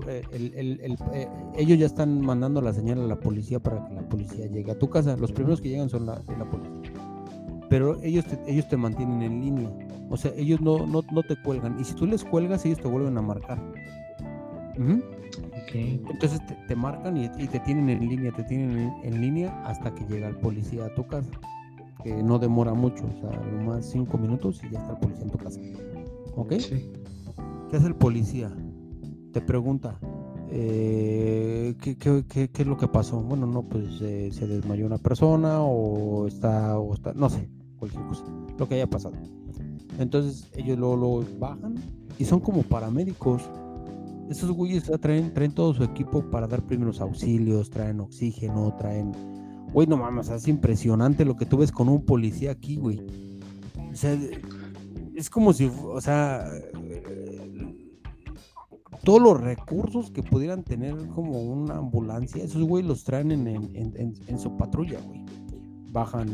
eh, 0.08 0.22
eh, 0.32 1.28
ellos 1.56 1.80
ya 1.80 1.86
están 1.86 2.22
mandando 2.22 2.62
la 2.62 2.74
señal 2.74 3.02
a 3.02 3.08
la 3.08 3.20
policía 3.20 3.60
para 3.60 3.86
que 3.88 3.94
la 3.94 4.08
policía 4.08 4.48
llegue 4.48 4.72
a 4.72 4.80
tu 4.80 4.90
casa. 4.90 5.16
Los 5.16 5.32
primeros 5.32 5.62
que 5.62 5.70
llegan 5.70 5.90
son 5.90 6.06
la, 6.06 6.22
la 6.38 6.50
policía. 6.50 7.07
Pero 7.70 8.02
ellos 8.02 8.26
te, 8.26 8.40
ellos 8.48 8.68
te 8.68 8.78
mantienen 8.78 9.22
en 9.22 9.42
línea. 9.42 9.70
O 10.10 10.18
sea, 10.18 10.32
ellos 10.36 10.62
no, 10.62 10.86
no, 10.86 11.04
no 11.12 11.24
te 11.24 11.36
cuelgan. 11.42 11.80
Y 11.80 11.84
si 11.84 11.94
tú 11.94 12.06
les 12.06 12.24
cuelgas, 12.24 12.66
ellos 12.66 12.80
te 12.80 12.88
vuelven 12.88 13.18
a 13.18 13.22
marcar. 13.22 13.60
Entonces 15.74 16.40
te, 16.68 16.76
marcan 16.76 17.18
y, 17.18 17.30
te 17.30 17.60
tienen 17.60 17.90
en 17.90 18.08
línea, 18.08 18.32
te 18.32 18.44
tienen 18.44 18.94
en, 19.04 19.22
línea 19.22 19.64
hasta 19.66 19.94
que 19.94 20.06
llega 20.06 20.28
el 20.28 20.38
policía 20.38 20.86
a 20.86 20.96
tu 20.96 21.06
casa. 21.08 21.32
Que 22.04 22.24
no 22.24 22.40
demora 22.40 22.74
mucho, 22.74 23.06
o 23.06 23.20
sea, 23.20 23.40
nomás 23.42 23.90
cinco 23.90 24.18
minutos 24.18 24.62
y 24.64 24.72
ya 24.72 24.80
está 24.80 24.94
el 24.94 25.00
policía 25.00 25.24
en 25.24 25.32
tu 25.32 25.38
casa. 25.38 25.60
¿Ok? 26.36 26.50
¿Qué 26.50 27.76
hace 27.76 27.88
el 27.88 27.96
policía? 27.96 28.52
Te 29.34 29.42
pregunta, 29.42 30.00
eh, 30.52 31.76
¿qué, 31.82 32.52
es 32.54 32.68
lo 32.68 32.78
que 32.78 32.88
pasó? 32.88 33.22
Bueno, 33.22 33.46
no, 33.46 33.64
pues 33.64 34.02
eh, 34.02 34.30
se 34.32 34.48
desmayó 34.48 34.86
una 34.86 34.98
persona 34.98 35.62
o 35.62 36.28
está, 36.28 36.80
o 36.80 36.94
está, 36.94 37.14
no 37.14 37.30
sé, 37.30 37.50
cualquier 37.78 38.06
cosa, 38.06 38.24
lo 38.58 38.68
que 38.68 38.76
haya 38.76 38.88
pasado. 38.88 39.16
Entonces 40.00 40.50
ellos 40.56 40.78
luego, 40.78 40.96
luego 40.96 41.26
bajan 41.40 41.76
y 42.20 42.26
son 42.26 42.40
como 42.40 42.64
paramédicos 42.64 43.50
esos 44.30 44.52
güeyes 44.52 44.92
traen, 45.00 45.34
traen 45.34 45.52
todo 45.52 45.74
su 45.74 45.84
equipo 45.84 46.22
para 46.30 46.48
dar 46.48 46.62
primeros 46.62 47.00
auxilios, 47.02 47.70
traen 47.70 48.00
oxígeno, 48.00 48.76
traen. 48.78 49.12
Güey, 49.74 49.88
no 49.88 49.98
mames, 49.98 50.30
es 50.30 50.48
impresionante 50.48 51.26
lo 51.26 51.36
que 51.36 51.46
tú 51.46 51.58
ves 51.58 51.72
con 51.72 51.90
un 51.90 52.04
policía 52.06 52.52
aquí, 52.52 52.78
güey. 52.78 53.02
O 53.92 53.96
sea, 53.96 54.18
es 55.16 55.30
como 55.30 55.54
si, 55.54 55.72
o 55.84 56.02
sea, 56.02 56.46
todos 59.08 59.22
los 59.22 59.40
recursos 59.40 60.12
que 60.12 60.22
pudieran 60.22 60.64
tener 60.64 60.94
como 61.16 61.42
una 61.42 61.78
ambulancia, 61.78 62.44
esos 62.44 62.62
güey 62.64 62.84
los 62.84 63.06
traen 63.06 63.32
en, 63.32 64.38
su 64.38 64.58
patrulla, 64.58 65.00
güey. 65.00 65.24
Bajan 65.94 66.28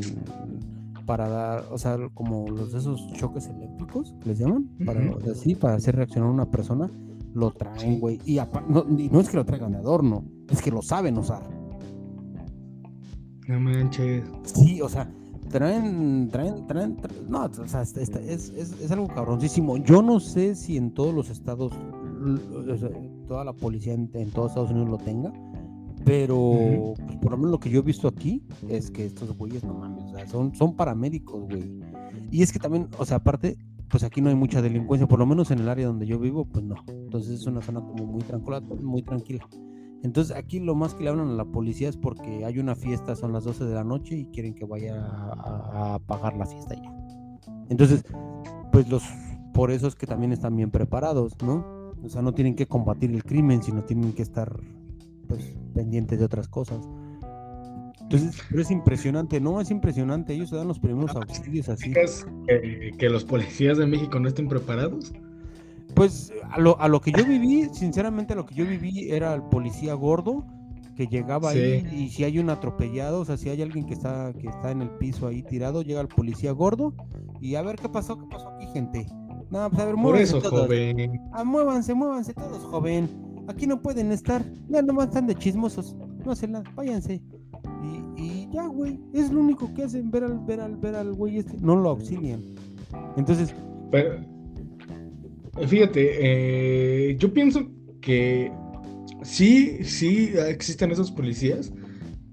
para 1.05 1.29
dar, 1.29 1.65
o 1.71 1.77
sea, 1.77 1.99
como 2.15 2.47
los 2.47 2.73
esos 2.73 3.13
choques 3.13 3.45
eléctricos, 3.45 4.15
les 4.25 4.39
llaman, 4.39 4.67
para, 4.83 5.01
así, 5.31 5.53
para 5.53 5.75
hacer 5.75 5.97
reaccionar 5.97 6.29
a 6.29 6.33
una 6.33 6.49
persona 6.49 6.89
lo 7.35 7.51
traen, 7.51 7.99
güey. 7.99 8.19
Y, 8.25 8.39
no, 8.67 9.19
es 9.19 9.29
que 9.29 9.37
lo 9.37 9.45
traigan 9.45 9.73
de 9.73 9.77
adorno, 9.77 10.25
es 10.49 10.59
que 10.59 10.71
lo 10.71 10.81
saben 10.81 11.15
usar. 11.19 11.43
No 13.47 13.59
manches. 13.59 14.23
Sí, 14.45 14.81
o 14.81 14.89
sea, 14.89 15.13
traen, 15.51 16.27
traen, 16.31 16.65
traen, 16.65 16.97
no, 17.29 17.45
o 17.45 17.67
sea, 17.67 17.83
es, 17.83 17.93
es, 17.99 18.91
algo 18.91 19.07
cabroncísimo. 19.09 19.77
Yo 19.77 20.01
no 20.01 20.19
sé 20.19 20.55
si 20.55 20.75
en 20.75 20.91
todos 20.91 21.13
los 21.13 21.29
estados, 21.29 21.71
toda 23.27 23.43
la 23.43 23.53
policía 23.53 23.93
en, 23.93 24.09
todos 24.31 24.51
Estados 24.51 24.71
Unidos 24.71 24.89
lo 24.89 24.97
tenga, 24.97 25.33
pero 26.05 26.93
pues, 27.05 27.17
por 27.17 27.31
lo 27.31 27.37
menos 27.37 27.51
lo 27.51 27.59
que 27.59 27.69
yo 27.69 27.79
he 27.79 27.83
visto 27.83 28.07
aquí 28.07 28.43
es 28.67 28.91
que 28.91 29.05
estos 29.05 29.35
güeyes, 29.37 29.63
no 29.63 29.73
mames, 29.73 30.03
o 30.05 30.09
sea, 30.11 30.27
son, 30.27 30.53
son 30.55 30.75
paramédicos, 30.75 31.45
güey. 31.45 31.81
Y 32.31 32.41
es 32.41 32.51
que 32.51 32.59
también, 32.59 32.87
o 32.97 33.05
sea, 33.05 33.17
aparte, 33.17 33.57
pues 33.89 34.03
aquí 34.03 34.21
no 34.21 34.29
hay 34.29 34.35
mucha 34.35 34.61
delincuencia, 34.61 35.07
por 35.07 35.19
lo 35.19 35.25
menos 35.25 35.51
en 35.51 35.59
el 35.59 35.69
área 35.69 35.87
donde 35.87 36.05
yo 36.05 36.19
vivo, 36.19 36.45
pues 36.45 36.65
no. 36.65 36.75
Entonces 36.87 37.41
es 37.41 37.45
una 37.45 37.61
zona 37.61 37.79
como 37.79 38.05
muy 38.05 38.21
tranquila, 38.21 38.59
muy 38.59 39.01
tranquila. 39.03 39.47
Entonces 40.03 40.35
aquí 40.35 40.59
lo 40.59 40.75
más 40.75 40.93
que 40.93 41.03
le 41.03 41.09
hablan 41.09 41.29
a 41.29 41.33
la 41.33 41.45
policía 41.45 41.87
es 41.87 41.95
porque 41.95 42.43
hay 42.43 42.59
una 42.59 42.75
fiesta, 42.75 43.15
son 43.15 43.31
las 43.31 43.45
12 43.45 43.63
de 43.63 43.73
la 43.73 43.85
noche 43.85 44.17
y 44.17 44.25
quieren 44.25 44.53
que 44.53 44.65
vaya 44.65 44.95
a, 44.97 45.99
pagar 46.05 46.35
la 46.35 46.45
fiesta 46.45 46.75
ya. 46.75 46.93
Entonces, 47.69 48.03
pues 48.71 48.89
los 48.89 49.03
por 49.53 49.71
eso 49.71 49.87
es 49.87 49.95
que 49.95 50.07
también 50.07 50.31
están 50.31 50.55
bien 50.55 50.71
preparados, 50.71 51.33
¿no? 51.43 51.82
O 52.03 52.09
sea, 52.09 52.21
no 52.21 52.33
tienen 52.33 52.55
que 52.55 52.65
combatir 52.65 53.11
el 53.11 53.23
crimen, 53.23 53.63
sino 53.63 53.83
tienen 53.83 54.13
que 54.13 54.21
estar 54.21 54.59
pues 55.27 55.53
pendientes 55.73 56.19
de 56.19 56.25
otras 56.25 56.47
cosas. 56.47 56.87
Entonces, 58.01 58.41
pero 58.49 58.61
es 58.61 58.69
impresionante, 58.69 59.39
no, 59.39 59.61
es 59.61 59.71
impresionante. 59.71 60.33
Ellos 60.33 60.49
se 60.49 60.57
dan 60.57 60.67
los 60.67 60.79
primeros 60.79 61.15
auxilios 61.15 61.69
así. 61.69 61.93
Que, 61.93 62.91
que 62.97 63.09
los 63.09 63.23
policías 63.23 63.77
de 63.77 63.87
México 63.87 64.19
no 64.19 64.27
estén 64.27 64.47
preparados? 64.47 65.13
Pues 65.95 66.33
a 66.51 66.59
lo, 66.59 66.79
a 66.79 66.87
lo 66.87 67.01
que 67.01 67.11
yo 67.11 67.25
viví, 67.25 67.69
sinceramente, 67.71 68.33
a 68.33 68.35
lo 68.35 68.45
que 68.45 68.55
yo 68.55 68.65
viví 68.65 69.11
era 69.11 69.33
el 69.33 69.43
policía 69.43 69.93
gordo 69.93 70.45
que 70.95 71.07
llegaba 71.07 71.49
ahí 71.49 71.87
y 71.91 72.09
si 72.09 72.23
hay 72.23 72.39
un 72.39 72.49
atropellado, 72.49 73.21
o 73.21 73.25
sea, 73.25 73.37
si 73.37 73.49
hay 73.49 73.61
alguien 73.61 73.85
que 73.85 73.93
está 73.93 74.31
que 74.33 74.47
está 74.47 74.71
en 74.71 74.81
el 74.81 74.89
piso 74.91 75.27
ahí 75.27 75.41
tirado, 75.41 75.81
llega 75.81 76.01
el 76.01 76.07
policía 76.07 76.51
gordo 76.51 76.93
y 77.41 77.55
a 77.55 77.61
ver 77.61 77.77
qué 77.77 77.89
pasó, 77.89 78.17
qué 78.19 78.25
pasó 78.29 78.49
aquí, 78.49 78.67
gente. 78.73 79.07
No, 79.49 79.69
pues 79.69 79.81
a 79.81 79.85
ver, 79.85 79.95
Por 79.95 80.17
eso, 80.17 80.41
joven. 80.41 81.19
Ah, 81.31 81.43
muévanse, 81.43 81.93
muévanse 81.93 82.33
todos, 82.33 82.63
joven. 82.63 83.09
Aquí 83.47 83.67
no 83.67 83.81
pueden 83.81 84.11
estar. 84.11 84.43
Ya 84.69 84.81
nomás 84.81 85.07
están 85.07 85.27
de 85.27 85.35
chismosos. 85.35 85.95
No 86.25 86.31
hacen 86.31 86.53
nada, 86.53 86.65
váyanse. 86.75 87.21
Y, 88.17 88.47
ya, 88.51 88.67
güey, 88.67 88.99
es 89.13 89.31
lo 89.31 89.41
único 89.41 89.73
que 89.73 89.83
hacen, 89.83 90.09
ver 90.09 90.23
al, 90.23 90.39
ver 90.39 90.61
al, 90.61 90.77
ver 90.77 90.95
al 90.95 91.13
güey 91.13 91.39
este, 91.39 91.57
no 91.59 91.75
lo 91.75 91.89
auxilian. 91.89 92.41
Entonces... 93.17 93.53
Pero, 93.91 94.21
fíjate, 95.67 97.09
eh, 97.11 97.17
yo 97.17 97.33
pienso 97.33 97.67
que 98.01 98.51
sí, 99.23 99.83
sí 99.83 100.31
existen 100.47 100.91
esos 100.91 101.11
policías, 101.11 101.73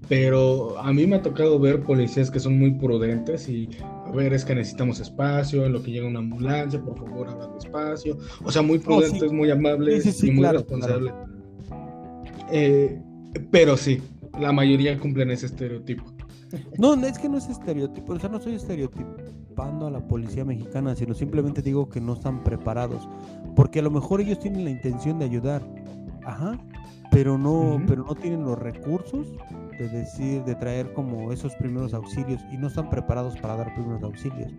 pero 0.07 0.77
a 0.79 0.91
mí 0.93 1.05
me 1.07 1.17
ha 1.17 1.21
tocado 1.21 1.59
ver 1.59 1.83
policías 1.83 2.31
que 2.31 2.39
son 2.39 2.57
muy 2.57 2.71
prudentes 2.71 3.47
y, 3.49 3.69
a 4.11 4.15
ver, 4.15 4.33
es 4.33 4.43
que 4.43 4.53
necesitamos 4.53 4.99
espacio, 4.99 5.65
en 5.65 5.73
lo 5.73 5.81
que 5.81 5.91
llega 5.91 6.07
una 6.07 6.19
ambulancia, 6.19 6.81
por 6.81 6.97
favor, 6.97 7.29
hablan 7.29 7.53
despacio. 7.53 8.17
O 8.43 8.51
sea, 8.51 8.61
muy 8.61 8.77
oh, 8.77 8.81
prudentes, 8.81 9.31
muy 9.31 9.49
amables 9.49 10.23
y 10.23 10.31
muy 10.31 10.45
responsables. 10.45 11.13
Eh, 12.51 13.01
pero 13.49 13.77
sí, 13.77 14.01
la 14.39 14.51
mayoría 14.51 14.99
cumplen 14.99 15.31
ese 15.31 15.45
estereotipo. 15.45 16.03
No, 16.77 16.93
es 17.05 17.17
que 17.17 17.29
no 17.29 17.37
es 17.37 17.47
estereotipo, 17.47 18.11
o 18.11 18.19
sea, 18.19 18.29
no 18.29 18.37
estoy 18.37 18.55
estereotipando 18.55 19.87
a 19.87 19.91
la 19.91 20.05
policía 20.05 20.43
mexicana, 20.43 20.93
sino 20.95 21.13
simplemente 21.13 21.61
digo 21.61 21.87
que 21.87 22.01
no 22.01 22.13
están 22.13 22.43
preparados, 22.43 23.07
porque 23.55 23.79
a 23.79 23.83
lo 23.83 23.91
mejor 23.91 24.19
ellos 24.19 24.39
tienen 24.39 24.65
la 24.65 24.71
intención 24.71 25.17
de 25.19 25.25
ayudar, 25.25 25.61
ajá, 26.25 26.59
pero 27.09 27.37
no, 27.37 27.81
pero 27.87 28.03
no 28.03 28.15
tienen 28.15 28.43
los 28.43 28.59
recursos 28.59 29.27
de 29.81 29.89
decir, 29.89 30.43
de 30.43 30.55
traer 30.55 30.93
como 30.93 31.31
esos 31.31 31.55
primeros 31.55 31.93
auxilios 31.93 32.41
y 32.51 32.57
no 32.57 32.67
están 32.67 32.89
preparados 32.89 33.37
para 33.37 33.55
dar 33.55 33.73
primeros 33.73 34.03
auxilios. 34.03 34.51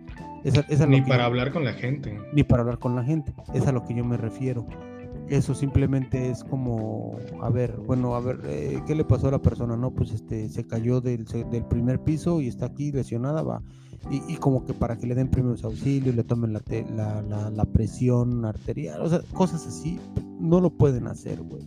ni 0.87 1.01
para 1.01 1.25
hablar 1.25 1.51
con 1.51 1.63
la 1.63 1.73
gente. 1.73 2.19
Ni 2.33 2.43
para 2.43 2.61
hablar 2.61 2.79
con 2.79 2.95
la 2.95 3.03
gente, 3.03 3.33
es 3.53 3.67
a 3.67 3.71
lo 3.71 3.83
que 3.85 3.93
yo 3.93 4.03
me 4.05 4.17
refiero 4.17 4.65
eso 5.29 5.55
simplemente 5.55 6.29
es 6.29 6.43
como, 6.43 7.17
a 7.41 7.49
ver, 7.49 7.75
bueno, 7.85 8.15
a 8.15 8.19
ver, 8.19 8.41
eh, 8.45 8.81
¿qué 8.85 8.95
le 8.95 9.05
pasó 9.05 9.27
a 9.27 9.31
la 9.31 9.41
persona? 9.41 9.75
No, 9.77 9.91
pues 9.91 10.11
este, 10.11 10.49
se 10.49 10.65
cayó 10.65 11.01
del, 11.01 11.25
del 11.25 11.65
primer 11.65 11.99
piso 11.99 12.41
y 12.41 12.47
está 12.47 12.67
aquí 12.67 12.91
lesionada, 12.91 13.41
va. 13.41 13.61
Y, 14.11 14.35
como 14.35 14.65
que 14.65 14.73
para 14.73 14.97
que 14.97 15.07
le 15.07 15.15
den 15.15 15.29
primeros 15.29 15.63
auxilios, 15.63 16.13
le 16.13 16.25
tomen 16.25 16.51
la, 16.51 16.61
la, 16.93 17.49
la, 17.49 17.65
presión 17.65 18.43
arterial, 18.43 19.01
o 19.01 19.07
sea, 19.07 19.21
cosas 19.31 19.65
así, 19.65 19.97
no 20.41 20.59
lo 20.59 20.71
pueden 20.71 21.07
hacer, 21.07 21.41
güey. 21.41 21.63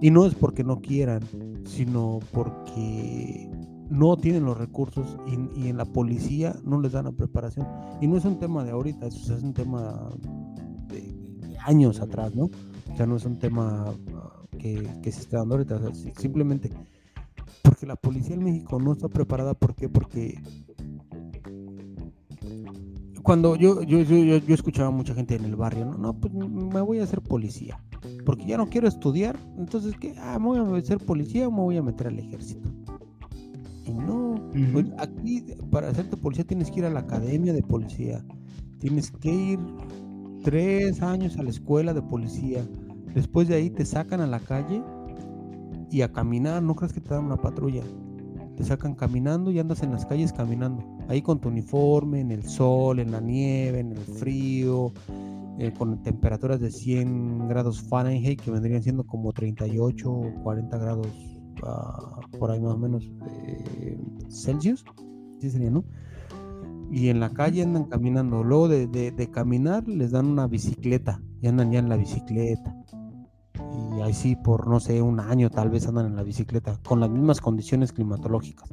Y 0.00 0.10
no 0.10 0.26
es 0.26 0.34
porque 0.34 0.62
no 0.62 0.80
quieran, 0.80 1.22
sino 1.64 2.20
porque 2.32 3.50
no 3.88 4.16
tienen 4.16 4.44
los 4.44 4.58
recursos 4.58 5.16
y, 5.26 5.68
en 5.68 5.76
la 5.76 5.84
policía 5.84 6.54
no 6.64 6.80
les 6.80 6.92
dan 6.92 7.06
la 7.06 7.12
preparación. 7.12 7.66
Y 8.00 8.06
no 8.06 8.16
es 8.16 8.24
un 8.24 8.38
tema 8.38 8.64
de 8.64 8.72
ahorita, 8.72 9.06
es 9.06 9.28
un 9.28 9.54
tema 9.54 10.10
de 10.88 11.56
años 11.64 12.00
atrás, 12.00 12.34
¿no? 12.34 12.44
O 12.44 12.96
sea, 12.96 13.06
no 13.06 13.16
es 13.16 13.24
un 13.24 13.38
tema 13.38 13.94
ah, 14.14 14.42
que, 14.58 15.12
se 15.12 15.20
está 15.20 15.38
dando 15.38 15.56
ahorita, 15.56 15.80
simplemente 16.18 16.70
porque 17.62 17.86
la 17.86 17.96
policía 17.96 18.34
en 18.34 18.44
México 18.44 18.78
no 18.80 18.92
está 18.92 19.08
preparada, 19.08 19.54
¿por 19.54 19.74
qué? 19.74 19.88
Porque 19.88 20.40
cuando 23.26 23.56
yo, 23.56 23.82
yo, 23.82 24.00
yo, 24.02 24.38
yo, 24.38 24.54
escuchaba 24.54 24.88
a 24.88 24.92
mucha 24.92 25.12
gente 25.12 25.34
en 25.34 25.44
el 25.44 25.56
barrio, 25.56 25.84
¿no? 25.84 25.98
No, 25.98 26.14
pues 26.14 26.32
me 26.32 26.80
voy 26.80 27.00
a 27.00 27.02
hacer 27.02 27.20
policía, 27.20 27.78
porque 28.24 28.46
ya 28.46 28.56
no 28.56 28.68
quiero 28.68 28.86
estudiar, 28.86 29.36
entonces, 29.58 29.94
¿qué? 29.98 30.14
Ah, 30.18 30.38
me 30.38 30.60
voy 30.60 30.78
a 30.78 30.84
ser 30.84 30.98
policía 30.98 31.48
o 31.48 31.50
me 31.50 31.60
voy 31.60 31.76
a 31.76 31.82
meter 31.82 32.06
al 32.06 32.18
ejército. 32.18 32.70
Y 33.84 33.92
no, 33.92 34.40
pues, 34.72 34.86
aquí 34.98 35.44
para 35.70 35.88
hacerte 35.88 36.16
policía 36.16 36.44
tienes 36.44 36.70
que 36.70 36.78
ir 36.78 36.86
a 36.86 36.90
la 36.90 37.00
academia 37.00 37.52
de 37.52 37.62
policía, 37.62 38.24
tienes 38.78 39.10
que 39.10 39.34
ir 39.34 39.58
tres 40.44 41.02
años 41.02 41.36
a 41.36 41.42
la 41.42 41.50
escuela 41.50 41.92
de 41.92 42.02
policía, 42.02 42.64
Después 43.16 43.48
de 43.48 43.54
ahí 43.54 43.70
te 43.70 43.86
sacan 43.86 44.20
a 44.20 44.26
la 44.26 44.40
calle 44.40 44.82
y 45.90 46.02
a 46.02 46.12
caminar, 46.12 46.62
no 46.62 46.74
crees 46.76 46.92
que 46.92 47.00
te 47.00 47.14
dan 47.14 47.24
una 47.24 47.38
patrulla. 47.38 47.82
Te 48.56 48.64
sacan 48.64 48.94
caminando 48.94 49.50
y 49.50 49.58
andas 49.58 49.82
en 49.82 49.92
las 49.92 50.06
calles 50.06 50.32
caminando. 50.32 50.82
Ahí 51.08 51.22
con 51.22 51.40
tu 51.40 51.48
uniforme, 51.48 52.20
en 52.20 52.30
el 52.30 52.44
sol, 52.44 52.98
en 52.98 53.12
la 53.12 53.20
nieve, 53.20 53.80
en 53.80 53.92
el 53.92 53.98
frío, 53.98 54.92
eh, 55.58 55.72
con 55.76 56.02
temperaturas 56.02 56.60
de 56.60 56.70
100 56.70 57.48
grados 57.48 57.82
Fahrenheit 57.82 58.40
que 58.40 58.50
vendrían 58.50 58.82
siendo 58.82 59.04
como 59.04 59.32
38 59.32 60.10
o 60.10 60.42
40 60.42 60.78
grados 60.78 61.08
por 62.38 62.50
ahí 62.50 62.60
más 62.60 62.74
o 62.74 62.78
menos 62.78 63.10
eh, 63.30 63.98
Celsius, 64.28 64.84
sí 65.40 65.50
sería, 65.50 65.70
¿no? 65.70 65.84
Y 66.90 67.08
en 67.08 67.20
la 67.20 67.30
calle 67.30 67.62
andan 67.62 67.84
caminando. 67.84 68.44
Luego 68.44 68.68
de, 68.68 68.86
de, 68.86 69.30
caminar 69.30 69.88
les 69.88 70.12
dan 70.12 70.26
una 70.26 70.46
bicicleta 70.46 71.20
y 71.40 71.48
andan 71.48 71.72
ya 71.72 71.80
en 71.80 71.88
la 71.88 71.96
bicicleta. 71.96 72.76
Ahí 74.06 74.12
sí, 74.12 74.36
por 74.36 74.68
no 74.68 74.78
sé, 74.78 75.02
un 75.02 75.18
año 75.18 75.50
tal 75.50 75.68
vez 75.68 75.88
andan 75.88 76.06
en 76.06 76.14
la 76.14 76.22
bicicleta, 76.22 76.78
con 76.86 77.00
las 77.00 77.10
mismas 77.10 77.40
condiciones 77.40 77.92
climatológicas. 77.92 78.72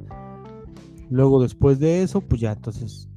Luego 1.10 1.42
después 1.42 1.80
de 1.80 2.04
eso, 2.04 2.20
pues 2.20 2.40
ya 2.40 2.52
entonces 2.52 3.08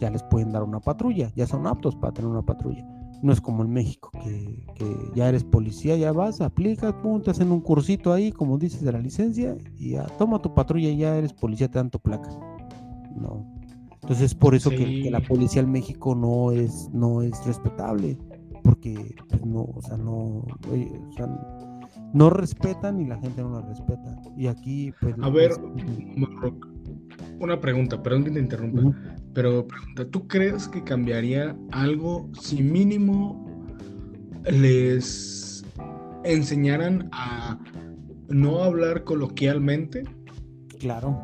ya 0.00 0.10
les 0.10 0.24
pueden 0.24 0.50
dar 0.50 0.64
una 0.64 0.80
patrulla, 0.80 1.30
ya 1.36 1.46
son 1.46 1.68
aptos 1.68 1.94
para 1.94 2.12
tener 2.12 2.28
una 2.28 2.42
patrulla. 2.42 2.84
No 3.22 3.32
es 3.32 3.40
como 3.40 3.62
en 3.62 3.70
México, 3.70 4.10
que, 4.24 4.66
ya 5.14 5.28
eres 5.28 5.44
policía, 5.44 5.96
ya 5.96 6.10
vas, 6.10 6.40
aplicas, 6.40 6.92
pum, 6.94 7.22
te 7.22 7.30
hacen 7.30 7.52
un 7.52 7.60
cursito 7.60 8.12
ahí, 8.12 8.32
como 8.32 8.58
dices, 8.58 8.82
de 8.82 8.90
la 8.90 8.98
licencia, 8.98 9.56
y 9.78 9.90
ya 9.90 10.04
toma 10.18 10.42
tu 10.42 10.52
patrulla 10.52 10.88
y 10.88 10.96
ya 10.96 11.16
eres 11.16 11.32
policía, 11.32 11.70
te 11.70 11.78
dan 11.78 11.90
tu 11.90 12.00
placa. 12.00 12.28
No. 13.14 13.46
Entonces 14.02 14.32
es 14.32 14.34
por 14.34 14.56
eso 14.56 14.70
que, 14.70 15.08
la 15.12 15.20
policía 15.20 15.62
en 15.62 15.70
México 15.70 16.16
no 16.16 16.50
es, 16.50 16.90
no 16.92 17.22
es 17.22 17.46
respetable, 17.46 18.18
porque 18.66 19.14
pues, 19.28 19.46
no, 19.46 19.62
o 19.62 19.80
sea, 19.80 19.96
no, 19.96 20.12
o 20.12 21.12
sea, 21.16 21.28
no 22.12 22.30
respetan 22.30 23.00
y 23.00 23.06
la 23.06 23.16
gente 23.18 23.42
no 23.42 23.60
la 23.60 23.62
respeta. 23.62 24.20
Y 24.36 24.48
aquí, 24.48 24.92
pues... 25.00 25.14
A 25.22 25.30
ver, 25.30 25.52
una 27.38 27.60
pregunta, 27.60 28.02
perdón 28.02 28.24
que 28.24 28.30
te 28.32 28.40
interrumpa, 28.40 28.82
pero 29.32 29.66
¿tú 30.10 30.26
crees 30.26 30.66
que 30.66 30.82
cambiaría 30.82 31.56
algo 31.70 32.28
si 32.40 32.62
mínimo 32.62 33.46
les 34.50 35.64
enseñaran 36.24 37.08
a 37.12 37.58
no 38.28 38.64
hablar 38.64 39.04
coloquialmente? 39.04 40.02
Claro. 40.80 41.16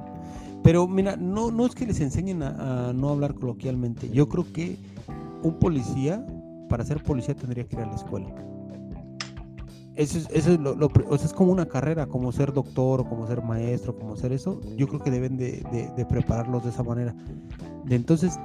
Pero 0.63 0.87
mira, 0.87 1.17
no, 1.17 1.51
no 1.51 1.67
es 1.67 1.75
que 1.75 1.87
les 1.87 2.01
enseñen 2.01 2.43
a, 2.43 2.93
no 2.95 3.09
hablar 3.09 3.35
coloquialmente. 3.35 4.09
Yo 4.11 4.29
creo 4.29 4.47
que 4.53 4.77
un 5.43 5.59
policía, 5.59 6.25
para 6.73 6.87
ser 6.87 7.03
policía, 7.03 7.35
tendría 7.35 7.65
que 7.65 7.77
ir 7.77 7.83
a 7.83 7.87
la 7.87 7.95
escuela. 7.95 8.35
Eso 9.95 10.17
es, 10.17 10.27
eso 10.33 10.53
es, 10.53 10.59
lo, 10.59 10.73
o 10.73 11.19
sea, 11.19 11.27
es 11.27 11.35
como 11.35 11.53
una 11.53 11.67
carrera, 11.67 12.07
como 12.07 12.33
ser 12.33 12.55
doctor 12.55 13.03
o 13.03 13.05
como 13.05 13.27
ser 13.27 13.43
maestro, 13.43 13.95
como 13.95 14.17
ser 14.17 14.33
eso. 14.33 14.59
Yo 14.79 14.89
creo 14.89 15.03
que 15.03 15.11
deben 15.11 15.37
de, 15.37 15.63
de, 15.95 16.07
prepararlos 16.07 16.65
de 16.65 16.71
esa 16.71 16.83
manera. 16.83 17.15
De 17.85 17.95
entonces, 17.95 18.41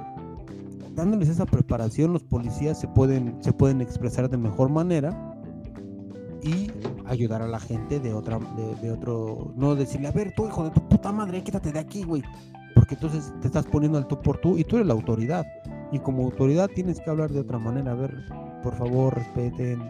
dándoles 0.94 1.30
esa 1.30 1.46
preparación, 1.46 2.12
los 2.12 2.22
policías 2.22 2.78
se 2.78 2.86
pueden, 2.86 3.42
se 3.42 3.54
pueden 3.54 3.80
expresar 3.80 4.28
de 4.28 4.36
mejor 4.36 4.68
manera 4.68 5.34
y 6.42 6.70
ayudar 7.06 7.40
a 7.40 7.48
la 7.48 7.60
gente 7.60 7.98
de 7.98 8.12
otra, 8.12 8.38
de, 8.82 8.92
otro, 8.92 9.54
no 9.56 9.74
decirle, 9.74 10.08
a 10.08 10.12
ver, 10.12 10.34
tú 10.36 10.46
hijo 10.48 10.64
de 10.64 10.70
tu 10.70 10.86
puta 10.86 11.12
madre, 11.12 11.42
quítate 11.42 11.72
de 11.72 11.78
aquí, 11.78 12.02
güey. 12.02 12.22
Porque 12.74 12.94
entonces 12.94 13.32
te 13.40 13.46
estás 13.46 13.64
poniendo 13.64 13.96
al 13.96 14.06
tú 14.06 14.20
por 14.20 14.36
tú 14.36 14.58
y 14.58 14.64
tú 14.64 14.76
eres 14.76 14.86
la 14.86 14.92
autoridad. 14.92 15.46
Y 15.92 15.98
como 16.00 16.24
autoridad 16.24 16.68
tienes 16.74 17.00
que 17.00 17.10
hablar 17.10 17.30
de 17.30 17.40
otra 17.40 17.58
manera. 17.58 17.92
A 17.92 17.94
ver, 17.94 18.14
por 18.62 18.74
favor, 18.74 19.14
respeten, 19.14 19.80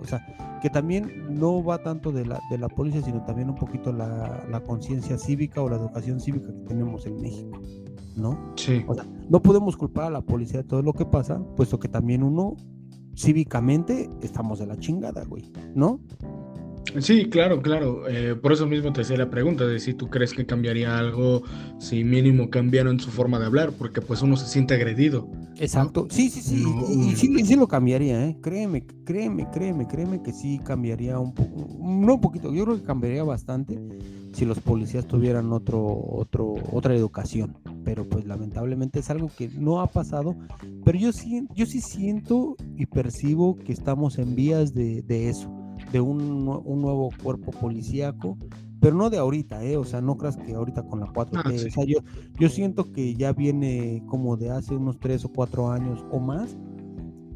o 0.00 0.06
sea, 0.06 0.24
que 0.60 0.70
también 0.70 1.26
no 1.38 1.62
va 1.62 1.82
tanto 1.82 2.12
de 2.12 2.26
la, 2.26 2.40
de 2.50 2.58
la 2.58 2.68
policía, 2.68 3.02
sino 3.02 3.24
también 3.24 3.50
un 3.50 3.56
poquito 3.56 3.92
la, 3.92 4.44
la 4.50 4.60
conciencia 4.60 5.18
cívica 5.18 5.62
o 5.62 5.68
la 5.68 5.76
educación 5.76 6.20
cívica 6.20 6.46
que 6.46 6.68
tenemos 6.68 7.06
en 7.06 7.20
México, 7.20 7.60
¿no? 8.16 8.52
Sí. 8.56 8.84
O 8.86 8.94
sea, 8.94 9.06
no 9.28 9.40
podemos 9.40 9.76
culpar 9.76 10.06
a 10.06 10.10
la 10.10 10.20
policía 10.20 10.62
de 10.62 10.68
todo 10.68 10.82
lo 10.82 10.92
que 10.92 11.06
pasa, 11.06 11.42
puesto 11.56 11.78
que 11.78 11.88
también 11.88 12.22
uno 12.22 12.56
cívicamente 13.16 14.10
estamos 14.22 14.58
de 14.58 14.66
la 14.66 14.76
chingada, 14.78 15.24
güey, 15.24 15.50
¿no? 15.74 16.00
Sí, 17.00 17.26
claro, 17.26 17.60
claro. 17.60 18.08
Eh, 18.08 18.36
por 18.36 18.52
eso 18.52 18.66
mismo 18.66 18.92
te 18.92 19.00
hacía 19.00 19.16
la 19.16 19.30
pregunta 19.30 19.66
de 19.66 19.80
si 19.80 19.94
tú 19.94 20.08
crees 20.08 20.32
que 20.32 20.46
cambiaría 20.46 20.98
algo, 20.98 21.42
si 21.78 22.04
mínimo 22.04 22.50
cambiaron 22.50 23.00
su 23.00 23.10
forma 23.10 23.38
de 23.38 23.46
hablar, 23.46 23.72
porque 23.72 24.00
pues 24.00 24.22
uno 24.22 24.36
se 24.36 24.46
siente 24.46 24.74
agredido. 24.74 25.28
Exacto. 25.56 26.06
Sí, 26.10 26.30
sí, 26.30 26.40
sí. 26.40 26.64
y, 26.90 27.16
sí, 27.16 27.44
sí, 27.44 27.56
lo 27.56 27.66
cambiaría, 27.66 28.26
¿eh? 28.26 28.36
Créeme, 28.40 28.84
créeme, 29.04 29.48
créeme, 29.50 29.86
créeme 29.86 30.22
que 30.22 30.32
sí 30.32 30.60
cambiaría 30.64 31.18
un 31.18 31.34
poco, 31.34 31.66
no 31.80 32.14
un 32.14 32.20
poquito, 32.20 32.52
yo 32.52 32.64
creo 32.64 32.76
que 32.76 32.82
cambiaría 32.82 33.24
bastante 33.24 33.80
si 34.32 34.44
los 34.44 34.60
policías 34.60 35.06
tuvieran 35.06 35.52
otro, 35.52 35.80
otro, 35.84 36.54
otra 36.72 36.94
educación. 36.94 37.56
Pero 37.84 38.08
pues 38.08 38.24
lamentablemente 38.24 39.00
es 39.00 39.10
algo 39.10 39.30
que 39.36 39.48
no 39.48 39.80
ha 39.80 39.86
pasado. 39.86 40.36
Pero 40.84 40.98
yo 40.98 41.12
sí, 41.12 41.46
yo 41.54 41.66
sí 41.66 41.80
siento 41.80 42.56
y 42.76 42.86
percibo 42.86 43.56
que 43.56 43.72
estamos 43.72 44.18
en 44.18 44.34
vías 44.34 44.74
de, 44.74 45.02
de 45.02 45.28
eso 45.28 45.63
de 45.94 46.00
un, 46.00 46.44
nuevo 46.44 47.10
cuerpo 47.22 47.52
policíaco, 47.52 48.36
pero 48.80 48.96
no 48.96 49.10
de 49.10 49.18
ahorita, 49.18 49.62
¿eh? 49.62 49.76
O 49.76 49.84
sea, 49.84 50.00
no 50.00 50.16
creas 50.16 50.36
que 50.36 50.52
ahorita 50.52 50.82
con 50.82 50.98
la 50.98 51.06
4T, 51.06 51.42
ah, 51.44 51.68
o 51.68 51.70
sea, 51.70 51.84
yo, 51.84 52.00
yo 52.36 52.48
siento 52.48 52.90
que 52.90 53.14
ya 53.14 53.32
viene 53.32 54.02
como 54.06 54.36
de 54.36 54.50
hace 54.50 54.74
unos 54.74 54.98
3 54.98 55.26
o 55.26 55.28
4 55.28 55.70
años 55.70 56.04
o 56.10 56.18
más, 56.18 56.56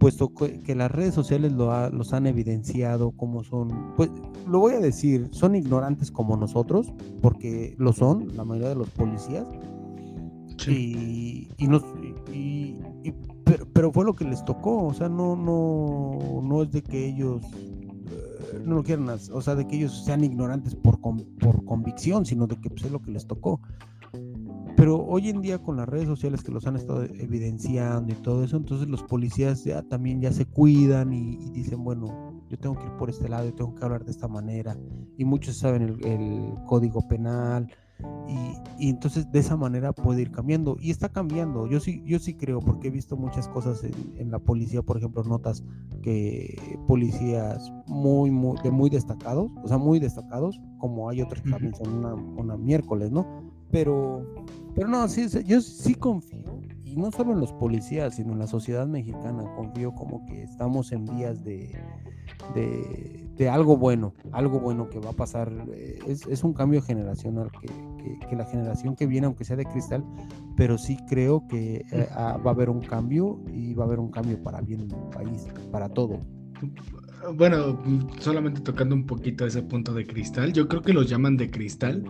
puesto 0.00 0.32
que 0.34 0.74
las 0.74 0.90
redes 0.90 1.14
sociales 1.14 1.52
lo 1.52 1.88
los 1.90 2.12
han 2.12 2.26
evidenciado 2.26 3.12
como 3.12 3.44
son, 3.44 3.94
pues 3.96 4.10
lo 4.48 4.58
voy 4.58 4.74
a 4.74 4.80
decir, 4.80 5.28
son 5.30 5.54
ignorantes 5.54 6.10
como 6.10 6.36
nosotros, 6.36 6.92
porque 7.22 7.76
lo 7.78 7.92
son, 7.92 8.36
la 8.36 8.44
mayoría 8.44 8.70
de 8.70 8.74
los 8.74 8.90
policías, 8.90 9.46
y, 10.66 11.48
y, 11.56 11.68
nos, 11.68 11.84
y, 12.32 12.74
pero, 13.44 13.68
pero, 13.72 13.92
fue 13.92 14.04
lo 14.04 14.14
que 14.14 14.24
les 14.24 14.44
tocó, 14.44 14.86
o 14.86 14.94
sea, 14.94 15.08
no, 15.08 15.36
no, 15.36 16.42
no 16.42 16.62
es 16.64 16.72
de 16.72 16.82
que 16.82 17.06
ellos 17.06 17.42
no 18.64 18.76
lo 18.76 18.82
quieran, 18.82 19.08
o 19.08 19.40
sea, 19.40 19.54
de 19.54 19.66
que 19.66 19.76
ellos 19.76 20.04
sean 20.04 20.24
ignorantes 20.24 20.74
por, 20.74 21.00
por 21.00 21.64
convicción, 21.64 22.26
sino 22.26 22.46
de 22.46 22.56
que 22.60 22.70
pues, 22.70 22.84
es 22.84 22.92
lo 22.92 23.00
que 23.00 23.10
les 23.10 23.26
tocó. 23.26 23.60
Pero 24.76 25.04
hoy 25.04 25.28
en 25.28 25.40
día 25.40 25.58
con 25.58 25.76
las 25.76 25.88
redes 25.88 26.06
sociales 26.06 26.42
que 26.42 26.52
los 26.52 26.66
han 26.66 26.76
estado 26.76 27.02
evidenciando 27.02 28.12
y 28.12 28.16
todo 28.16 28.44
eso, 28.44 28.56
entonces 28.56 28.88
los 28.88 29.02
policías 29.02 29.64
ya 29.64 29.82
también 29.82 30.20
ya 30.20 30.32
se 30.32 30.46
cuidan 30.46 31.12
y, 31.12 31.50
dicen, 31.50 31.82
bueno, 31.82 32.44
yo 32.48 32.58
tengo 32.58 32.78
que 32.78 32.86
ir 32.86 32.92
por 32.96 33.10
este 33.10 33.28
lado, 33.28 33.46
yo 33.46 33.54
tengo 33.54 33.74
que 33.74 33.84
hablar 33.84 34.04
de 34.04 34.12
esta 34.12 34.28
manera. 34.28 34.76
Y 35.16 35.24
muchos 35.24 35.56
saben 35.56 35.82
el, 35.82 36.06
el 36.06 36.54
código 36.66 37.06
penal, 37.08 37.68
y, 38.78 38.88
entonces 38.88 39.30
de 39.32 39.40
esa 39.40 39.56
manera 39.56 39.92
puede 39.92 40.22
ir 40.22 40.30
cambiando 40.30 40.76
y 40.80 40.90
está 40.90 41.08
cambiando. 41.08 41.66
Yo 41.66 41.80
sí 41.80 42.02
yo 42.06 42.18
sí 42.18 42.34
creo 42.34 42.60
porque 42.60 42.88
he 42.88 42.90
visto 42.90 43.16
muchas 43.16 43.48
cosas 43.48 43.82
en, 43.82 44.30
la 44.30 44.38
policía 44.38 44.82
por 44.82 44.98
ejemplo 44.98 45.24
notas 45.24 45.64
que 46.02 46.78
policías 46.86 47.72
muy 47.86 48.30
muy 48.30 48.58
de 48.62 48.70
muy 48.70 48.90
destacados 48.90 49.50
o 49.62 49.68
sea 49.68 49.78
muy 49.78 49.98
destacados 49.98 50.60
como 50.78 51.08
hay 51.08 51.22
otros 51.22 51.42
también 51.42 51.74
son 51.74 51.94
una, 51.94 52.14
una 52.14 52.56
miércoles 52.56 53.10
no 53.10 53.26
pero 53.70 54.24
pero 54.74 54.86
no 54.88 55.08
sí 55.08 55.26
yo 55.44 55.60
sí 55.60 55.94
confío 55.94 56.60
y 56.84 56.96
no 56.96 57.10
solo 57.10 57.32
en 57.32 57.40
los 57.40 57.52
policías 57.52 58.16
sino 58.16 58.32
en 58.32 58.38
la 58.38 58.46
sociedad 58.46 58.86
mexicana 58.86 59.44
confío 59.56 59.94
como 59.94 60.24
que 60.26 60.42
estamos 60.42 60.92
en 60.92 61.04
vías 61.04 61.42
de 61.42 61.72
de, 62.54 63.48
algo 63.48 63.76
bueno, 63.76 64.14
algo 64.32 64.58
bueno 64.60 64.88
que 64.88 64.98
va 64.98 65.10
a 65.10 65.12
pasar. 65.12 65.52
Eh, 65.72 65.98
es, 66.06 66.44
un 66.44 66.52
cambio 66.52 66.82
generacional 66.82 67.50
que, 67.60 68.36
la 68.36 68.44
generación 68.44 68.96
que 68.96 69.06
viene, 69.06 69.26
aunque 69.26 69.44
sea 69.44 69.56
de 69.56 69.64
cristal, 69.64 70.04
pero 70.56 70.78
sí 70.78 70.98
creo 71.08 71.46
que 71.48 71.84
eh, 71.92 72.08
ah, 72.12 72.38
va 72.44 72.50
a 72.50 72.54
haber 72.54 72.70
un 72.70 72.80
cambio 72.80 73.40
y 73.52 73.74
va 73.74 73.84
a 73.84 73.86
haber 73.86 74.00
un 74.00 74.10
cambio 74.10 74.42
para 74.42 74.60
bien 74.60 74.80
en 74.82 74.90
el 74.90 75.08
país, 75.10 75.46
para 75.70 75.88
todo. 75.88 76.20
Bueno, 77.34 77.78
solamente 78.20 78.60
tocando 78.60 78.94
un 78.94 79.06
poquito 79.06 79.46
ese 79.46 79.62
punto 79.62 79.92
de 79.92 80.06
cristal, 80.06 80.52
yo 80.52 80.68
creo 80.68 80.82
que 80.82 80.92
los 80.92 81.08
llaman 81.08 81.36
de 81.36 81.50
cristal 81.50 82.04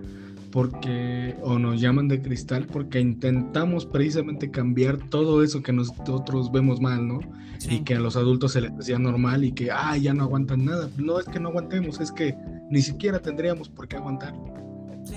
porque, 0.50 1.36
o 1.42 1.58
nos 1.58 1.80
llaman 1.80 2.08
de 2.08 2.22
cristal 2.22 2.66
porque 2.66 3.00
intentamos 3.00 3.86
precisamente 3.86 4.50
cambiar 4.50 4.98
todo 5.10 5.42
eso 5.42 5.62
que 5.62 5.72
nosotros 5.72 6.50
vemos 6.52 6.80
mal, 6.80 7.06
¿no? 7.06 7.20
Y 7.68 7.80
que 7.80 7.96
a 7.96 8.00
los 8.00 8.16
adultos 8.16 8.52
se 8.52 8.60
les 8.60 8.76
decía 8.76 8.98
normal 8.98 9.44
y 9.44 9.52
que, 9.52 9.70
ah, 9.70 9.96
ya 9.96 10.14
no 10.14 10.24
aguantan 10.24 10.64
nada. 10.64 10.88
No 10.96 11.18
es 11.18 11.26
que 11.26 11.40
no 11.40 11.48
aguantemos, 11.48 12.00
es 12.00 12.12
que 12.12 12.36
ni 12.70 12.80
siquiera 12.82 13.18
tendríamos 13.18 13.68
por 13.68 13.88
qué 13.88 13.96
aguantar. 13.96 14.34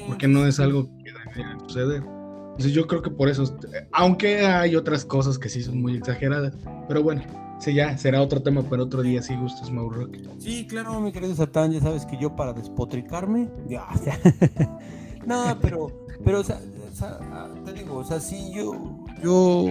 Porque 0.07 0.27
no 0.27 0.45
es 0.47 0.59
algo 0.59 0.89
que 1.03 1.11
debería 1.11 1.57
suceder. 1.59 2.03
Entonces 2.51 2.73
yo 2.73 2.87
creo 2.87 3.01
que 3.01 3.09
por 3.09 3.29
eso, 3.29 3.57
aunque 3.91 4.45
hay 4.45 4.75
otras 4.75 5.05
cosas 5.05 5.37
que 5.37 5.49
sí 5.49 5.61
son 5.63 5.81
muy 5.81 5.95
exageradas, 5.95 6.53
pero 6.87 7.01
bueno, 7.01 7.21
sí, 7.59 7.73
ya 7.73 7.97
será 7.97 8.21
otro 8.21 8.41
tema 8.41 8.61
para 8.63 8.83
otro 8.83 9.01
día, 9.01 9.21
si 9.21 9.35
gustas, 9.35 9.71
Mauro. 9.71 10.09
Sí, 10.37 10.67
claro, 10.67 10.99
mi 10.99 11.11
querido 11.11 11.33
Satán, 11.35 11.71
ya 11.71 11.79
sabes 11.79 12.05
que 12.05 12.17
yo 12.17 12.35
para 12.35 12.53
despotricarme, 12.53 13.49
ya, 13.69 13.87
ya. 14.05 14.19
No, 15.25 15.57
pero, 15.61 15.87
pero, 16.23 16.39
o 16.39 16.43
sea, 16.43 16.59
te 17.65 17.73
digo, 17.73 17.97
o 17.97 18.03
sea, 18.03 18.19
sí, 18.19 18.51
yo, 18.53 18.73
yo, 19.23 19.65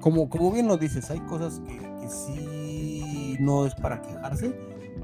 como, 0.00 0.28
como 0.28 0.52
bien 0.52 0.68
lo 0.68 0.76
dices, 0.76 1.10
hay 1.10 1.20
cosas 1.20 1.60
que, 1.60 1.78
que 1.78 2.08
sí 2.08 3.36
no 3.40 3.66
es 3.66 3.74
para 3.74 4.00
quejarse, 4.00 4.54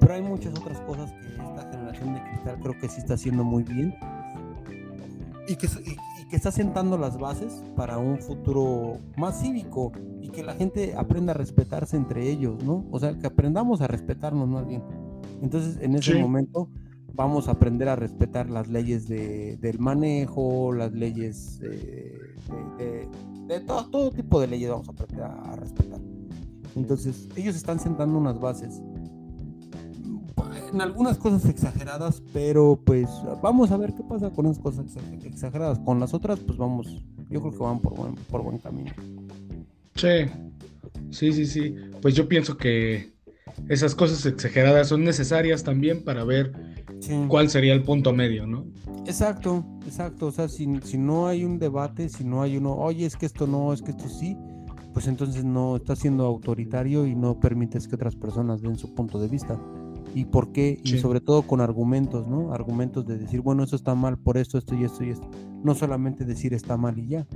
pero 0.00 0.14
hay 0.14 0.22
muchas 0.22 0.52
otras 0.58 0.80
cosas 0.80 1.10
que 1.12 1.28
esta 1.28 1.70
generación 1.70 2.14
de 2.14 2.22
cristal 2.22 2.58
creo 2.60 2.80
que 2.80 2.88
sí 2.88 3.00
está 3.00 3.14
haciendo 3.14 3.44
muy 3.44 3.62
bien 3.62 3.94
y 5.46 5.56
que, 5.56 5.66
y 5.66 6.28
que 6.28 6.36
está 6.36 6.50
sentando 6.50 6.96
las 6.96 7.18
bases 7.18 7.62
para 7.76 7.98
un 7.98 8.18
futuro 8.18 8.98
más 9.16 9.40
cívico 9.40 9.92
y 10.20 10.28
que 10.30 10.42
la 10.42 10.54
gente 10.54 10.94
aprenda 10.96 11.32
a 11.32 11.36
respetarse 11.36 11.96
entre 11.96 12.28
ellos, 12.28 12.62
¿no? 12.64 12.86
O 12.90 12.98
sea, 12.98 13.16
que 13.18 13.26
aprendamos 13.26 13.80
a 13.82 13.86
respetarnos 13.86 14.48
más 14.48 14.66
bien. 14.66 14.82
Entonces, 15.42 15.78
en 15.82 15.94
ese 15.94 16.14
momento 16.14 16.70
vamos 17.14 17.48
a 17.48 17.52
aprender 17.52 17.88
a 17.88 17.96
respetar 17.96 18.50
las 18.50 18.68
leyes 18.68 19.06
de, 19.08 19.56
del 19.58 19.78
manejo, 19.78 20.72
las 20.72 20.92
leyes 20.92 21.58
de, 21.60 22.34
de, 23.48 23.60
todo, 23.60 23.88
todo, 23.88 24.10
tipo 24.10 24.40
de 24.40 24.48
leyes 24.48 24.70
vamos 24.70 24.88
a 24.88 24.92
aprender 24.92 25.22
a, 25.22 25.56
respetar. 25.56 26.00
Entonces, 26.74 27.28
ellos 27.36 27.54
están 27.54 27.78
sentando 27.78 28.18
unas 28.18 28.40
bases. 28.40 28.80
En 30.72 30.80
algunas 30.80 31.18
cosas 31.18 31.48
exageradas, 31.48 32.20
pero 32.32 32.80
pues 32.84 33.08
vamos 33.40 33.70
a 33.70 33.76
ver 33.76 33.94
qué 33.94 34.02
pasa 34.02 34.30
con 34.30 34.46
esas 34.46 34.58
cosas 34.58 34.86
exageradas. 35.24 35.78
Con 35.78 36.00
las 36.00 36.14
otras, 36.14 36.40
pues 36.40 36.58
vamos, 36.58 37.04
yo 37.30 37.40
creo 37.40 37.52
que 37.52 37.58
van 37.58 37.78
por 37.78 37.94
buen, 37.94 38.14
por 38.16 38.42
buen 38.42 38.58
camino. 38.58 38.90
Sí, 39.94 40.26
sí, 41.10 41.32
sí, 41.32 41.46
sí. 41.46 41.76
Pues 42.02 42.14
yo 42.16 42.28
pienso 42.28 42.56
que 42.56 43.14
esas 43.68 43.94
cosas 43.94 44.26
exageradas 44.26 44.88
son 44.88 45.04
necesarias 45.04 45.62
también 45.62 46.02
para 46.02 46.24
ver 46.24 46.52
cuál 47.28 47.48
sería 47.48 47.72
el 47.72 47.82
punto 47.82 48.12
medio, 48.12 48.46
¿no? 48.46 48.66
Exacto, 49.06 49.64
exacto. 49.84 50.26
O 50.26 50.32
sea, 50.32 50.48
si, 50.48 50.66
no 50.66 51.26
hay 51.26 51.44
un 51.44 51.58
debate, 51.58 52.08
si 52.08 52.24
no 52.24 52.42
hay 52.42 52.56
uno, 52.56 52.74
oye, 52.74 53.06
es 53.06 53.16
que 53.16 53.26
esto 53.26 53.46
no, 53.46 53.72
es 53.72 53.82
que 53.82 53.90
esto 53.90 54.08
sí, 54.08 54.36
pues 54.92 55.06
entonces 55.06 55.44
no 55.44 55.76
estás 55.76 55.98
siendo 55.98 56.24
autoritario 56.24 57.06
y 57.06 57.14
no 57.14 57.38
permites 57.40 57.88
que 57.88 57.96
otras 57.96 58.16
personas 58.16 58.62
den 58.62 58.78
su 58.78 58.94
punto 58.94 59.18
de 59.18 59.28
vista. 59.28 59.58
¿Y 60.14 60.26
por 60.26 60.52
qué? 60.52 60.80
Y 60.84 60.98
sobre 60.98 61.20
todo 61.20 61.42
con 61.42 61.60
argumentos, 61.60 62.28
¿no? 62.28 62.52
Argumentos 62.52 63.04
de 63.04 63.18
decir, 63.18 63.40
bueno, 63.40 63.64
eso 63.64 63.74
está 63.74 63.96
mal 63.96 64.16
por 64.16 64.38
esto, 64.38 64.58
esto 64.58 64.76
y 64.76 64.84
esto 64.84 65.02
y 65.02 65.10
esto. 65.10 65.28
No 65.64 65.74
solamente 65.74 66.24
decir 66.24 66.54
está 66.54 66.76
mal 66.76 66.98
y 66.98 67.08
ya, 67.08 67.26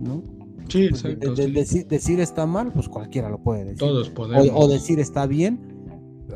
¿no? 0.00 0.22
Sí, 0.68 0.88
pues, 0.88 1.04
exacto. 1.04 1.34
decir, 1.34 2.20
está 2.20 2.46
mal, 2.46 2.72
pues 2.72 2.88
cualquiera 2.88 3.28
lo 3.28 3.38
puede 3.38 3.64
decir. 3.64 3.78
Todos 3.78 4.08
podemos. 4.08 4.48
O, 4.54 4.68
decir 4.68 5.00
está 5.00 5.26
bien, 5.26 5.58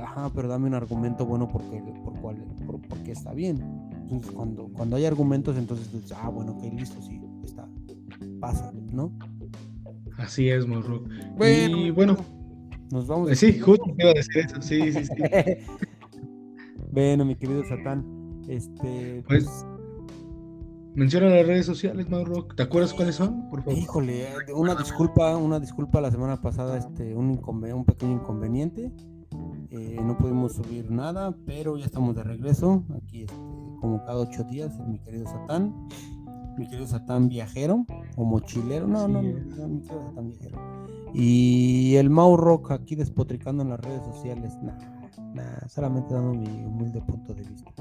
ajá, 0.01 0.31
pero 0.35 0.49
dame 0.49 0.67
un 0.67 0.75
argumento 0.75 1.25
bueno 1.25 1.49
porque, 1.49 1.81
por, 2.05 2.14
cuál, 2.21 2.37
porque 2.89 3.12
está 3.12 3.32
bien. 3.32 3.62
Entonces, 4.03 4.30
cuando, 4.30 4.68
cuando 4.68 4.97
hay 4.97 5.05
argumentos, 5.05 5.57
entonces 5.57 5.93
dices, 5.93 6.12
ah, 6.12 6.28
bueno, 6.28 6.53
ok, 6.53 6.72
listo, 6.74 7.01
sí, 7.03 7.20
está, 7.45 7.68
pasa, 8.41 8.72
¿no? 8.93 9.12
Así 10.16 10.49
es, 10.49 10.66
Morro. 10.66 11.05
Bueno, 11.37 11.78
y 11.78 11.91
bueno, 11.91 12.16
nos 12.91 13.07
vamos. 13.07 13.30
Eh, 13.30 13.37
sí, 13.37 13.59
justo 13.59 13.84
iba 13.99 14.11
a 14.11 14.14
decir 14.14 14.39
eso, 14.47 14.62
sí, 14.62 14.93
sí, 14.93 15.05
sí. 15.05 15.14
bueno, 16.93 17.24
mi 17.24 17.37
querido 17.37 17.64
Satán, 17.64 18.05
este, 18.49 19.22
pues, 19.26 19.45
pues 19.45 19.66
Menciona 20.97 21.28
las 21.28 21.47
redes 21.47 21.66
sociales, 21.66 22.09
Mauro. 22.09 22.47
¿Te 22.57 22.62
acuerdas 22.62 22.95
cuáles 22.95 23.16
son? 23.16 23.51
Por 23.51 23.62
favor. 23.62 23.78
Híjole, 23.78 24.28
una 24.55 24.74
disculpa, 24.74 25.37
una 25.37 25.61
disculpa 25.61 26.01
la 26.01 26.11
semana 26.11 26.41
pasada, 26.41 26.78
este, 26.78 27.14
un, 27.14 27.39
un 27.47 27.84
pequeño 27.84 28.14
inconveniente. 28.14 28.91
Eh, 29.71 30.01
no 30.03 30.17
pudimos 30.17 30.55
subir 30.55 30.91
nada, 30.91 31.35
pero 31.47 31.77
ya 31.77 31.87
estamos 31.87 32.14
de 32.14 32.23
regreso. 32.23 32.85
Aquí, 32.97 33.23
este, 33.23 33.35
como 33.81 34.03
cada 34.05 34.19
ocho 34.21 34.45
días, 34.45 34.79
mi 34.87 34.99
querido 34.99 35.27
Satán. 35.27 35.89
Mi 36.59 36.67
querido 36.67 36.87
Satán 36.87 37.29
viajero 37.29 37.85
o 38.17 38.25
mochilero. 38.25 38.87
No, 38.87 39.09
no, 39.09 39.23
no, 39.23 39.69
mi 39.69 39.81
querido 39.83 40.07
Satán 40.09 40.29
viajero. 40.29 40.59
Y 41.14 41.97
el 41.97 42.11
Mauro 42.11 42.62
aquí 42.71 42.95
despotricando 42.95 43.62
en 43.62 43.71
las 43.71 43.81
redes 43.81 44.03
sociales. 44.05 44.57
Nada, 44.62 45.11
nada, 45.35 45.69
solamente 45.69 46.14
dando 46.14 46.35
mi 46.35 46.64
humilde 46.64 47.01
punto 47.03 47.35
de 47.35 47.43
vista 47.43 47.73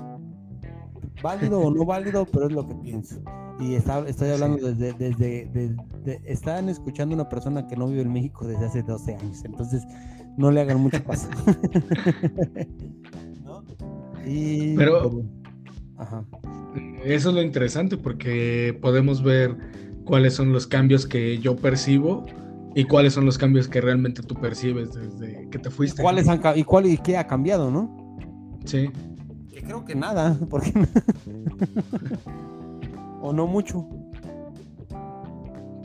válido 1.22 1.60
o 1.60 1.72
no 1.72 1.86
válido, 1.86 2.26
pero 2.26 2.48
es 2.48 2.54
lo 2.54 2.68
que 2.68 2.76
pienso. 2.76 3.16
Y 3.60 3.76
está, 3.76 4.00
estoy 4.08 4.32
hablando 4.32 4.74
desde, 4.74 4.94
desde, 4.94 5.78
están 6.26 6.70
escuchando 6.70 7.16
una 7.16 7.30
persona 7.30 7.68
que 7.68 7.76
no 7.76 7.88
vive 7.88 8.02
en 8.02 8.12
México 8.12 8.46
desde 8.46 8.66
hace 8.66 8.84
12 8.84 9.16
años, 9.16 9.44
entonces 9.46 9.84
no 10.38 10.52
le 10.52 10.62
hagan 10.62 10.80
mucho 10.80 11.04
caso. 11.04 11.30
pero, 14.76 15.24
eso 17.04 17.30
es 17.30 17.36
lo 17.36 17.42
interesante 17.42 17.98
porque 17.98 18.78
podemos 18.82 19.24
ver 19.24 19.56
cuáles 20.06 20.34
son 20.34 20.52
los 20.52 20.68
cambios 20.68 21.06
que 21.06 21.38
yo 21.40 21.56
percibo 21.56 22.26
y 22.76 22.86
cuáles 22.86 23.14
son 23.14 23.26
los 23.26 23.38
cambios 23.38 23.68
que 23.68 23.82
realmente 23.82 24.22
tú 24.22 24.36
percibes 24.36 24.94
desde 24.94 25.50
que 25.50 25.60
te 25.60 25.70
fuiste. 25.70 26.02
¿Cuáles 26.02 26.28
han, 26.28 26.42
y, 26.56 26.64
cuál, 26.64 26.88
¿Y 26.88 26.98
qué 26.98 27.18
ha 27.18 27.28
cambiado, 27.28 27.72
no? 27.72 28.18
Sí 28.66 28.90
creo 29.66 29.84
que 29.84 29.96
nada, 29.96 30.38
porque 30.50 30.72
o 33.22 33.34
no 33.34 33.48
mucho. 33.48 33.88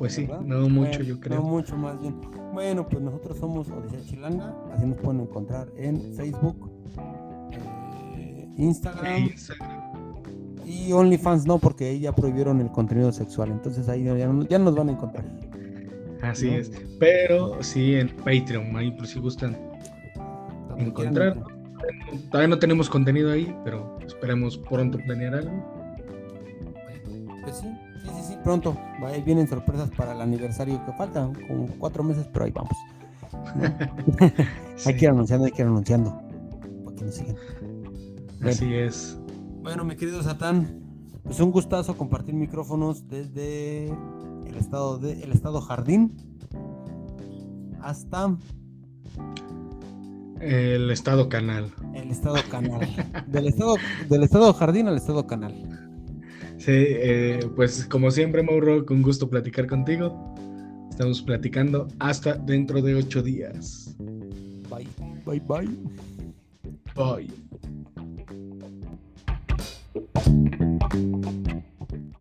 Pues 0.01 0.15
sí, 0.15 0.27
no 0.47 0.67
mucho, 0.71 1.03
yo 1.03 1.21
creo. 1.21 1.43
No 1.43 1.47
mucho 1.47 1.77
más 1.77 2.01
bien. 2.01 2.15
Bueno, 2.55 2.89
pues 2.89 3.03
nosotros 3.03 3.37
somos 3.37 3.69
Odisea 3.69 4.01
Chilanga, 4.01 4.57
así 4.73 4.87
nos 4.87 4.97
pueden 4.97 5.21
encontrar 5.21 5.69
en 5.77 6.15
Facebook, 6.15 6.71
eh, 8.17 8.49
Instagram, 8.57 9.29
y 10.65 10.91
OnlyFans 10.91 11.45
no, 11.45 11.59
porque 11.59 11.85
ahí 11.85 12.01
ya 12.01 12.15
prohibieron 12.15 12.63
el 12.63 12.71
contenido 12.71 13.13
sexual, 13.13 13.51
entonces 13.51 13.91
ahí 13.91 14.05
ya, 14.05 14.17
ya 14.49 14.59
nos 14.59 14.75
van 14.75 14.89
a 14.89 14.93
encontrar. 14.93 15.27
Así 16.23 16.49
es, 16.49 16.73
pero 16.99 17.63
sí 17.63 17.97
en 17.97 18.09
Patreon, 18.09 18.75
ahí 18.77 18.91
por 18.93 19.07
si 19.07 19.21
gustan 19.21 19.55
encontrar. 20.79 21.45
Todavía 22.31 22.49
no 22.49 22.59
tenemos 22.59 22.89
contenido 22.89 23.33
ahí, 23.33 23.55
pero 23.65 23.99
esperemos 24.07 24.57
pronto 24.57 24.97
planear 24.97 25.35
algo. 25.35 25.63
Pues 27.43 27.59
sí, 27.59 27.69
pronto. 28.41 28.77
Ahí 29.05 29.23
vienen 29.23 29.49
sorpresas 29.49 29.91
para 29.91 30.13
el 30.13 30.21
aniversario 30.21 30.85
que 30.85 30.93
falta, 30.93 31.31
como 31.49 31.67
cuatro 31.79 32.03
meses, 32.03 32.29
pero 32.33 32.45
ahí 32.45 32.53
vamos. 32.53 32.73
Hay 34.87 34.97
que 34.97 35.05
ir 35.05 35.11
anunciando, 35.11 35.47
hay 35.47 35.53
que 35.53 35.63
ir 35.63 35.69
anunciando. 35.69 36.21
Para 36.85 36.97
que 36.97 37.05
nos 37.05 37.15
sigan. 37.15 37.37
Así 38.43 38.75
es. 38.75 39.19
Bueno, 39.63 39.85
mi 39.85 39.95
querido 39.95 40.23
Satán, 40.23 40.81
pues 41.23 41.39
un 41.41 41.53
gustazo 41.53 41.97
compartir 41.97 42.35
micrófonos 42.35 43.07
desde 43.09 43.89
el 44.47 44.57
estado 44.57 44.99
de 44.99 45.23
el 45.23 45.33
estado 45.33 45.61
Jardín 45.61 46.17
hasta 47.83 48.37
el 50.41 50.91
estado 50.91 51.29
canal. 51.29 51.71
El 51.95 52.11
estado 52.11 52.39
canal. 52.51 52.81
del, 53.27 53.47
estado, 53.47 53.77
del 54.09 54.23
estado 54.23 54.53
jardín 54.55 54.89
al 54.89 54.97
estado 54.97 55.27
canal. 55.27 55.90
Sí, 56.61 56.73
eh, 56.73 57.41
pues 57.57 57.87
como 57.87 58.11
siempre, 58.11 58.43
Mauro, 58.43 58.85
con 58.85 59.01
gusto 59.01 59.31
platicar 59.31 59.67
contigo. 59.67 60.35
Estamos 60.91 61.23
platicando 61.23 61.89
hasta 61.99 62.35
dentro 62.35 62.83
de 62.83 62.97
ocho 62.97 63.23
días. 63.23 63.97
Bye, 64.69 64.87
bye, 65.25 65.41
bye. 65.41 65.69
Bye. 66.95 67.31